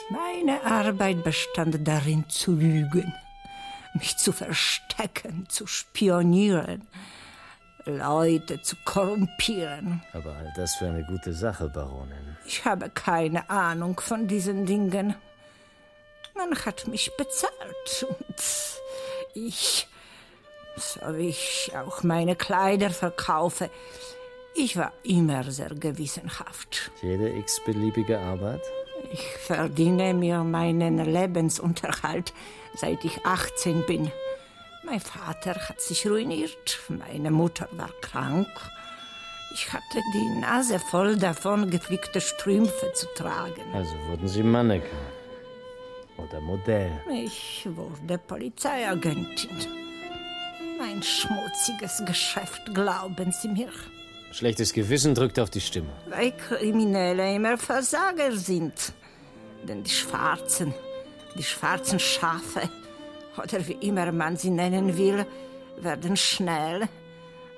meine 0.09 0.63
Arbeit 0.63 1.23
bestand 1.23 1.87
darin 1.87 2.25
zu 2.27 2.53
lügen 2.53 3.13
mich 3.93 4.17
zu 4.17 4.31
verstecken, 4.31 5.45
zu 5.49 5.67
spionieren, 5.67 6.87
Leute 7.85 8.61
zu 8.61 8.75
korrumpieren. 8.85 10.03
Aber 10.13 10.35
all 10.35 10.51
das 10.55 10.75
für 10.75 10.87
eine 10.87 11.03
gute 11.03 11.33
Sache, 11.33 11.69
Baronin. 11.69 12.37
Ich 12.45 12.63
habe 12.65 12.89
keine 12.89 13.49
Ahnung 13.49 13.99
von 13.99 14.27
diesen 14.27 14.65
Dingen. 14.65 15.15
Man 16.35 16.55
hat 16.65 16.87
mich 16.87 17.11
bezahlt 17.17 18.05
und 18.07 18.35
ich, 19.33 19.87
so 20.77 20.99
wie 21.15 21.29
ich 21.29 21.71
auch 21.75 22.03
meine 22.03 22.35
Kleider 22.35 22.89
verkaufe, 22.89 23.69
ich 24.55 24.75
war 24.75 24.91
immer 25.03 25.49
sehr 25.49 25.69
gewissenhaft. 25.69 26.91
Jede 27.01 27.29
x-beliebige 27.37 28.19
Arbeit? 28.19 28.61
Ich 29.11 29.25
verdiene 29.39 30.13
mir 30.13 30.43
meinen 30.43 30.97
Lebensunterhalt, 30.99 32.33
seit 32.75 33.03
ich 33.05 33.25
18 33.25 33.85
bin. 33.85 34.11
Mein 34.83 34.99
Vater 34.99 35.55
hat 35.69 35.79
sich 35.79 36.07
ruiniert, 36.07 36.79
meine 36.89 37.31
Mutter 37.31 37.67
war 37.71 37.91
krank. 38.01 38.47
Ich 39.53 39.71
hatte 39.71 40.01
die 40.13 40.39
Nase 40.39 40.79
voll 40.79 41.17
davon, 41.17 41.69
geflickte 41.69 42.21
Strümpfe 42.21 42.91
zu 42.93 43.05
tragen. 43.15 43.63
Also 43.73 43.93
wurden 44.07 44.27
Sie 44.27 44.43
Mannequin. 44.43 44.89
Oder 46.17 46.39
Modell. 46.39 46.91
Ich 47.11 47.67
wurde 47.69 48.17
Polizeiagentin. 48.17 49.49
Ein 50.81 51.03
schmutziges 51.03 52.01
Geschäft, 52.05 52.73
glauben 52.73 53.31
Sie 53.31 53.49
mir. 53.49 53.69
Schlechtes 54.31 54.71
Gewissen 54.73 55.13
drückt 55.13 55.39
auf 55.39 55.49
die 55.49 55.61
Stimme. 55.61 55.89
Weil 56.07 56.31
Kriminelle 56.31 57.35
immer 57.35 57.57
Versager 57.57 58.31
sind. 58.31 58.93
Denn 59.67 59.83
die 59.83 59.91
Schwarzen, 59.91 60.73
die 61.37 61.43
schwarzen 61.43 61.99
Schafe, 61.99 62.69
oder 63.37 63.67
wie 63.67 63.87
immer 63.87 64.11
man 64.11 64.37
sie 64.37 64.49
nennen 64.49 64.97
will, 64.97 65.25
werden 65.77 66.17
schnell, 66.17 66.87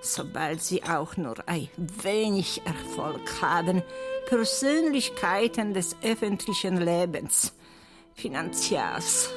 sobald 0.02 0.62
sie 0.62 0.84
auch 0.84 1.18
nur 1.18 1.36
ein 1.48 1.70
wenig 1.78 2.62
Erfolg 2.66 3.42
haben, 3.42 3.82
Persönlichkeiten 4.28 5.74
des 5.74 5.96
öffentlichen 6.04 6.78
Lebens, 6.78 7.54
Finanziers, 8.14 9.30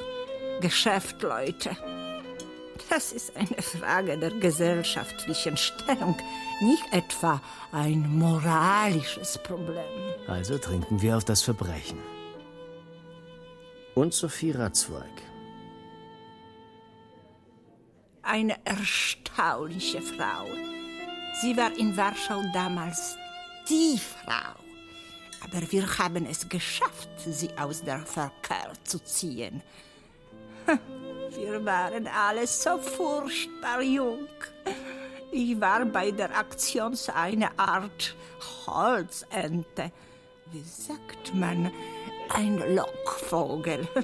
Geschäftsleute. 0.61 1.75
Das 2.89 3.11
ist 3.11 3.35
eine 3.35 3.61
Frage 3.61 4.17
der 4.17 4.31
gesellschaftlichen 4.31 5.57
Stellung, 5.57 6.15
nicht 6.61 6.83
etwa 6.91 7.41
ein 7.71 8.17
moralisches 8.17 9.37
Problem. 9.39 9.83
Also 10.27 10.57
trinken 10.57 11.01
wir 11.01 11.17
auf 11.17 11.25
das 11.25 11.41
Verbrechen. 11.41 11.97
Und 13.97 14.13
Sophie 14.13 14.51
Ratzweig. 14.51 15.23
Eine 18.21 18.55
erstaunliche 18.63 20.03
Frau. 20.03 20.45
Sie 21.41 21.57
war 21.57 21.75
in 21.75 21.97
Warschau 21.97 22.43
damals 22.53 23.17
die 23.67 23.97
Frau. 23.97 24.53
Aber 25.43 25.71
wir 25.71 25.97
haben 25.97 26.27
es 26.27 26.47
geschafft, 26.47 27.09
sie 27.25 27.49
aus 27.57 27.81
der 27.81 28.05
Verkehr 28.05 28.71
zu 28.83 28.99
ziehen. 28.99 29.63
Wir 31.31 31.65
waren 31.65 32.05
alle 32.05 32.45
so 32.45 32.77
furchtbar 32.77 33.81
jung. 33.81 34.27
Ich 35.31 35.59
war 35.59 35.83
bei 35.85 36.11
der 36.11 36.37
Aktion 36.37 36.95
so 36.95 37.13
eine 37.13 37.49
Art 37.57 38.15
Holzente. 38.67 39.91
Wie 40.51 40.61
sagt 40.61 41.33
man? 41.33 41.71
Ein 42.33 42.75
Lockvogel. 42.75 43.87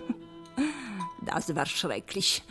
Das 1.25 1.55
war 1.55 1.65
schrecklich. 1.65 2.43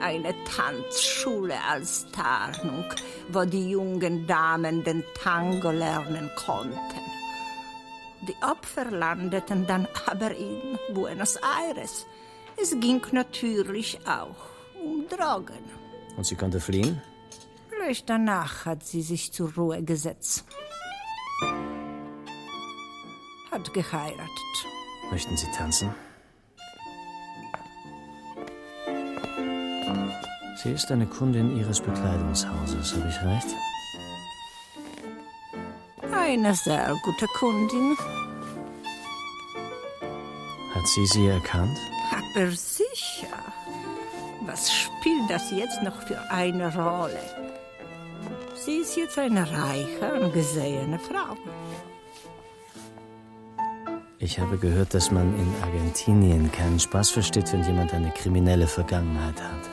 Eine 0.00 0.34
Tanzschule 0.44 1.54
als 1.66 2.06
Tarnung, 2.12 2.84
wo 3.30 3.44
die 3.44 3.70
jungen 3.70 4.26
Damen 4.26 4.84
den 4.84 5.02
Tango 5.22 5.70
lernen 5.70 6.30
konnten. 6.36 7.00
Die 8.28 8.36
Opfer 8.42 8.90
landeten 8.90 9.66
dann 9.66 9.88
aber 10.06 10.36
in 10.36 10.78
Buenos 10.92 11.36
Aires. 11.36 12.06
Es 12.60 12.78
ging 12.78 13.00
natürlich 13.12 13.98
auch 14.06 14.36
um 14.84 15.08
Drogen. 15.08 15.64
Und 16.16 16.26
sie 16.26 16.36
konnte 16.36 16.60
fliehen? 16.60 17.00
Gleich 17.70 18.04
danach 18.04 18.66
hat 18.66 18.84
sie 18.84 19.02
sich 19.02 19.32
zur 19.32 19.52
Ruhe 19.54 19.82
gesetzt. 19.82 20.44
Hat 23.50 23.72
geheiratet. 23.72 24.72
Möchten 25.12 25.36
Sie 25.36 25.46
tanzen? 25.54 25.94
Sie 30.56 30.70
ist 30.70 30.90
eine 30.90 31.04
Kundin 31.04 31.58
Ihres 31.58 31.82
Bekleidungshauses, 31.82 32.94
habe 32.94 33.10
ich 33.10 33.22
recht? 33.22 33.46
Eine 36.10 36.54
sehr 36.54 36.96
gute 37.04 37.26
Kundin. 37.38 37.94
Hat 40.74 40.86
sie 40.86 41.04
sie 41.04 41.26
erkannt? 41.26 41.76
Aber 42.10 42.50
sicher. 42.50 43.36
Was 44.46 44.72
spielt 44.72 45.28
das 45.28 45.50
jetzt 45.50 45.82
noch 45.82 46.00
für 46.06 46.18
eine 46.30 46.74
Rolle? 46.74 47.20
Sie 48.54 48.78
ist 48.78 48.96
jetzt 48.96 49.18
eine 49.18 49.42
reiche, 49.42 50.10
angesehene 50.10 50.98
Frau. 50.98 51.36
Ich 54.24 54.38
habe 54.38 54.56
gehört, 54.56 54.94
dass 54.94 55.10
man 55.10 55.34
in 55.36 55.52
Argentinien 55.64 56.52
keinen 56.52 56.78
Spaß 56.78 57.10
versteht, 57.10 57.52
wenn 57.52 57.64
jemand 57.64 57.92
eine 57.92 58.12
kriminelle 58.12 58.68
Vergangenheit 58.68 59.34
hat. 59.42 59.68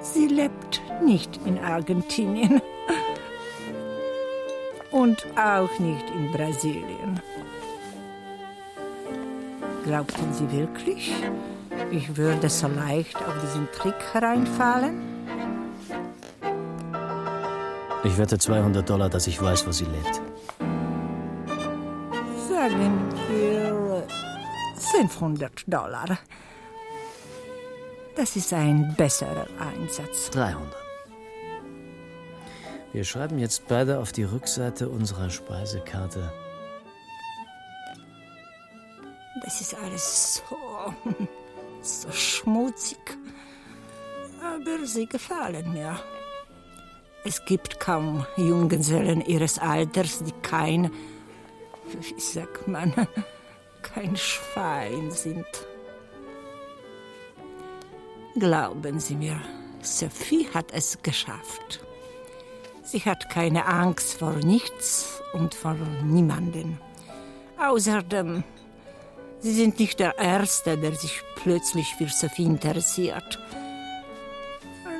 Sie 0.00 0.28
lebt 0.28 0.80
nicht 1.04 1.40
in 1.44 1.58
Argentinien. 1.58 2.62
Und 4.92 5.26
auch 5.36 5.76
nicht 5.80 6.04
in 6.14 6.30
Brasilien. 6.30 7.20
Glaubten 9.84 10.32
Sie 10.32 10.52
wirklich, 10.52 11.12
ich 11.90 12.16
würde 12.16 12.48
so 12.48 12.68
leicht 12.68 13.16
auf 13.16 13.34
diesen 13.42 13.66
Trick 13.72 13.96
hereinfallen? 14.12 15.00
Ich 18.04 18.16
wette 18.16 18.38
200 18.38 18.88
Dollar, 18.88 19.08
dass 19.08 19.26
ich 19.26 19.42
weiß, 19.42 19.66
wo 19.66 19.72
sie 19.72 19.84
lebt. 19.84 20.27
Sagen 22.68 23.10
wir 23.30 24.06
500 24.92 25.62
Dollar. 25.66 26.18
Das 28.14 28.36
ist 28.36 28.52
ein 28.52 28.94
besserer 28.94 29.46
Einsatz. 29.58 30.28
300. 30.30 30.76
Wir 32.92 33.04
schreiben 33.04 33.38
jetzt 33.38 33.66
beide 33.68 33.98
auf 34.00 34.12
die 34.12 34.24
Rückseite 34.24 34.90
unserer 34.90 35.30
Speisekarte. 35.30 36.30
Das 39.42 39.62
ist 39.62 39.74
alles 39.74 40.34
so, 40.34 40.94
so 41.80 42.12
schmutzig. 42.12 42.98
Aber 44.42 44.86
sie 44.86 45.06
gefallen 45.06 45.72
mir. 45.72 45.98
Es 47.24 47.42
gibt 47.46 47.80
kaum 47.80 48.26
Junggesellen 48.36 49.22
ihres 49.22 49.58
Alters, 49.58 50.22
die 50.22 50.32
kein, 50.42 50.90
wie 51.92 52.20
sagt 52.20 52.68
man, 52.68 52.92
kein 53.82 54.16
Schwein 54.16 55.10
sind. 55.10 55.46
Glauben 58.38 59.00
Sie 59.00 59.16
mir, 59.16 59.40
Sophie 59.82 60.48
hat 60.54 60.72
es 60.72 60.98
geschafft. 61.02 61.80
Sie 62.82 63.00
hat 63.00 63.28
keine 63.28 63.66
Angst 63.66 64.18
vor 64.18 64.32
nichts 64.32 65.20
und 65.32 65.54
vor 65.54 65.76
niemanden. 66.04 66.78
Außerdem, 67.58 68.44
Sie 69.40 69.52
sind 69.52 69.78
nicht 69.78 70.00
der 70.00 70.18
Erste, 70.18 70.76
der 70.76 70.94
sich 70.94 71.22
plötzlich 71.36 71.94
für 71.94 72.08
Sophie 72.08 72.44
interessiert. 72.44 73.38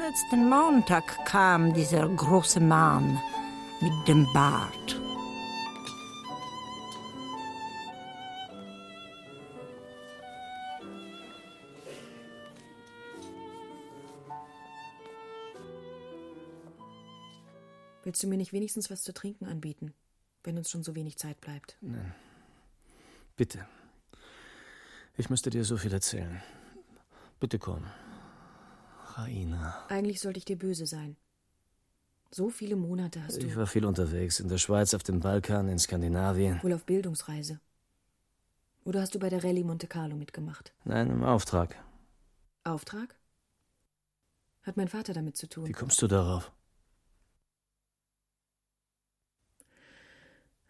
Letzten 0.09 0.49
Montag 0.49 1.25
kam 1.27 1.75
dieser 1.75 2.09
große 2.09 2.61
Mann 2.61 3.21
mit 3.81 4.09
dem 4.09 4.27
Bart. 4.33 5.01
Willst 18.05 18.23
du 18.23 18.27
mir 18.27 18.37
nicht 18.37 18.53
wenigstens 18.53 18.91
was 18.91 19.03
zu 19.03 19.13
trinken 19.13 19.47
anbieten, 19.47 19.93
wenn 20.45 20.57
uns 20.57 20.71
schon 20.71 20.83
so 20.83 20.95
wenig 20.95 21.19
Zeit 21.19 21.41
bleibt? 21.41 21.77
Nein. 21.81 22.15
Bitte. 23.37 23.67
Ich 25.17 25.31
müsste 25.31 25.51
dir 25.51 25.65
so 25.65 25.77
viel 25.77 25.93
erzählen. 25.93 26.41
Bitte 27.41 27.59
komm. 27.59 27.85
Raina. 29.15 29.87
Eigentlich 29.89 30.21
sollte 30.21 30.39
ich 30.39 30.45
dir 30.45 30.59
böse 30.59 30.87
sein. 30.87 31.17
So 32.31 32.51
viele 32.51 32.77
Monate 32.77 33.23
hast 33.25 33.43
du. 33.43 33.47
Ich 33.47 33.57
war 33.57 33.67
viel 33.67 33.85
unterwegs. 33.85 34.39
In 34.39 34.49
der 34.49 34.59
Schweiz, 34.59 34.93
auf 34.95 35.03
dem 35.03 35.21
Balkan, 35.21 35.69
in 35.69 35.79
Skandinavien. 35.79 36.63
Wohl 36.63 36.75
auf 36.75 36.85
Bildungsreise. 36.85 37.59
Oder 38.85 39.01
hast 39.01 39.15
du 39.15 39.19
bei 39.19 39.29
der 39.29 39.43
Rallye 39.43 39.65
Monte 39.65 39.87
Carlo 39.87 40.15
mitgemacht? 40.15 40.73
Nein, 40.85 41.11
im 41.11 41.25
Auftrag. 41.25 41.77
Auftrag? 42.65 43.15
Hat 44.63 44.77
mein 44.77 44.89
Vater 44.89 45.15
damit 45.15 45.37
zu 45.37 45.49
tun? 45.49 45.67
Wie 45.67 45.73
kommst 45.73 46.01
du 46.03 46.07
darauf? 46.07 46.53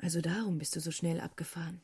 Also 0.00 0.20
darum 0.20 0.58
bist 0.58 0.76
du 0.76 0.80
so 0.80 0.90
schnell 0.90 1.20
abgefahren 1.20 1.80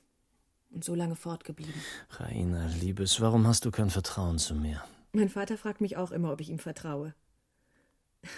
und 0.71 0.85
so 0.85 0.95
lange 0.95 1.17
fortgeblieben. 1.17 1.75
Raina, 2.11 2.67
Liebes, 2.81 3.21
warum 3.21 3.47
hast 3.47 3.65
du 3.65 3.71
kein 3.71 3.91
Vertrauen 3.91 4.39
zu 4.39 4.55
mir? 4.55 4.85
Mein 5.13 5.29
Vater 5.29 5.57
fragt 5.57 5.81
mich 5.81 5.97
auch 5.97 6.11
immer, 6.11 6.33
ob 6.33 6.41
ich 6.41 6.51
ihm 6.51 6.59
vertraue. 6.59 7.15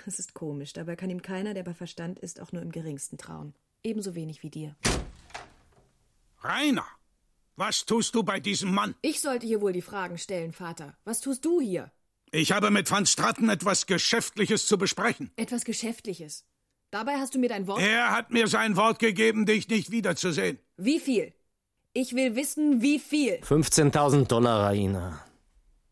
Es 0.06 0.18
ist 0.18 0.34
komisch, 0.34 0.72
dabei 0.72 0.96
kann 0.96 1.10
ihm 1.10 1.22
keiner, 1.22 1.54
der 1.54 1.62
bei 1.62 1.74
Verstand 1.74 2.18
ist, 2.18 2.40
auch 2.40 2.52
nur 2.52 2.62
im 2.62 2.72
geringsten 2.72 3.18
trauen. 3.18 3.54
Ebenso 3.82 4.14
wenig 4.14 4.42
wie 4.42 4.50
dir. 4.50 4.74
Rainer, 6.40 6.86
was 7.54 7.86
tust 7.86 8.14
du 8.14 8.22
bei 8.22 8.40
diesem 8.40 8.74
Mann? 8.74 8.94
Ich 9.02 9.20
sollte 9.20 9.46
hier 9.46 9.60
wohl 9.60 9.72
die 9.72 9.82
Fragen 9.82 10.18
stellen, 10.18 10.52
Vater. 10.52 10.96
Was 11.04 11.20
tust 11.20 11.44
du 11.44 11.60
hier? 11.60 11.92
Ich 12.32 12.52
habe 12.52 12.70
mit 12.70 12.90
Van 12.90 13.06
Stratten 13.06 13.48
etwas 13.48 13.86
Geschäftliches 13.86 14.66
zu 14.66 14.76
besprechen. 14.76 15.30
Etwas 15.36 15.64
Geschäftliches. 15.64 16.44
Dabei 16.96 17.18
hast 17.18 17.34
du 17.34 17.38
mir 17.38 17.50
dein 17.50 17.66
Wort. 17.66 17.82
Er 17.82 18.10
hat 18.10 18.30
mir 18.30 18.48
sein 18.48 18.74
Wort 18.74 18.98
gegeben, 18.98 19.44
dich 19.44 19.68
nicht 19.68 19.90
wiederzusehen. 19.90 20.58
Wie 20.78 20.98
viel? 20.98 21.34
Ich 21.92 22.14
will 22.14 22.36
wissen, 22.36 22.80
wie 22.80 22.98
viel. 22.98 23.34
15.000 23.34 24.28
Dollar, 24.28 24.62
Raina. 24.62 25.20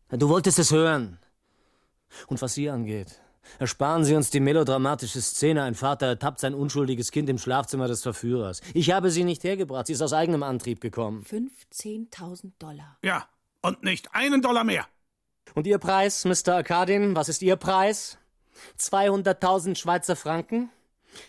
Du 0.09 0.29
wolltest 0.29 0.57
es 0.57 0.71
hören. 0.71 1.19
Und 2.25 2.41
was 2.41 2.55
Sie 2.55 2.71
angeht, 2.71 3.21
ersparen 3.59 4.03
Sie 4.03 4.15
uns 4.15 4.31
die 4.31 4.39
melodramatische 4.39 5.21
Szene. 5.21 5.61
Ein 5.61 5.75
Vater 5.75 6.07
ertappt 6.07 6.39
sein 6.39 6.55
unschuldiges 6.55 7.11
Kind 7.11 7.29
im 7.29 7.37
Schlafzimmer 7.37 7.87
des 7.87 8.01
Verführers. 8.01 8.61
Ich 8.73 8.89
habe 8.89 9.11
sie 9.11 9.25
nicht 9.25 9.43
hergebracht. 9.43 9.85
Sie 9.85 9.93
ist 9.93 10.01
aus 10.01 10.13
eigenem 10.13 10.41
Antrieb 10.41 10.81
gekommen. 10.81 11.23
15.000 11.23 12.53
Dollar. 12.57 12.97
Ja, 13.03 13.29
und 13.61 13.83
nicht 13.83 14.15
einen 14.15 14.41
Dollar 14.41 14.63
mehr. 14.63 14.87
Und 15.53 15.67
Ihr 15.67 15.77
Preis, 15.77 16.25
Mr. 16.25 16.55
Arkadin? 16.55 17.15
Was 17.15 17.29
ist 17.29 17.43
Ihr 17.43 17.57
Preis? 17.57 18.17
200.000 18.79 19.75
Schweizer 19.75 20.15
Franken? 20.15 20.71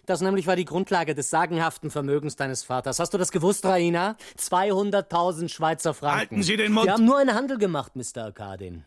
Das 0.06 0.20
nämlich 0.20 0.46
war 0.46 0.56
die 0.56 0.64
Grundlage 0.64 1.14
des 1.14 1.30
sagenhaften 1.30 1.90
Vermögens 1.90 2.36
deines 2.36 2.62
Vaters. 2.62 2.98
Hast 2.98 3.14
du 3.14 3.18
das 3.18 3.32
gewusst, 3.32 3.64
Raina? 3.64 4.16
200.000 4.38 5.48
Schweizer 5.48 5.94
Franken. 5.94 6.18
Halten 6.18 6.42
Sie 6.42 6.56
den 6.56 6.72
Mund! 6.72 6.86
Wir 6.86 6.92
haben 6.92 7.04
nur 7.04 7.18
einen 7.18 7.34
Handel 7.34 7.58
gemacht, 7.58 7.96
Mr. 7.96 8.24
Arkadin. 8.24 8.84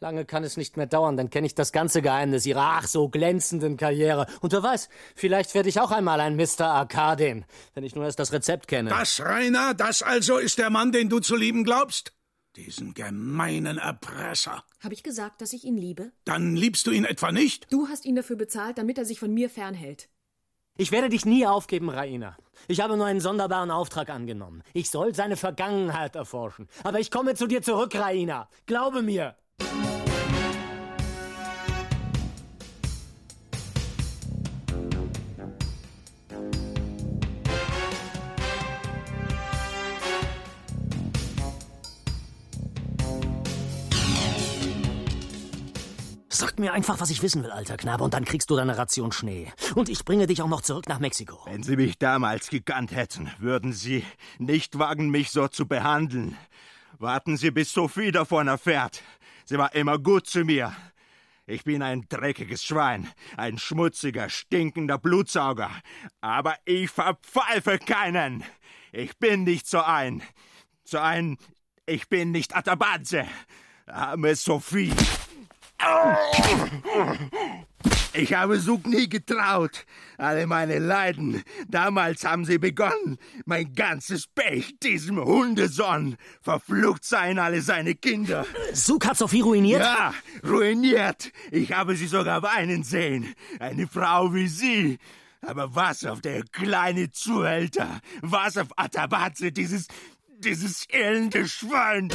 Lange 0.00 0.24
kann 0.24 0.44
es 0.44 0.56
nicht 0.56 0.76
mehr 0.76 0.86
dauern, 0.86 1.16
dann 1.16 1.28
kenne 1.28 1.48
ich 1.48 1.56
das 1.56 1.72
ganze 1.72 2.02
Geheimnis 2.02 2.46
ihrer 2.46 2.78
ach 2.78 2.86
so 2.86 3.08
glänzenden 3.08 3.76
Karriere. 3.76 4.26
Und 4.40 4.52
wer 4.52 4.62
weiß, 4.62 4.88
vielleicht 5.16 5.54
werde 5.54 5.68
ich 5.68 5.80
auch 5.80 5.90
einmal 5.90 6.20
ein 6.20 6.36
Mr. 6.36 6.66
Arkadin, 6.66 7.44
wenn 7.74 7.82
ich 7.82 7.96
nur 7.96 8.04
erst 8.04 8.20
das 8.20 8.32
Rezept 8.32 8.68
kenne. 8.68 8.90
Das, 8.90 9.20
Rainer, 9.20 9.74
das 9.74 10.02
also 10.02 10.38
ist 10.38 10.58
der 10.58 10.70
Mann, 10.70 10.92
den 10.92 11.08
du 11.08 11.18
zu 11.18 11.34
lieben 11.34 11.64
glaubst? 11.64 12.12
Diesen 12.54 12.94
gemeinen 12.94 13.78
Erpresser. 13.78 14.64
Habe 14.80 14.94
ich 14.94 15.02
gesagt, 15.02 15.40
dass 15.42 15.52
ich 15.52 15.64
ihn 15.64 15.76
liebe? 15.76 16.12
Dann 16.24 16.54
liebst 16.54 16.86
du 16.86 16.92
ihn 16.92 17.04
etwa 17.04 17.32
nicht? 17.32 17.66
Du 17.70 17.88
hast 17.88 18.04
ihn 18.04 18.14
dafür 18.14 18.36
bezahlt, 18.36 18.78
damit 18.78 18.98
er 18.98 19.04
sich 19.04 19.18
von 19.18 19.34
mir 19.34 19.50
fernhält. 19.50 20.08
Ich 20.80 20.92
werde 20.92 21.08
dich 21.08 21.26
nie 21.26 21.44
aufgeben, 21.44 21.90
Raina. 21.90 22.36
Ich 22.68 22.80
habe 22.80 22.96
nur 22.96 23.06
einen 23.06 23.20
sonderbaren 23.20 23.72
Auftrag 23.72 24.10
angenommen. 24.10 24.62
Ich 24.74 24.90
soll 24.90 25.12
seine 25.12 25.36
Vergangenheit 25.36 26.14
erforschen. 26.14 26.68
Aber 26.84 27.00
ich 27.00 27.10
komme 27.10 27.34
zu 27.34 27.48
dir 27.48 27.62
zurück, 27.62 27.96
Raina. 27.96 28.48
Glaube 28.66 29.02
mir. 29.02 29.34
Mir 46.58 46.72
einfach, 46.72 47.00
was 47.00 47.10
ich 47.10 47.22
wissen 47.22 47.44
will, 47.44 47.52
alter 47.52 47.76
Knabe, 47.76 48.02
und 48.02 48.14
dann 48.14 48.24
kriegst 48.24 48.50
du 48.50 48.56
deine 48.56 48.76
Ration 48.76 49.12
Schnee. 49.12 49.52
Und 49.76 49.88
ich 49.88 50.04
bringe 50.04 50.26
dich 50.26 50.42
auch 50.42 50.48
noch 50.48 50.60
zurück 50.60 50.88
nach 50.88 50.98
Mexiko. 50.98 51.38
Wenn 51.46 51.62
Sie 51.62 51.76
mich 51.76 51.98
damals 51.98 52.50
gekannt 52.50 52.90
hätten, 52.90 53.30
würden 53.38 53.72
Sie 53.72 54.04
nicht 54.38 54.78
wagen, 54.78 55.08
mich 55.10 55.30
so 55.30 55.46
zu 55.46 55.68
behandeln. 55.68 56.36
Warten 56.98 57.36
Sie, 57.36 57.52
bis 57.52 57.72
Sophie 57.72 58.10
davon 58.10 58.48
erfährt. 58.48 59.02
Sie 59.44 59.56
war 59.56 59.72
immer 59.74 59.98
gut 59.98 60.26
zu 60.26 60.44
mir. 60.44 60.74
Ich 61.46 61.62
bin 61.62 61.80
ein 61.80 62.06
dreckiges 62.08 62.64
Schwein, 62.64 63.08
ein 63.36 63.56
schmutziger, 63.56 64.28
stinkender 64.28 64.98
Blutsauger. 64.98 65.70
Aber 66.20 66.56
ich 66.64 66.90
verpfeife 66.90 67.78
keinen. 67.78 68.42
Ich 68.90 69.16
bin 69.18 69.44
nicht 69.44 69.68
so 69.68 69.80
ein. 69.80 70.22
So 70.84 70.98
ein. 70.98 71.38
Ich 71.86 72.08
bin 72.08 72.32
nicht 72.32 72.56
Atabanze. 72.56 73.26
Arme 73.86 74.34
Sophie. 74.34 74.92
Ich 78.12 78.34
habe 78.34 78.58
Sug 78.58 78.86
nie 78.86 79.08
getraut. 79.08 79.86
Alle 80.16 80.46
meine 80.46 80.78
Leiden. 80.80 81.42
Damals 81.68 82.24
haben 82.24 82.44
sie 82.44 82.58
begonnen. 82.58 83.18
Mein 83.44 83.72
ganzes 83.74 84.26
Pech, 84.26 84.78
diesem 84.82 85.22
Hundesohn. 85.24 86.16
Verflucht 86.42 87.04
seien 87.04 87.38
alle 87.38 87.62
seine 87.62 87.94
Kinder. 87.94 88.44
Sug 88.72 89.06
hat 89.06 89.18
Sophie 89.18 89.42
ruiniert? 89.42 89.82
Ja, 89.82 90.12
ruiniert. 90.44 91.30
Ich 91.52 91.72
habe 91.72 91.94
sie 91.94 92.08
sogar 92.08 92.42
weinen 92.42 92.82
sehen. 92.82 93.34
Eine 93.60 93.86
Frau 93.86 94.34
wie 94.34 94.48
sie. 94.48 94.98
Aber 95.46 95.74
was 95.76 96.04
auf 96.04 96.20
der 96.20 96.42
kleine 96.42 97.12
Zuhälter? 97.12 98.00
Was 98.22 98.56
auf 98.56 98.68
Atabaze, 98.76 99.52
dieses, 99.52 99.86
dieses 100.40 100.86
elende 100.90 101.46
Schwein? 101.46 102.12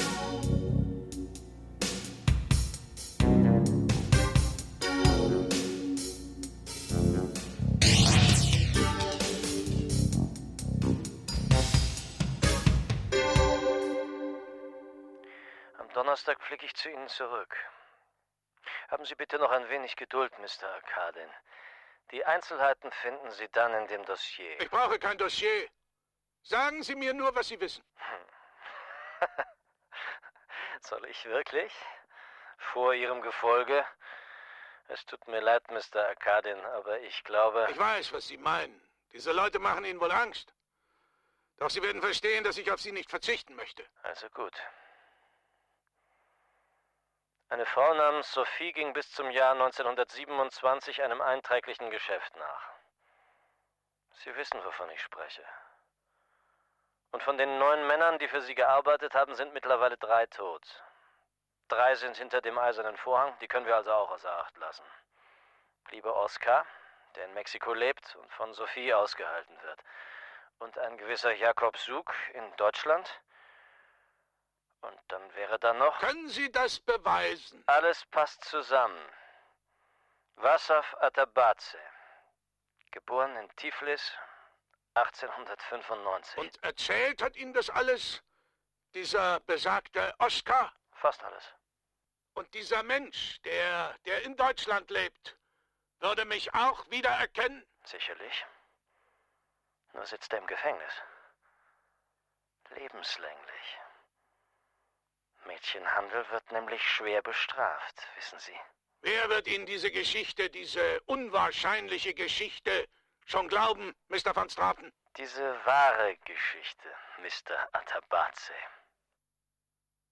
Donnerstag 15.93 16.41
fliege 16.41 16.65
ich 16.65 16.75
zu 16.75 16.89
Ihnen 16.89 17.07
zurück. 17.07 17.55
Haben 18.89 19.05
Sie 19.05 19.15
bitte 19.15 19.37
noch 19.37 19.51
ein 19.51 19.69
wenig 19.69 19.95
Geduld, 19.95 20.37
Mr. 20.39 20.69
Arkadin. 20.69 21.29
Die 22.11 22.25
Einzelheiten 22.25 22.91
finden 22.91 23.31
Sie 23.31 23.47
dann 23.49 23.73
in 23.73 23.87
dem 23.87 24.05
Dossier. 24.05 24.59
Ich 24.59 24.69
brauche 24.69 24.99
kein 24.99 25.17
Dossier. 25.17 25.69
Sagen 26.41 26.83
Sie 26.83 26.95
mir 26.95 27.13
nur, 27.13 27.33
was 27.35 27.47
Sie 27.47 27.59
wissen. 27.59 27.83
Soll 30.81 31.05
ich 31.05 31.25
wirklich? 31.25 31.73
Vor 32.73 32.93
Ihrem 32.93 33.21
Gefolge? 33.21 33.85
Es 34.87 35.05
tut 35.05 35.27
mir 35.27 35.39
leid, 35.39 35.63
Mr. 35.71 36.07
Arkadin, 36.07 36.59
aber 36.65 36.99
ich 37.01 37.23
glaube. 37.23 37.67
Ich 37.71 37.79
weiß, 37.79 38.11
was 38.13 38.27
Sie 38.27 38.37
meinen. 38.37 38.81
Diese 39.13 39.31
Leute 39.31 39.59
machen 39.59 39.85
Ihnen 39.85 39.99
wohl 39.99 40.11
Angst. 40.11 40.53
Doch 41.57 41.69
Sie 41.69 41.81
werden 41.81 42.01
verstehen, 42.01 42.43
dass 42.43 42.57
ich 42.57 42.71
auf 42.71 42.81
Sie 42.81 42.91
nicht 42.91 43.09
verzichten 43.09 43.55
möchte. 43.55 43.85
Also 44.01 44.29
gut. 44.29 44.53
Eine 47.53 47.67
Frau 47.67 47.93
namens 47.93 48.31
Sophie 48.31 48.71
ging 48.73 48.93
bis 48.93 49.11
zum 49.11 49.29
Jahr 49.29 49.51
1927 49.51 51.03
einem 51.03 51.21
einträglichen 51.21 51.91
Geschäft 51.91 52.35
nach. 52.35 52.69
Sie 54.13 54.35
wissen, 54.35 54.59
wovon 54.65 54.89
ich 54.89 54.99
spreche. 54.99 55.45
Und 57.11 57.21
von 57.21 57.37
den 57.37 57.59
neun 57.59 57.85
Männern, 57.85 58.17
die 58.17 58.27
für 58.27 58.41
sie 58.41 58.55
gearbeitet 58.55 59.13
haben, 59.13 59.35
sind 59.35 59.53
mittlerweile 59.53 59.97
drei 59.97 60.25
tot. 60.25 60.63
Drei 61.67 61.93
sind 61.93 62.17
hinter 62.17 62.41
dem 62.41 62.57
eisernen 62.57 62.97
Vorhang, 62.97 63.37
die 63.37 63.47
können 63.47 63.67
wir 63.67 63.75
also 63.75 63.93
auch 63.93 64.09
außer 64.09 64.35
Acht 64.35 64.57
lassen. 64.57 64.85
Bliebe 65.83 66.11
Oskar, 66.11 66.65
der 67.13 67.25
in 67.25 67.35
Mexiko 67.35 67.75
lebt 67.75 68.15
und 68.15 68.33
von 68.33 68.51
Sophie 68.55 68.95
ausgehalten 68.95 69.61
wird. 69.61 69.79
Und 70.57 70.79
ein 70.79 70.97
gewisser 70.97 71.33
Jakob 71.33 71.77
Sug 71.77 72.15
in 72.33 72.55
Deutschland, 72.55 73.21
und 74.83 74.99
dann 75.07 75.33
wäre 75.35 75.59
da 75.59 75.73
noch. 75.73 75.99
Können 75.99 76.27
Sie 76.29 76.51
das 76.51 76.79
beweisen? 76.79 77.63
Alles 77.67 78.05
passt 78.07 78.43
zusammen. 78.45 79.09
Wasaf 80.35 80.95
Atabaze. 80.99 81.79
Geboren 82.91 83.35
in 83.37 83.49
Tiflis 83.55 84.11
1895. 84.95 86.37
Und 86.37 86.63
erzählt 86.63 87.21
hat 87.21 87.35
Ihnen 87.35 87.53
das 87.53 87.69
alles 87.69 88.23
dieser 88.93 89.39
besagte 89.41 90.13
Oskar? 90.19 90.73
Fast 90.93 91.23
alles. 91.23 91.43
Und 92.33 92.53
dieser 92.53 92.83
Mensch, 92.83 93.41
der, 93.41 93.95
der 94.05 94.23
in 94.23 94.35
Deutschland 94.35 94.89
lebt, 94.89 95.37
würde 95.99 96.25
mich 96.25 96.53
auch 96.53 96.89
wiedererkennen? 96.89 97.65
Sicherlich. 97.85 98.45
Nur 99.93 100.05
sitzt 100.05 100.33
er 100.33 100.39
im 100.39 100.47
Gefängnis. 100.47 100.93
Lebenslänglich. 102.69 103.79
Mädchenhandel 105.45 106.29
wird 106.31 106.51
nämlich 106.51 106.81
schwer 106.81 107.21
bestraft, 107.21 108.07
wissen 108.15 108.39
Sie. 108.39 108.55
Wer 109.01 109.29
wird 109.29 109.47
Ihnen 109.47 109.65
diese 109.65 109.91
Geschichte, 109.91 110.49
diese 110.49 111.01
unwahrscheinliche 111.01 112.13
Geschichte 112.13 112.87
schon 113.25 113.47
glauben, 113.47 113.93
Mr. 114.07 114.35
van 114.35 114.49
Straten? 114.49 114.91
Diese 115.17 115.65
wahre 115.65 116.15
Geschichte, 116.25 116.89
Mr. 117.19 117.69
Atabaze. 117.73 118.53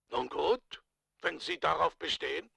Nun 0.09 0.27
gut, 0.29 0.81
wenn 1.21 1.39
Sie 1.39 1.59
darauf 1.59 1.95
bestehen. 1.97 2.49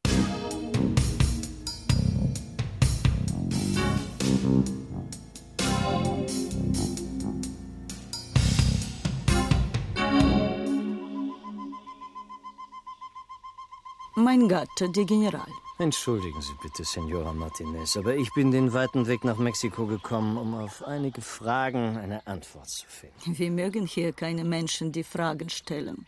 Mein 14.16 14.48
Gatte, 14.48 14.88
der 14.90 15.04
General. 15.04 15.48
Entschuldigen 15.78 16.40
Sie 16.40 16.52
bitte, 16.62 16.84
Senora 16.84 17.32
Martinez, 17.32 17.96
aber 17.96 18.14
ich 18.14 18.32
bin 18.32 18.52
den 18.52 18.72
weiten 18.72 19.08
Weg 19.08 19.24
nach 19.24 19.38
Mexiko 19.38 19.86
gekommen, 19.86 20.36
um 20.36 20.54
auf 20.54 20.84
einige 20.84 21.20
Fragen 21.20 21.96
eine 21.96 22.24
Antwort 22.24 22.68
zu 22.68 22.86
finden. 22.86 23.36
Wir 23.36 23.50
mögen 23.50 23.86
hier 23.86 24.12
keine 24.12 24.44
Menschen, 24.44 24.92
die 24.92 25.02
Fragen 25.02 25.48
stellen. 25.50 26.06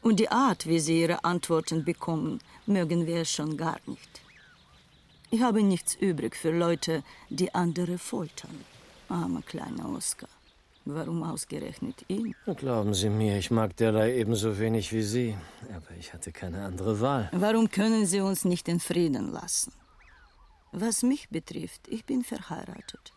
Und 0.00 0.18
die 0.18 0.30
Art, 0.30 0.66
wie 0.66 0.80
sie 0.80 1.02
ihre 1.02 1.24
Antworten 1.24 1.84
bekommen, 1.84 2.40
mögen 2.64 3.06
wir 3.06 3.26
schon 3.26 3.58
gar 3.58 3.80
nicht. 3.84 4.22
Ich 5.30 5.42
habe 5.42 5.62
nichts 5.62 5.94
übrig 5.94 6.34
für 6.34 6.56
Leute, 6.56 7.02
die 7.28 7.54
andere 7.54 7.98
foltern. 7.98 8.64
Armer 9.10 9.42
kleiner 9.42 9.90
Oskar. 9.90 10.30
Warum 10.88 11.24
ausgerechnet 11.24 12.04
ihn? 12.06 12.36
Glauben 12.56 12.94
Sie 12.94 13.10
mir, 13.10 13.38
ich 13.38 13.50
mag 13.50 13.76
derlei 13.76 14.14
ebenso 14.14 14.56
wenig 14.56 14.92
wie 14.92 15.02
Sie. 15.02 15.36
Aber 15.74 15.90
ich 15.98 16.14
hatte 16.14 16.30
keine 16.30 16.64
andere 16.64 17.00
Wahl. 17.00 17.28
Warum 17.32 17.68
können 17.68 18.06
Sie 18.06 18.20
uns 18.20 18.44
nicht 18.44 18.68
in 18.68 18.78
Frieden 18.78 19.32
lassen? 19.32 19.72
Was 20.70 21.02
mich 21.02 21.28
betrifft, 21.28 21.88
ich 21.88 22.04
bin 22.04 22.22
verheiratet. 22.22 23.12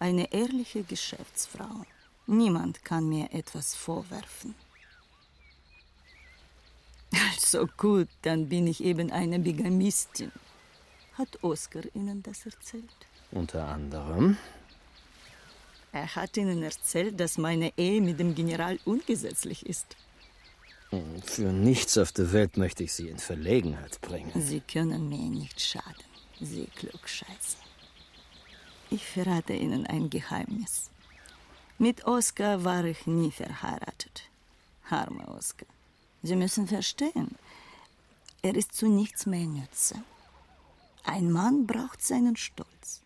Eine 0.00 0.32
ehrliche 0.32 0.82
Geschäftsfrau. 0.82 1.86
Niemand 2.26 2.84
kann 2.84 3.08
mir 3.08 3.32
etwas 3.32 3.76
vorwerfen. 3.76 4.56
Also 7.30 7.68
gut, 7.76 8.08
dann 8.22 8.48
bin 8.48 8.66
ich 8.66 8.82
eben 8.82 9.12
eine 9.12 9.38
Bigamistin. 9.38 10.32
Hat 11.14 11.38
Oskar 11.44 11.84
Ihnen 11.94 12.20
das 12.24 12.46
erzählt? 12.46 13.06
Unter 13.30 13.68
anderem. 13.68 14.36
Er 15.92 16.16
hat 16.16 16.36
Ihnen 16.38 16.62
erzählt, 16.62 17.20
dass 17.20 17.36
meine 17.36 17.72
Ehe 17.76 18.00
mit 18.00 18.18
dem 18.18 18.34
General 18.34 18.78
ungesetzlich 18.84 19.66
ist. 19.66 19.96
Für 21.24 21.52
nichts 21.52 21.96
auf 21.98 22.12
der 22.12 22.32
Welt 22.32 22.56
möchte 22.56 22.84
ich 22.84 22.92
Sie 22.92 23.08
in 23.08 23.18
Verlegenheit 23.18 24.00
bringen. 24.00 24.32
Sie 24.34 24.60
können 24.60 25.08
mir 25.08 25.30
nicht 25.30 25.60
schaden, 25.60 26.04
Sie 26.40 26.66
Klugscheiße. 26.76 27.56
Ich 28.90 29.06
verrate 29.06 29.54
Ihnen 29.54 29.86
ein 29.86 30.10
Geheimnis. 30.10 30.90
Mit 31.78 32.06
Oskar 32.06 32.64
war 32.64 32.84
ich 32.84 33.06
nie 33.06 33.30
verheiratet. 33.30 34.24
Armer 34.88 35.34
Oskar. 35.36 35.68
Sie 36.22 36.36
müssen 36.36 36.68
verstehen, 36.68 37.36
er 38.42 38.54
ist 38.54 38.74
zu 38.74 38.88
nichts 38.88 39.26
mehr 39.26 39.46
nütze. 39.46 39.96
Ein 41.04 41.30
Mann 41.30 41.66
braucht 41.66 42.02
seinen 42.02 42.36
Stolz. 42.36 43.01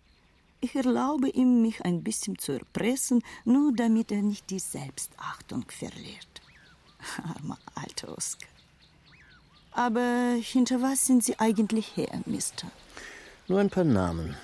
Ich 0.60 0.74
erlaube 0.74 1.28
ihm, 1.28 1.62
mich 1.62 1.84
ein 1.84 2.02
bisschen 2.02 2.38
zu 2.38 2.52
erpressen, 2.52 3.22
nur 3.44 3.72
damit 3.74 4.10
er 4.10 4.22
nicht 4.22 4.50
die 4.50 4.58
Selbstachtung 4.58 5.64
verliert. 5.68 6.40
Armer 7.22 7.58
alter 7.74 8.16
Oskar. 8.16 8.48
Aber 9.72 10.36
hinter 10.40 10.80
was 10.80 11.06
sind 11.06 11.22
Sie 11.22 11.38
eigentlich 11.38 11.96
her, 11.96 12.20
Mister? 12.24 12.70
Nur 13.48 13.60
ein 13.60 13.70
paar 13.70 13.84
Namen. 13.84 14.34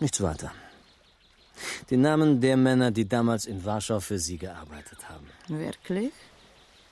Nichts 0.00 0.20
weiter. 0.20 0.52
Die 1.90 1.96
Namen 1.96 2.40
der 2.40 2.56
Männer, 2.56 2.90
die 2.90 3.08
damals 3.08 3.46
in 3.46 3.64
Warschau 3.64 4.00
für 4.00 4.18
Sie 4.18 4.38
gearbeitet 4.38 5.08
haben. 5.08 5.26
Wirklich? 5.46 6.12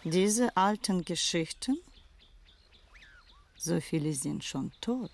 Diese 0.05 0.57
alten 0.57 1.05
Geschichten? 1.05 1.79
So 3.57 3.81
viele 3.81 4.13
sind 4.13 4.45
schon 4.45 4.71
tot. 4.81 5.11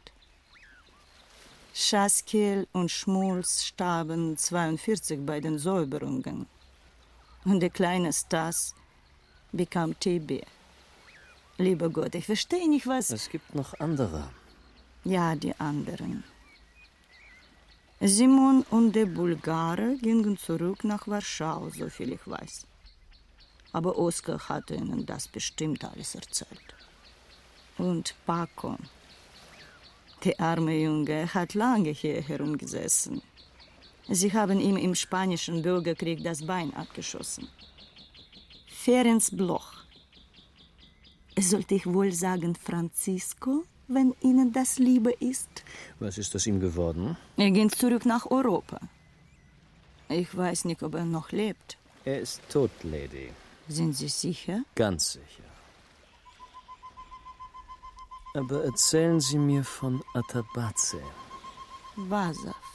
Schaskiel 1.78 2.66
und 2.72 2.90
Schmulz 2.90 3.62
starben 3.62 4.38
42 4.38 5.26
bei 5.26 5.40
den 5.40 5.58
Säuberungen. 5.58 6.46
Und 7.44 7.60
der 7.60 7.68
kleine 7.68 8.14
Stas 8.14 8.74
bekam 9.52 9.94
TB. 10.00 10.42
Lieber 11.58 11.90
Gott, 11.90 12.14
ich 12.14 12.24
verstehe 12.24 12.66
nicht, 12.66 12.86
was. 12.86 13.10
Es 13.10 13.28
gibt 13.28 13.54
noch 13.54 13.78
andere. 13.78 14.30
Ja, 15.04 15.36
die 15.36 15.54
anderen. 15.60 16.24
Simon 18.00 18.62
und 18.70 18.92
der 18.96 19.04
Bulgare 19.04 19.98
gingen 20.00 20.38
zurück 20.38 20.82
nach 20.82 21.06
Warschau, 21.06 21.68
soviel 21.68 22.14
ich 22.14 22.26
weiß. 22.26 22.66
Aber 23.72 23.98
Oskar 23.98 24.48
hatte 24.48 24.76
ihnen 24.76 25.04
das 25.04 25.28
bestimmt 25.28 25.84
alles 25.84 26.14
erzählt. 26.14 26.74
Und 27.76 28.14
Paco, 28.24 28.78
der 30.24 30.40
arme 30.40 30.76
Junge, 30.76 31.32
hat 31.32 31.54
lange 31.54 31.90
hier 31.90 32.22
herumgesessen. 32.22 33.22
Sie 34.08 34.32
haben 34.32 34.60
ihm 34.60 34.76
im 34.76 34.94
spanischen 34.94 35.62
Bürgerkrieg 35.62 36.22
das 36.22 36.46
Bein 36.46 36.72
abgeschossen. 36.74 37.48
Ferenc 38.68 39.24
Bloch. 39.32 39.72
Sollte 41.38 41.74
ich 41.74 41.86
wohl 41.86 42.12
sagen 42.12 42.54
Francisco, 42.54 43.64
wenn 43.88 44.14
Ihnen 44.20 44.52
das 44.52 44.78
lieber 44.78 45.10
ist? 45.20 45.48
Was 45.98 46.18
ist 46.18 46.34
aus 46.34 46.46
ihm 46.46 46.60
geworden? 46.60 47.16
Er 47.36 47.50
ging 47.50 47.70
zurück 47.70 48.06
nach 48.06 48.26
Europa. 48.30 48.80
Ich 50.08 50.34
weiß 50.36 50.66
nicht, 50.66 50.82
ob 50.82 50.94
er 50.94 51.04
noch 51.04 51.32
lebt. 51.32 51.76
Er 52.04 52.20
ist 52.20 52.40
tot, 52.48 52.70
Lady. 52.84 53.30
Sind 53.68 53.96
Sie 53.96 54.08
sicher? 54.08 54.62
Ganz 54.76 55.14
sicher. 55.14 55.45
Aber 58.36 58.64
erzählen 58.64 59.18
Sie 59.18 59.38
mir 59.38 59.64
von 59.64 60.02
Atabaze. 60.12 61.00
Wasav. 61.96 62.66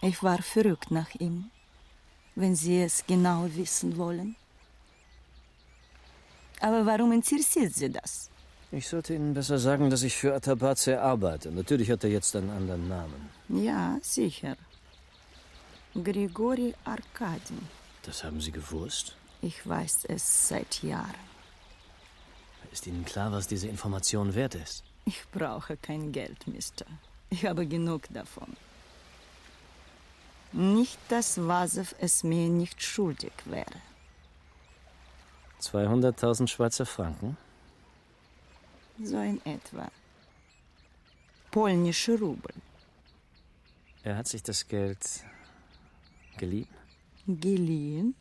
Ich 0.00 0.22
war 0.22 0.40
verrückt 0.40 0.92
nach 0.92 1.12
ihm, 1.16 1.50
wenn 2.36 2.54
Sie 2.54 2.80
es 2.80 3.04
genau 3.04 3.48
wissen 3.56 3.96
wollen. 3.96 4.36
Aber 6.60 6.86
warum 6.86 7.10
interessiert 7.10 7.74
Sie 7.74 7.90
das? 7.90 8.30
Ich 8.70 8.86
sollte 8.86 9.14
Ihnen 9.14 9.34
besser 9.34 9.58
sagen, 9.58 9.90
dass 9.90 10.04
ich 10.04 10.14
für 10.14 10.32
Atabaze 10.32 11.00
arbeite. 11.00 11.50
Natürlich 11.50 11.90
hat 11.90 12.04
er 12.04 12.10
jetzt 12.10 12.36
einen 12.36 12.50
anderen 12.50 12.86
Namen. 12.88 13.28
Ja, 13.48 13.98
sicher. 14.02 14.56
Grigori 15.94 16.72
Arkadi. 16.84 17.58
Das 18.04 18.22
haben 18.22 18.40
Sie 18.40 18.52
gewusst? 18.52 19.16
Ich 19.42 19.66
weiß 19.66 20.04
es 20.04 20.48
seit 20.48 20.84
Jahren. 20.84 21.29
Ist 22.72 22.86
Ihnen 22.86 23.04
klar, 23.04 23.32
was 23.32 23.46
diese 23.46 23.68
Information 23.68 24.34
wert 24.34 24.54
ist? 24.54 24.84
Ich 25.04 25.22
brauche 25.32 25.76
kein 25.76 26.12
Geld, 26.12 26.46
Mister. 26.46 26.86
Ich 27.30 27.44
habe 27.46 27.66
genug 27.66 28.02
davon. 28.10 28.56
Nicht, 30.52 30.98
dass 31.08 31.38
Wasev 31.38 31.94
es 32.00 32.24
mir 32.24 32.48
nicht 32.48 32.82
schuldig 32.82 33.32
wäre. 33.44 33.80
200.000 35.60 36.48
Schweizer 36.48 36.86
Franken? 36.86 37.36
So 39.02 39.18
in 39.18 39.44
etwa. 39.44 39.90
Polnische 41.50 42.18
Rubel. 42.18 42.54
Er 44.02 44.16
hat 44.16 44.28
sich 44.28 44.42
das 44.42 44.66
Geld 44.66 45.24
geliehen? 46.36 46.68
Geliehen? 47.26 48.14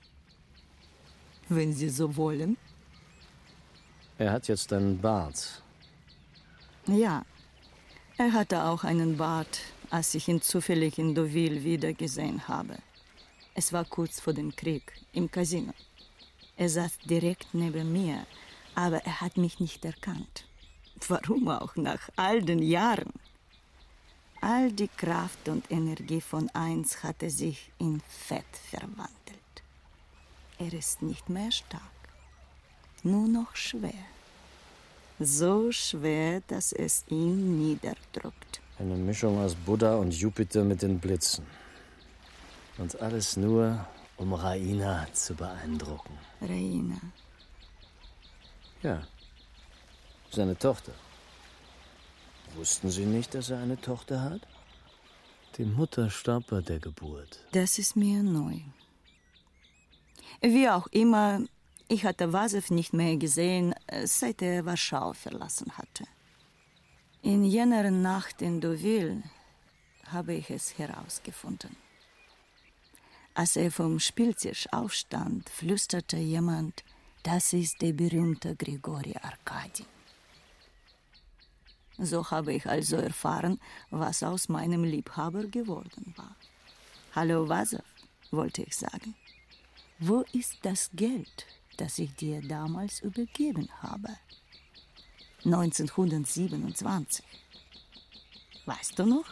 Wenn 1.47 1.73
Sie 1.73 1.89
so 1.89 2.15
wollen. 2.15 2.57
Er 4.19 4.33
hat 4.33 4.49
jetzt 4.49 4.73
einen 4.73 4.99
Bart. 4.99 5.61
Ja, 6.87 7.23
er 8.17 8.33
hatte 8.33 8.65
auch 8.65 8.83
einen 8.83 9.15
Bart, 9.15 9.61
als 9.89 10.13
ich 10.13 10.27
ihn 10.27 10.41
zufällig 10.41 10.99
in 10.99 11.15
Deauville 11.15 11.63
wiedergesehen 11.63 12.45
habe. 12.49 12.77
Es 13.55 13.71
war 13.71 13.85
kurz 13.85 14.19
vor 14.19 14.33
dem 14.33 14.53
Krieg, 14.53 14.91
im 15.13 15.31
Casino. 15.31 15.73
Er 16.57 16.67
saß 16.67 16.97
direkt 17.05 17.53
neben 17.53 17.93
mir, 17.93 18.25
aber 18.75 18.97
er 19.05 19.21
hat 19.21 19.37
mich 19.37 19.61
nicht 19.61 19.85
erkannt. 19.85 20.43
Warum 21.07 21.47
auch 21.47 21.77
nach 21.77 22.09
all 22.17 22.41
den 22.41 22.61
Jahren? 22.61 23.13
All 24.41 24.69
die 24.69 24.89
Kraft 24.89 25.47
und 25.47 25.71
Energie 25.71 26.19
von 26.19 26.49
eins 26.49 27.03
hatte 27.03 27.29
sich 27.29 27.71
in 27.77 28.01
Fett 28.01 28.53
verwandelt. 28.69 29.63
Er 30.57 30.73
ist 30.73 31.01
nicht 31.01 31.29
mehr 31.29 31.51
stark, 31.51 31.98
nur 33.05 33.27
noch 33.27 33.55
schwer. 33.55 34.05
So 35.19 35.71
schwer, 35.71 36.41
dass 36.47 36.71
es 36.71 37.03
ihn 37.09 37.59
niederdrückt. 37.59 38.61
Eine 38.77 38.95
Mischung 38.95 39.37
aus 39.39 39.53
Buddha 39.55 39.95
und 39.95 40.13
Jupiter 40.13 40.63
mit 40.63 40.81
den 40.81 40.99
Blitzen. 40.99 41.45
Und 42.77 42.99
alles 43.01 43.35
nur, 43.35 43.85
um 44.15 44.33
Raina 44.33 45.07
zu 45.11 45.35
beeindrucken. 45.35 46.17
Raina. 46.41 47.01
Ja. 48.81 49.01
Seine 50.31 50.57
Tochter. 50.57 50.93
Wussten 52.55 52.89
Sie 52.89 53.05
nicht, 53.05 53.35
dass 53.35 53.49
er 53.49 53.59
eine 53.59 53.79
Tochter 53.79 54.21
hat? 54.21 54.41
Die 55.57 55.65
Mutter 55.65 56.09
starb 56.09 56.47
bei 56.47 56.61
der 56.61 56.79
Geburt. 56.79 57.39
Das 57.51 57.77
ist 57.77 57.95
mir 57.95 58.23
neu. 58.23 58.59
Wie 60.41 60.69
auch 60.69 60.87
immer, 60.87 61.41
ich 61.89 62.05
hatte 62.05 62.31
Wasew 62.31 62.73
nicht 62.73 62.93
mehr 62.93 63.17
gesehen, 63.17 63.75
seit 64.05 64.41
er 64.41 64.65
Warschau 64.65 65.13
verlassen 65.13 65.77
hatte. 65.77 66.05
In 67.21 67.43
jener 67.43 67.89
Nacht 67.91 68.41
in 68.41 68.61
Deauville 68.61 69.23
habe 70.05 70.35
ich 70.35 70.49
es 70.49 70.77
herausgefunden. 70.77 71.75
Als 73.33 73.55
er 73.55 73.71
vom 73.71 73.99
Spieltisch 73.99 74.71
aufstand, 74.71 75.49
flüsterte 75.49 76.17
jemand, 76.17 76.83
das 77.23 77.53
ist 77.53 77.81
der 77.81 77.93
berühmte 77.93 78.55
Grigori 78.55 79.15
Arkadi. 79.21 79.85
So 81.97 82.29
habe 82.31 82.53
ich 82.53 82.65
also 82.65 82.97
erfahren, 82.97 83.59
was 83.89 84.23
aus 84.23 84.47
meinem 84.47 84.83
Liebhaber 84.83 85.43
geworden 85.43 86.13
war. 86.15 86.35
Hallo 87.15 87.49
Wasow, 87.49 87.83
wollte 88.31 88.61
ich 88.61 88.77
sagen. 88.77 89.15
Wo 89.99 90.23
ist 90.31 90.59
das 90.61 90.89
Geld, 90.93 91.45
das 91.79 91.99
ich 91.99 92.13
dir 92.15 92.41
damals 92.41 93.01
übergeben 93.01 93.69
habe? 93.81 94.17
1927. 95.45 97.23
Weißt 98.65 98.99
du 98.99 99.05
noch? 99.05 99.25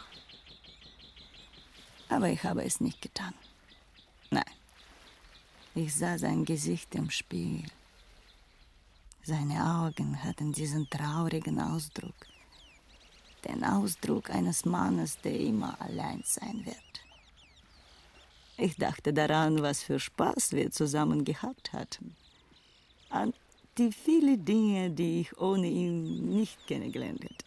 Aber 2.08 2.30
ich 2.30 2.42
habe 2.44 2.64
es 2.64 2.80
nicht 2.80 3.02
getan. 3.02 3.34
Nein. 4.30 4.44
Ich 5.74 5.94
sah 5.94 6.18
sein 6.18 6.44
Gesicht 6.44 6.94
im 6.94 7.10
Spiegel. 7.10 7.70
Seine 9.22 9.62
Augen 9.82 10.24
hatten 10.24 10.52
diesen 10.52 10.88
traurigen 10.88 11.60
Ausdruck. 11.60 12.14
Den 13.44 13.62
Ausdruck 13.62 14.30
eines 14.30 14.64
Mannes, 14.64 15.18
der 15.20 15.38
immer 15.38 15.78
allein 15.80 16.22
sein 16.24 16.64
wird. 16.64 16.76
Ich 18.56 18.76
dachte 18.76 19.12
daran, 19.12 19.62
was 19.62 19.82
für 19.82 20.00
Spaß 20.00 20.52
wir 20.52 20.72
zusammen 20.72 21.24
gehabt 21.24 21.72
hatten. 21.72 22.16
An 23.10 23.32
die 23.78 23.92
vielen 23.92 24.44
Dinge, 24.44 24.90
die 24.90 25.20
ich 25.20 25.38
ohne 25.38 25.68
ihn 25.68 26.36
nicht 26.36 26.66
kennengelernt 26.66 27.24
hätte. 27.24 27.44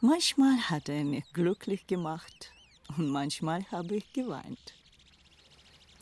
Manchmal 0.00 0.56
hat 0.70 0.88
er 0.88 1.04
mich 1.04 1.24
glücklich 1.32 1.86
gemacht 1.86 2.52
und 2.96 3.08
manchmal 3.08 3.64
habe 3.70 3.96
ich 3.96 4.12
geweint. 4.12 4.74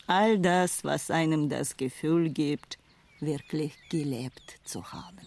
All 0.07 0.39
das, 0.39 0.85
was 0.85 1.11
einem 1.11 1.49
das 1.49 1.77
Gefühl 1.77 2.31
gibt, 2.31 2.79
wirklich 3.21 3.75
gelebt 3.89 4.61
zu 4.65 4.93
haben. 4.93 5.27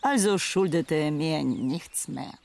Also 0.00 0.38
schuldete 0.38 0.94
er 0.94 1.10
mir 1.10 1.42
nichts 1.42 2.08
mehr. 2.08 2.38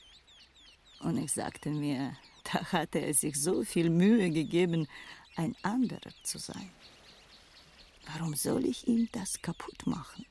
Und 1.00 1.18
ich 1.18 1.32
sagte 1.32 1.70
mir, 1.70 2.16
da 2.44 2.72
hatte 2.72 3.00
er 3.00 3.14
sich 3.14 3.40
so 3.40 3.64
viel 3.64 3.90
Mühe 3.90 4.30
gegeben, 4.32 4.88
ein 5.36 5.56
anderer 5.62 6.12
zu 6.24 6.40
sein. 6.40 6.70
Warum 8.08 8.36
soll 8.36 8.66
ich 8.66 8.88
ihm 8.88 9.10
das 9.12 9.42
kaputt 9.42 9.86
machen? 9.86 10.26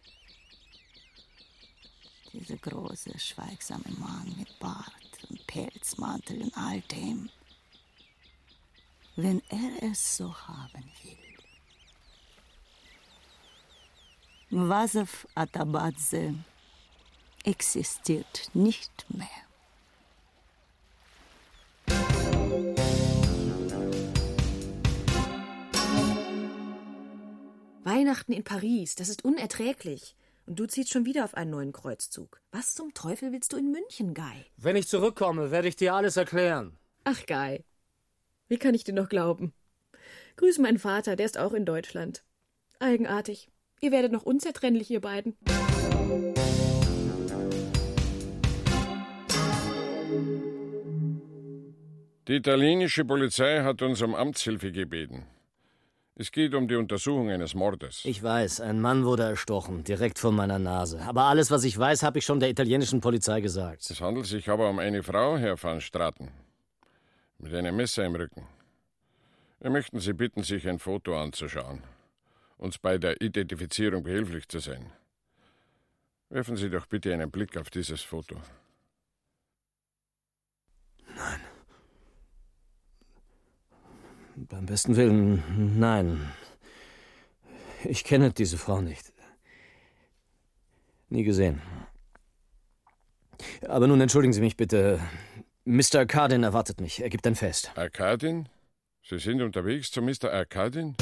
Dieser 2.33 2.57
große, 2.57 3.18
schweigsame 3.18 3.91
Mann 3.99 4.35
mit 4.39 4.59
Bart 4.59 4.93
und 5.29 5.47
Pelzmantel 5.47 6.43
und 6.43 6.57
all 6.57 6.81
dem. 6.83 7.29
Wenn 9.16 9.43
er 9.51 9.91
es 9.91 10.16
so 10.16 10.35
haben 10.35 10.91
will. 11.03 11.18
Wasow 14.68 15.27
Atabadze 15.35 16.35
existiert 17.45 18.51
nicht 18.55 19.05
mehr. 19.09 19.29
Weihnachten 27.85 28.33
in 28.33 28.45
Paris, 28.45 28.95
das 28.95 29.09
ist 29.09 29.24
unerträglich. 29.24 30.14
Und 30.47 30.61
du 30.61 30.66
ziehst 30.66 30.93
schon 30.93 31.05
wieder 31.05 31.24
auf 31.24 31.35
einen 31.35 31.51
neuen 31.51 31.72
Kreuzzug. 31.72 32.41
Was 32.53 32.74
zum 32.74 32.95
Teufel 32.95 33.33
willst 33.33 33.53
du 33.53 33.57
in 33.57 33.72
München, 33.72 34.14
Guy? 34.14 34.47
Wenn 34.57 34.76
ich 34.76 34.87
zurückkomme, 34.87 35.51
werde 35.51 35.66
ich 35.66 35.74
dir 35.74 35.95
alles 35.95 36.16
erklären. 36.16 36.78
Ach, 37.05 37.26
Guy. 37.26 37.64
Wie 38.49 38.59
kann 38.59 38.74
ich 38.74 38.85
dir 38.85 38.95
noch 38.95 39.09
glauben? 39.09 39.53
Grüß 40.37 40.59
meinen 40.59 40.78
Vater, 40.78 41.16
der 41.16 41.26
ist 41.26 41.39
auch 41.39 41.55
in 41.55 41.64
Deutschland. 41.64 42.22
Eigenartig. 42.78 43.51
Ihr 43.80 43.91
werdet 43.91 44.12
noch 44.12 44.22
unzertrennlich, 44.22 44.89
ihr 44.91 45.01
beiden. 45.01 45.37
Die 52.28 52.37
italienische 52.37 53.05
Polizei 53.05 53.62
hat 53.62 53.83
uns 53.83 54.01
um 54.03 54.14
Amtshilfe 54.14 54.70
gebeten. 54.70 55.26
Es 56.15 56.31
geht 56.31 56.55
um 56.55 56.69
die 56.69 56.77
Untersuchung 56.77 57.31
eines 57.31 57.55
Mordes. 57.55 58.05
Ich 58.05 58.23
weiß, 58.23 58.61
ein 58.61 58.81
Mann 58.81 59.05
wurde 59.05 59.23
erstochen, 59.23 59.83
direkt 59.83 60.19
vor 60.19 60.31
meiner 60.31 60.59
Nase. 60.59 61.01
Aber 61.01 61.25
alles, 61.25 61.51
was 61.51 61.65
ich 61.65 61.79
weiß, 61.79 62.03
habe 62.03 62.19
ich 62.19 62.27
schon 62.27 62.39
der 62.39 62.51
italienischen 62.51 63.01
Polizei 63.01 63.41
gesagt. 63.41 63.91
Es 63.91 64.01
handelt 64.01 64.27
sich 64.27 64.51
aber 64.51 64.69
um 64.69 64.79
eine 64.79 65.03
Frau, 65.03 65.39
Herr 65.39 65.61
van 65.63 65.81
Straten. 65.81 66.31
Mit 67.39 67.55
einem 67.55 67.77
Messer 67.77 68.05
im 68.05 68.15
Rücken. 68.15 68.47
Wir 69.61 69.71
möchten 69.71 70.01
Sie 70.01 70.13
bitten, 70.13 70.43
sich 70.43 70.69
ein 70.69 70.79
Foto 70.79 71.19
anzuschauen. 71.19 71.83
Uns 72.59 72.79
bei 72.79 72.99
der 72.99 73.21
Identifizierung 73.21 74.03
behilflich 74.03 74.47
zu 74.49 74.59
sein. 74.59 74.93
Werfen 76.29 76.57
Sie 76.57 76.69
doch 76.69 76.87
bitte 76.87 77.13
einen 77.13 77.31
Blick 77.31 77.57
auf 77.57 77.71
dieses 77.71 78.03
Foto. 78.03 78.37
Nein. 81.17 81.52
Beim 84.37 84.66
besten 84.66 84.97
Willen, 84.97 85.78
nein. 85.78 86.33
Ich 87.85 88.05
kenne 88.05 88.33
diese 88.33 88.57
Frau 88.57 88.80
nicht. 88.80 89.12
Nie 91.09 91.24
gesehen. 91.24 91.61
Aber 93.68 93.87
nun 93.87 94.01
entschuldigen 94.01 94.33
Sie 94.33 94.41
mich 94.41 94.57
bitte. 94.57 95.01
Mr. 95.64 96.07
Cardin 96.07 96.43
erwartet 96.43 96.80
mich. 96.80 97.03
Er 97.03 97.11
gibt 97.11 97.26
ein 97.26 97.35
Fest. 97.35 97.72
Arkadin? 97.76 98.49
Sie 99.03 99.18
sind 99.18 99.43
unterwegs 99.43 99.91
zu 99.91 100.01
Mr. 100.01 100.33
Arkadin? 100.33 100.97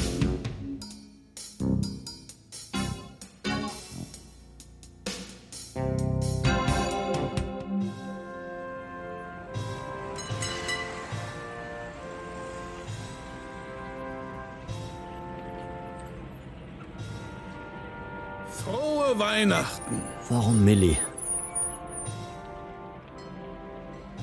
Weihnachten. 19.41 20.03
Warum 20.29 20.63
Millie? 20.63 20.97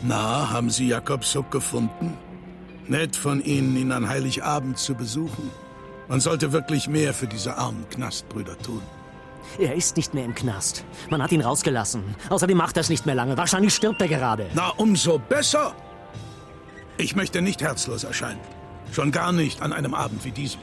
Na, 0.04 0.48
haben 0.48 0.70
Sie 0.70 0.86
Jakob 0.86 1.24
Suck 1.24 1.50
gefunden? 1.50 2.16
Nett 2.86 3.16
von 3.16 3.42
Ihnen, 3.44 3.76
ihn 3.76 3.90
an 3.90 4.08
Heiligabend 4.08 4.78
zu 4.78 4.94
besuchen. 4.94 5.50
Man 6.06 6.20
sollte 6.20 6.52
wirklich 6.52 6.88
mehr 6.88 7.12
für 7.12 7.26
diese 7.26 7.56
armen 7.58 7.84
Knastbrüder 7.90 8.56
tun. 8.58 8.80
Er 9.58 9.74
ist 9.74 9.96
nicht 9.96 10.14
mehr 10.14 10.24
im 10.24 10.36
Knast. 10.36 10.84
Man 11.10 11.20
hat 11.20 11.32
ihn 11.32 11.40
rausgelassen. 11.40 12.14
Außerdem 12.28 12.56
macht 12.56 12.76
er 12.76 12.82
es 12.82 12.88
nicht 12.88 13.04
mehr 13.04 13.16
lange. 13.16 13.36
Wahrscheinlich 13.36 13.74
stirbt 13.74 14.00
er 14.00 14.08
gerade. 14.08 14.46
Na, 14.54 14.68
umso 14.76 15.18
besser. 15.18 15.74
Ich 16.96 17.16
möchte 17.16 17.42
nicht 17.42 17.60
herzlos 17.60 18.04
erscheinen. 18.04 18.40
Schon 18.92 19.10
gar 19.10 19.32
nicht 19.32 19.62
an 19.62 19.72
einem 19.72 19.94
Abend 19.94 20.24
wie 20.24 20.30
diesem. 20.30 20.60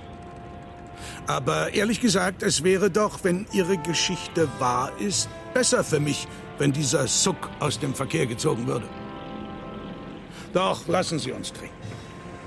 Aber 1.27 1.73
ehrlich 1.73 2.01
gesagt, 2.01 2.43
es 2.43 2.63
wäre 2.63 2.89
doch, 2.91 3.23
wenn 3.23 3.47
Ihre 3.51 3.77
Geschichte 3.77 4.47
wahr 4.59 4.91
ist, 4.99 5.29
besser 5.53 5.83
für 5.83 5.99
mich, 5.99 6.27
wenn 6.59 6.71
dieser 6.71 7.07
Suck 7.07 7.49
aus 7.59 7.79
dem 7.79 7.93
Verkehr 7.95 8.25
gezogen 8.27 8.67
würde. 8.67 8.85
Doch 10.53 10.87
lassen 10.87 11.19
Sie 11.19 11.31
uns 11.31 11.51
trinken. 11.51 11.75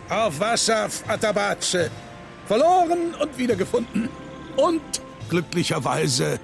Auf 0.09 0.41
Wasser, 0.41 0.89
Atabace. 1.07 1.91
Verloren 2.47 3.15
und 3.21 3.37
wiedergefunden. 3.37 4.09
Und 4.57 4.81
glücklicherweise 5.29 6.41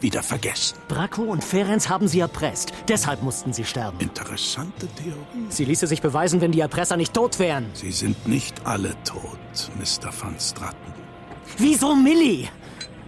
wieder 0.00 0.22
vergessen. 0.22 0.78
Bracco 0.88 1.22
und 1.22 1.44
Ferenc 1.44 1.88
haben 1.90 2.08
sie 2.08 2.20
erpresst. 2.20 2.72
Deshalb 2.88 3.22
mussten 3.22 3.52
sie 3.52 3.64
sterben. 3.64 3.98
Interessante 4.00 4.88
Theorie. 4.88 5.46
Sie 5.50 5.66
ließe 5.66 5.86
sich 5.86 6.00
beweisen, 6.00 6.40
wenn 6.40 6.52
die 6.52 6.60
Erpresser 6.60 6.96
nicht 6.96 7.12
tot 7.12 7.38
wären. 7.38 7.66
Sie 7.74 7.92
sind 7.92 8.26
nicht 8.26 8.66
alle 8.66 8.94
tot, 9.04 9.38
Mr. 9.78 10.10
van 10.18 10.40
Straten. 10.40 10.89
Wieso 11.58 11.94
Millie? 11.94 12.48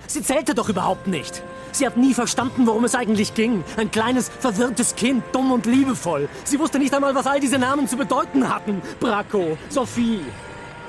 Sie 0.06 0.22
zählte 0.22 0.54
doch 0.54 0.68
überhaupt 0.68 1.06
nicht. 1.06 1.42
Sie 1.72 1.86
hat 1.86 1.96
nie 1.96 2.12
verstanden, 2.12 2.66
worum 2.66 2.84
es 2.84 2.94
eigentlich 2.94 3.34
ging. 3.34 3.64
Ein 3.78 3.90
kleines, 3.90 4.28
verwirrtes 4.28 4.94
Kind, 4.94 5.24
dumm 5.32 5.52
und 5.52 5.64
liebevoll. 5.64 6.28
Sie 6.44 6.58
wusste 6.58 6.78
nicht 6.78 6.92
einmal, 6.92 7.14
was 7.14 7.26
all 7.26 7.40
diese 7.40 7.58
Namen 7.58 7.88
zu 7.88 7.96
bedeuten 7.96 8.48
hatten. 8.48 8.82
Bracco, 9.00 9.56
Sophie. 9.70 10.20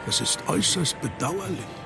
Das 0.06 0.20
ist 0.20 0.40
äußerst 0.48 1.00
bedauerlich. 1.00 1.83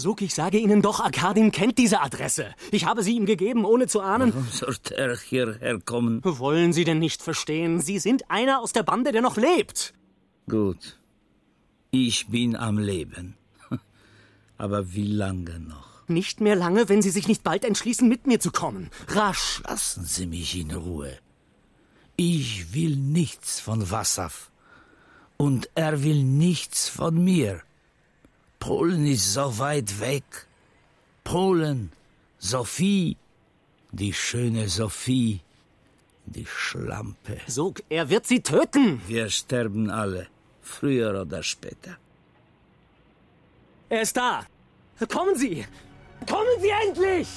Suk, 0.00 0.22
ich 0.22 0.34
sage 0.34 0.58
Ihnen 0.58 0.82
doch, 0.82 1.00
Arkadin 1.00 1.50
kennt 1.52 1.78
diese 1.78 2.00
Adresse. 2.00 2.54
Ich 2.70 2.84
habe 2.84 3.02
sie 3.02 3.16
ihm 3.16 3.26
gegeben, 3.26 3.64
ohne 3.64 3.86
zu 3.86 4.00
ahnen. 4.00 4.32
Warum 4.32 4.48
sollte 4.48 4.96
er 4.96 5.16
hierher 5.16 5.80
kommen? 5.80 6.20
Wollen 6.24 6.72
Sie 6.72 6.84
denn 6.84 6.98
nicht 6.98 7.22
verstehen? 7.22 7.80
Sie 7.80 7.98
sind 7.98 8.30
einer 8.30 8.60
aus 8.60 8.72
der 8.72 8.84
Bande, 8.84 9.12
der 9.12 9.22
noch 9.22 9.36
lebt. 9.36 9.94
Gut. 10.48 10.98
Ich 11.90 12.28
bin 12.28 12.54
am 12.56 12.78
Leben. 12.78 13.36
Aber 14.58 14.94
wie 14.94 15.06
lange 15.06 15.58
noch? 15.58 15.88
Nicht 16.08 16.40
mehr 16.40 16.56
lange, 16.56 16.88
wenn 16.88 17.02
Sie 17.02 17.10
sich 17.10 17.28
nicht 17.28 17.42
bald 17.42 17.64
entschließen, 17.64 18.08
mit 18.08 18.26
mir 18.26 18.40
zu 18.40 18.50
kommen. 18.50 18.90
Rasch! 19.08 19.62
Lassen 19.64 20.04
Sie 20.04 20.26
mich 20.26 20.56
in 20.58 20.70
Ruhe. 20.70 21.18
Ich 22.16 22.72
will 22.72 22.96
nichts 22.96 23.60
von 23.60 23.90
Wassaw. 23.90 24.32
Und 25.36 25.68
er 25.74 26.02
will 26.02 26.24
nichts 26.24 26.88
von 26.88 27.22
mir. 27.22 27.62
Polen 28.58 29.06
ist 29.06 29.32
so 29.32 29.58
weit 29.58 30.00
weg. 30.00 30.46
Polen, 31.24 31.92
Sophie, 32.38 33.16
die 33.92 34.12
schöne 34.12 34.68
Sophie, 34.68 35.40
die 36.26 36.46
Schlampe. 36.46 37.38
So, 37.46 37.74
er 37.88 38.08
wird 38.10 38.26
Sie 38.26 38.40
töten. 38.40 39.00
Wir 39.06 39.30
sterben 39.30 39.90
alle, 39.90 40.26
früher 40.62 41.20
oder 41.20 41.42
später. 41.42 41.96
Er 43.88 44.02
ist 44.02 44.16
da. 44.16 44.44
Kommen 45.08 45.36
Sie! 45.36 45.64
Kommen 46.28 46.60
Sie 46.60 46.70
endlich! 46.86 47.28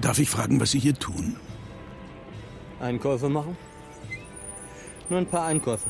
Darf 0.00 0.18
ich 0.18 0.28
fragen, 0.28 0.60
was 0.60 0.72
Sie 0.72 0.80
hier 0.80 0.94
tun? 0.94 1.36
Einkäufe 2.80 3.28
machen? 3.28 3.56
Nur 5.08 5.20
ein 5.20 5.26
paar 5.26 5.46
Einkäufe. 5.46 5.88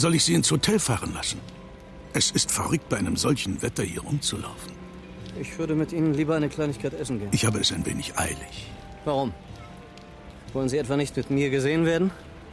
Soll 0.00 0.14
ich 0.14 0.24
Sie 0.24 0.32
ins 0.32 0.50
Hotel 0.50 0.78
fahren 0.78 1.12
lassen? 1.12 1.38
Es 2.14 2.30
ist 2.30 2.50
verrückt, 2.50 2.88
bei 2.88 2.96
einem 2.96 3.16
solchen 3.16 3.60
Wetter 3.60 3.82
hier 3.82 4.00
rumzulaufen. 4.00 4.72
Ich 5.38 5.58
würde 5.58 5.74
mit 5.74 5.92
Ihnen 5.92 6.14
lieber 6.14 6.34
eine 6.34 6.48
Kleinigkeit 6.48 6.94
essen 6.94 7.18
gehen. 7.18 7.28
Ich 7.32 7.44
habe 7.44 7.58
es 7.58 7.70
ein 7.70 7.84
wenig 7.84 8.18
eilig. 8.18 8.70
Warum? 9.04 9.34
Wollen 10.54 10.70
Sie 10.70 10.78
etwa 10.78 10.96
nicht 10.96 11.14
mit 11.18 11.28
mir 11.28 11.50
gesehen 11.50 11.84
werden? 11.84 12.12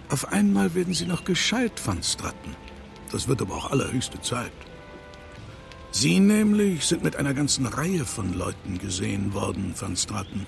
Auf 0.10 0.34
einmal 0.34 0.76
werden 0.76 0.94
Sie 0.94 1.06
noch 1.06 1.24
gescheit, 1.24 1.72
Van 1.86 2.04
Stratten. 2.04 2.54
Das 3.14 3.30
wird 3.30 3.42
aber 3.42 3.56
auch 3.56 3.72
allerhöchste 3.72 4.20
Zeit. 4.20 4.52
Sie 5.92 6.20
nämlich 6.20 6.84
sind 6.84 7.02
mit 7.02 7.16
einer 7.16 7.34
ganzen 7.34 7.66
Reihe 7.66 8.04
von 8.04 8.34
Leuten 8.34 8.78
gesehen 8.78 9.34
worden, 9.34 9.74
Van 9.80 9.96
Straten. 9.96 10.46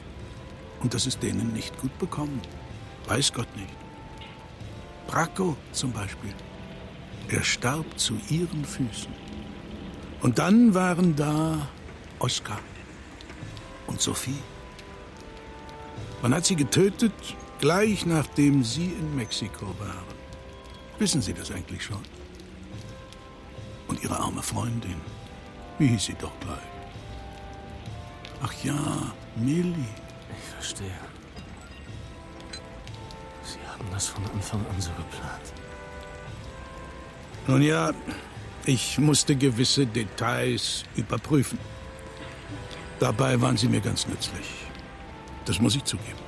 Und 0.82 0.93
das 0.93 1.08
ist 1.08 1.24
denen 1.24 1.54
nicht 1.54 1.80
gut 1.80 1.97
bekommen. 1.97 2.41
Weiß 3.08 3.32
Gott 3.32 3.56
nicht. 3.56 3.74
Bracco 5.08 5.56
zum 5.72 5.93
Beispiel. 5.93 6.34
Er 7.30 7.43
starb 7.43 7.86
zu 7.99 8.19
ihren 8.30 8.65
Füßen. 8.65 9.13
Und 10.21 10.39
dann 10.39 10.73
waren 10.73 11.15
da 11.15 11.67
Oskar 12.17 12.59
und 13.86 14.01
Sophie. 14.01 14.41
Man 16.23 16.34
hat 16.34 16.45
sie 16.45 16.55
getötet, 16.55 17.13
gleich 17.59 18.07
nachdem 18.07 18.63
sie 18.63 18.88
in 18.88 19.15
Mexiko 19.15 19.67
waren. 19.80 20.19
Wissen 20.97 21.21
Sie 21.21 21.34
das 21.34 21.51
eigentlich 21.51 21.84
schon? 21.84 22.01
Und 23.88 24.03
Ihre 24.03 24.19
arme 24.19 24.41
Freundin, 24.41 24.99
wie 25.77 25.88
hieß 25.88 26.05
sie 26.05 26.15
doch 26.15 26.38
gleich? 26.39 26.57
Ach 28.41 28.53
ja, 28.63 29.13
Millie. 29.36 29.75
Ich 30.32 30.53
verstehe. 30.55 30.99
Sie 33.43 33.59
haben 33.67 33.86
das 33.91 34.07
von 34.07 34.23
Anfang 34.34 34.65
an 34.65 34.82
so 34.82 34.91
geplant. 34.91 35.59
Nun 37.50 37.64
ja, 37.64 37.93
ich 38.68 39.00
musste 39.00 39.36
gewisse 39.36 39.88
Details 39.88 40.84
überprüfen. 40.95 41.58
Dabei 43.00 43.41
waren 43.41 43.58
sie 43.58 43.68
mir 43.68 43.82
ganz 43.82 44.06
nützlich. 44.06 44.45
Das 45.45 45.60
muss 45.60 45.76
ich 45.76 45.84
zugeben. 45.84 46.20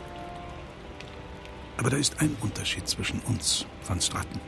Aber 1.77 1.91
da 1.91 1.97
ist 1.97 2.19
ein 2.21 2.35
Unterschied 2.41 2.87
zwischen 2.87 3.19
uns, 3.27 3.67
Van 3.85 4.01
Straten. 4.01 4.39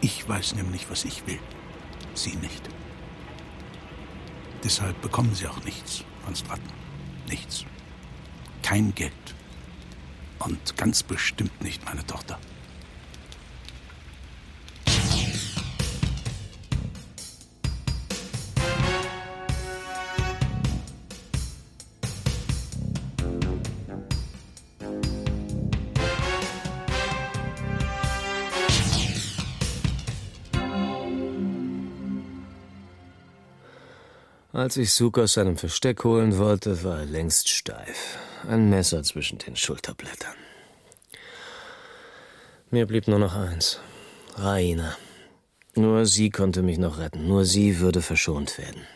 Ich 0.00 0.26
weiß 0.26 0.54
nämlich, 0.54 0.88
was 0.88 1.04
ich 1.04 1.26
will. 1.26 1.40
Sie 2.14 2.36
nicht. 2.36 2.70
Deshalb 4.64 4.98
bekommen 5.02 5.34
Sie 5.34 5.46
auch 5.46 5.62
nichts, 5.62 6.04
Van 6.24 6.34
Straten. 6.34 6.72
Nichts. 7.28 7.66
Kein 8.62 8.94
Geld. 8.94 9.12
Und 10.38 10.78
ganz 10.78 11.02
bestimmt 11.02 11.60
nicht 11.60 11.84
meine 11.84 12.06
Tochter. 12.06 12.38
Als 34.56 34.78
ich 34.78 34.90
Suk 34.94 35.18
aus 35.18 35.34
seinem 35.34 35.58
Versteck 35.58 36.02
holen 36.02 36.38
wollte, 36.38 36.82
war 36.82 37.00
er 37.00 37.04
längst 37.04 37.50
steif. 37.50 38.16
Ein 38.48 38.70
Messer 38.70 39.02
zwischen 39.02 39.36
den 39.36 39.54
Schulterblättern. 39.54 40.38
Mir 42.70 42.86
blieb 42.86 43.06
nur 43.06 43.18
noch 43.18 43.34
eins. 43.34 43.78
Raina. 44.38 44.96
Nur 45.74 46.06
sie 46.06 46.30
konnte 46.30 46.62
mich 46.62 46.78
noch 46.78 46.96
retten. 46.96 47.28
Nur 47.28 47.44
sie 47.44 47.80
würde 47.80 48.00
verschont 48.00 48.56
werden. 48.56 48.86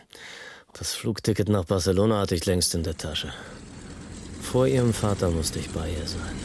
Das 0.73 0.95
Flugticket 0.95 1.47
nach 1.47 1.65
Barcelona 1.65 2.21
hatte 2.21 2.33
ich 2.33 2.47
längst 2.47 2.73
in 2.73 2.81
der 2.81 2.97
Tasche. 2.97 3.31
Vor 4.41 4.65
ihrem 4.65 4.95
Vater 4.95 5.29
musste 5.29 5.59
ich 5.59 5.69
bei 5.69 5.91
ihr 5.91 6.07
sein. 6.07 6.37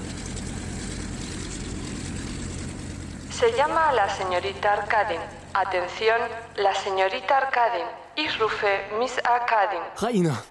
Se 3.31 3.47
llama 3.57 3.93
la 3.93 4.09
señorita 4.11 4.73
Arkadin. 4.73 5.23
Atención, 5.55 6.21
la 6.57 6.75
señorita 6.75 7.39
Arkadin. 7.39 8.06
Ich 8.17 8.41
rufe 8.41 8.67
Miss 8.99 9.19
Arkadin. 9.19 9.81
Raina! 9.97 10.43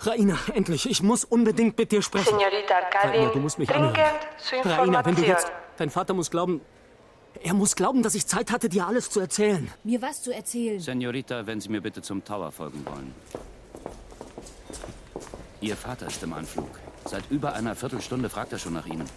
Raina, 0.00 0.38
endlich! 0.54 0.88
Ich 0.88 1.02
muss 1.02 1.24
unbedingt 1.24 1.76
mit 1.76 1.90
dir 1.90 2.00
sprechen. 2.00 2.36
Señorita 2.36 2.74
Arkadin, 2.74 3.20
Raina, 3.20 3.32
du 3.32 3.40
musst 3.40 3.58
mich 3.58 3.68
dringend 3.68 3.98
anhören. 3.98 4.16
zu 4.38 4.56
Raina, 4.68 5.04
wenn 5.04 5.16
du 5.16 5.22
jetzt... 5.22 5.50
Dein 5.76 5.90
Vater 5.90 6.14
muss 6.14 6.30
glauben... 6.30 6.60
Er 7.42 7.54
muss 7.54 7.76
glauben, 7.76 8.02
dass 8.02 8.14
ich 8.14 8.26
Zeit 8.26 8.50
hatte, 8.50 8.68
dir 8.68 8.86
alles 8.86 9.10
zu 9.10 9.20
erzählen. 9.20 9.70
Mir 9.84 10.00
was 10.00 10.22
zu 10.22 10.32
erzählen. 10.32 10.80
Senorita, 10.80 11.46
wenn 11.46 11.60
Sie 11.60 11.68
mir 11.68 11.80
bitte 11.80 12.02
zum 12.02 12.24
Tower 12.24 12.50
folgen 12.50 12.84
wollen. 12.86 13.14
Ihr 15.60 15.76
Vater 15.76 16.06
ist 16.06 16.22
im 16.22 16.32
Anflug. 16.32 16.70
Seit 17.08 17.30
über 17.30 17.54
einer 17.54 17.74
Viertelstunde 17.74 18.28
fragt 18.28 18.52
er 18.52 18.58
schon 18.58 18.74
nach 18.74 18.84
Ihnen. 18.84 19.08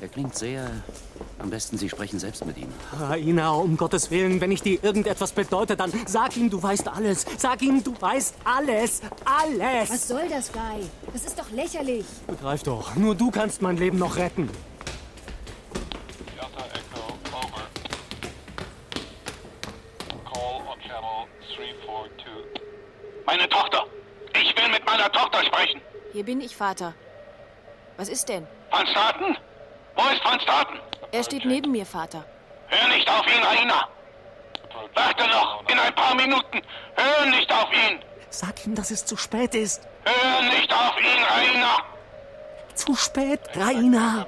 Er 0.00 0.06
klingt 0.06 0.36
sehr... 0.36 0.70
Am 1.40 1.50
besten, 1.50 1.76
Sie 1.76 1.88
sprechen 1.88 2.20
selbst 2.20 2.46
mit 2.46 2.56
ihm. 2.56 2.68
Raina, 2.96 3.50
um 3.50 3.76
Gottes 3.76 4.12
Willen, 4.12 4.40
wenn 4.40 4.52
ich 4.52 4.62
dir 4.62 4.78
irgendetwas 4.84 5.32
bedeute, 5.32 5.74
dann 5.74 5.92
sag 6.06 6.36
ihm, 6.36 6.48
du 6.50 6.62
weißt 6.62 6.86
alles. 6.86 7.26
Sag 7.36 7.62
ihm, 7.62 7.82
du 7.82 8.00
weißt 8.00 8.36
alles. 8.44 9.00
Alles. 9.24 9.90
Was 9.90 10.06
soll 10.06 10.28
das, 10.28 10.52
Guy? 10.52 10.88
Das 11.12 11.24
ist 11.24 11.36
doch 11.36 11.50
lächerlich. 11.50 12.04
Begreif 12.28 12.62
doch, 12.62 12.94
nur 12.94 13.16
du 13.16 13.32
kannst 13.32 13.60
mein 13.60 13.76
Leben 13.76 13.98
noch 13.98 14.16
retten. 14.16 14.48
Meine 23.26 23.48
Tochter! 23.48 23.86
Ich 24.34 24.56
will 24.56 24.70
mit 24.70 24.86
meiner 24.86 25.10
Tochter 25.10 25.44
sprechen! 25.44 25.80
Hier 26.12 26.24
bin 26.24 26.40
ich, 26.40 26.54
Vater. 26.54 26.94
Was 28.02 28.08
ist 28.08 28.28
denn? 28.28 28.48
Van 28.72 28.84
Straten? 28.84 29.38
Wo 29.94 30.02
ist 30.08 30.24
Van 30.24 30.40
Straten? 30.40 30.80
Er 31.12 31.22
steht 31.22 31.44
neben 31.44 31.70
mir, 31.70 31.86
Vater. 31.86 32.24
Hör 32.66 32.88
nicht 32.88 33.08
auf 33.08 33.24
ihn, 33.28 33.40
Raina! 33.40 33.88
Warte 34.92 35.28
noch! 35.28 35.62
In 35.68 35.78
ein 35.78 35.94
paar 35.94 36.16
Minuten! 36.16 36.62
Hör 36.96 37.26
nicht 37.26 37.48
auf 37.52 37.72
ihn! 37.72 38.00
Sag 38.28 38.66
ihm, 38.66 38.74
dass 38.74 38.90
es 38.90 39.04
zu 39.04 39.16
spät 39.16 39.54
ist. 39.54 39.86
Hör 40.04 40.42
nicht 40.42 40.72
auf 40.72 40.98
ihn, 40.98 41.22
Raina! 41.22 41.76
Zu 42.74 42.96
spät, 42.96 43.38
Raina. 43.54 44.26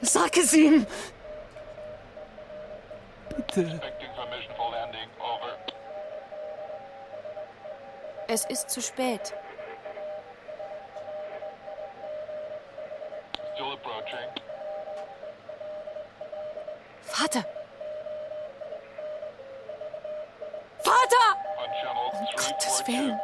Sag 0.00 0.36
es 0.36 0.52
ihm. 0.52 0.86
Bitte. 3.30 3.80
Es 8.28 8.44
ist 8.44 8.70
zu 8.70 8.80
spät. 8.80 9.34
Vater! 17.02 17.44
Vater! 20.82 21.28
Um 21.58 22.26
Gottes 22.36 22.82
Willen! 22.88 23.20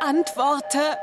Antworte! 0.00 0.98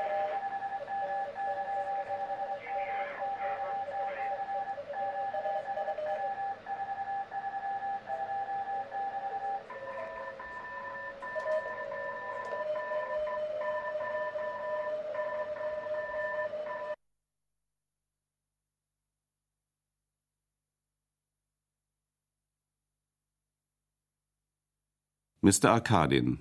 Mr. 25.52 25.72
Arkadin. 25.72 26.40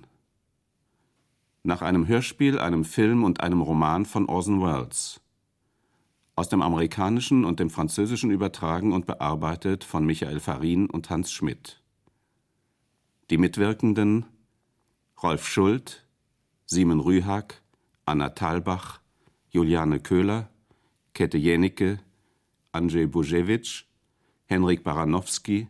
Nach 1.63 1.81
einem 1.81 2.07
Hörspiel, 2.07 2.57
einem 2.57 2.85
Film 2.85 3.25
und 3.25 3.41
einem 3.41 3.59
Roman 3.59 4.05
von 4.05 4.29
Orson 4.29 4.61
Welles. 4.61 5.19
Aus 6.37 6.47
dem 6.47 6.61
Amerikanischen 6.61 7.43
und 7.43 7.59
dem 7.59 7.69
Französischen 7.69 8.31
übertragen 8.31 8.93
und 8.93 9.07
bearbeitet 9.07 9.83
von 9.83 10.05
Michael 10.05 10.39
Farin 10.39 10.89
und 10.89 11.09
Hans 11.09 11.29
Schmidt. 11.29 11.83
Die 13.29 13.37
Mitwirkenden 13.37 14.27
Rolf 15.21 15.45
Schuld, 15.45 16.07
Simon 16.65 17.01
Rühag, 17.01 17.55
Anna 18.05 18.29
Thalbach, 18.29 19.01
Juliane 19.49 19.99
Köhler, 19.99 20.49
Kette 21.13 21.37
Jenicke, 21.37 21.99
Andrzej 22.71 23.07
Bujewicz, 23.07 23.83
Henrik 24.45 24.85
Baranowski, 24.85 25.67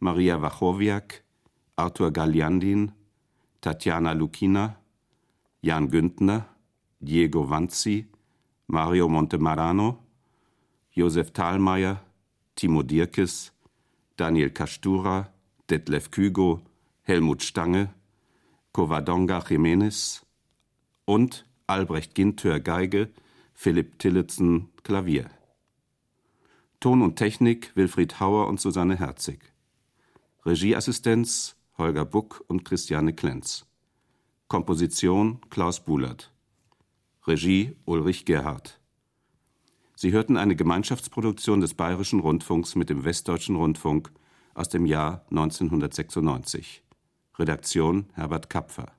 Maria 0.00 0.42
Wachowiak, 0.42 1.23
Arthur 1.76 2.12
Galliandin, 2.12 2.92
Tatjana 3.60 4.12
Lukina, 4.12 4.76
Jan 5.60 5.88
Güntner, 5.90 6.46
Diego 7.00 7.50
Vanzi, 7.50 8.06
Mario 8.68 9.08
Montemarano, 9.08 9.98
Josef 10.94 11.32
Thalmeier, 11.32 12.00
Timo 12.54 12.82
Dirkes, 12.82 13.52
Daniel 14.16 14.50
Kastura, 14.50 15.32
Detlef 15.68 16.10
Kügo, 16.10 16.60
Helmut 17.02 17.42
Stange, 17.42 17.88
Covadonga 18.72 19.40
Jiménez 19.40 20.22
und 21.04 21.44
Albrecht 21.66 22.14
Ginthör 22.14 22.60
Geige, 22.60 23.10
Philipp 23.52 23.98
Tillotson 23.98 24.68
Klavier. 24.84 25.28
Ton 26.78 27.02
und 27.02 27.16
Technik 27.16 27.72
Wilfried 27.74 28.20
Hauer 28.20 28.46
und 28.46 28.60
Susanne 28.60 28.96
Herzig. 28.96 29.40
Regieassistenz 30.44 31.56
Holger 31.76 32.04
Buck 32.04 32.44
und 32.46 32.64
Christiane 32.64 33.14
Klenz. 33.14 33.66
Komposition 34.46 35.40
Klaus 35.50 35.84
Bulert. 35.84 36.32
Regie 37.26 37.76
Ulrich 37.84 38.24
Gerhardt. 38.24 38.80
Sie 39.96 40.12
hörten 40.12 40.36
eine 40.36 40.54
Gemeinschaftsproduktion 40.54 41.60
des 41.60 41.74
Bayerischen 41.74 42.20
Rundfunks 42.20 42.76
mit 42.76 42.90
dem 42.90 43.04
Westdeutschen 43.04 43.56
Rundfunk 43.56 44.12
aus 44.54 44.68
dem 44.68 44.86
Jahr 44.86 45.24
1996. 45.30 46.84
Redaktion 47.38 48.06
Herbert 48.14 48.48
Kapfer. 48.50 48.92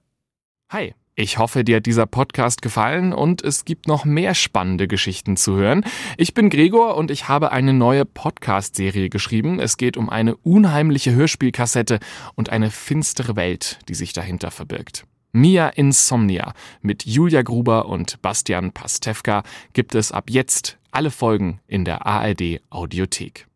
Hi, 0.69 0.95
ich 1.16 1.38
hoffe, 1.38 1.64
dir 1.64 1.78
hat 1.78 1.86
dieser 1.86 2.06
Podcast 2.06 2.62
gefallen 2.62 3.14
und 3.14 3.42
es 3.42 3.64
gibt 3.64 3.88
noch 3.88 4.04
mehr 4.04 4.36
spannende 4.36 4.88
Geschichten 4.88 5.38
zu 5.38 5.56
hören. 5.56 5.86
Ich 6.18 6.34
bin 6.34 6.50
Gregor 6.50 6.98
und 6.98 7.10
ich 7.10 7.30
habe 7.30 7.54
eine 7.54 7.74
neue 7.74 8.04
Podcast-Serie 8.04 9.10
geschrieben. 9.10 9.60
Es 9.62 9.78
geht 9.78 9.96
um 9.96 10.10
eine 10.10 10.36
unheimliche 10.36 11.14
Hörspielkassette 11.14 12.00
und 12.36 12.50
eine 12.50 12.70
finstere 12.70 13.38
Welt, 13.38 13.80
die 13.88 13.96
sich 13.96 14.12
dahinter 14.12 14.52
verbirgt. 14.52 15.06
Mia 15.32 15.70
Insomnia 15.70 16.54
mit 16.82 17.06
Julia 17.06 17.42
Gruber 17.44 17.88
und 17.88 18.22
Bastian 18.22 18.72
Pastewka 18.72 19.44
gibt 19.72 19.96
es 19.96 20.12
ab 20.12 20.30
jetzt 20.30 20.78
alle 20.92 21.12
Folgen 21.12 21.60
in 21.68 21.86
der 21.86 22.06
ARD 22.06 22.62
Audiothek. 22.70 23.48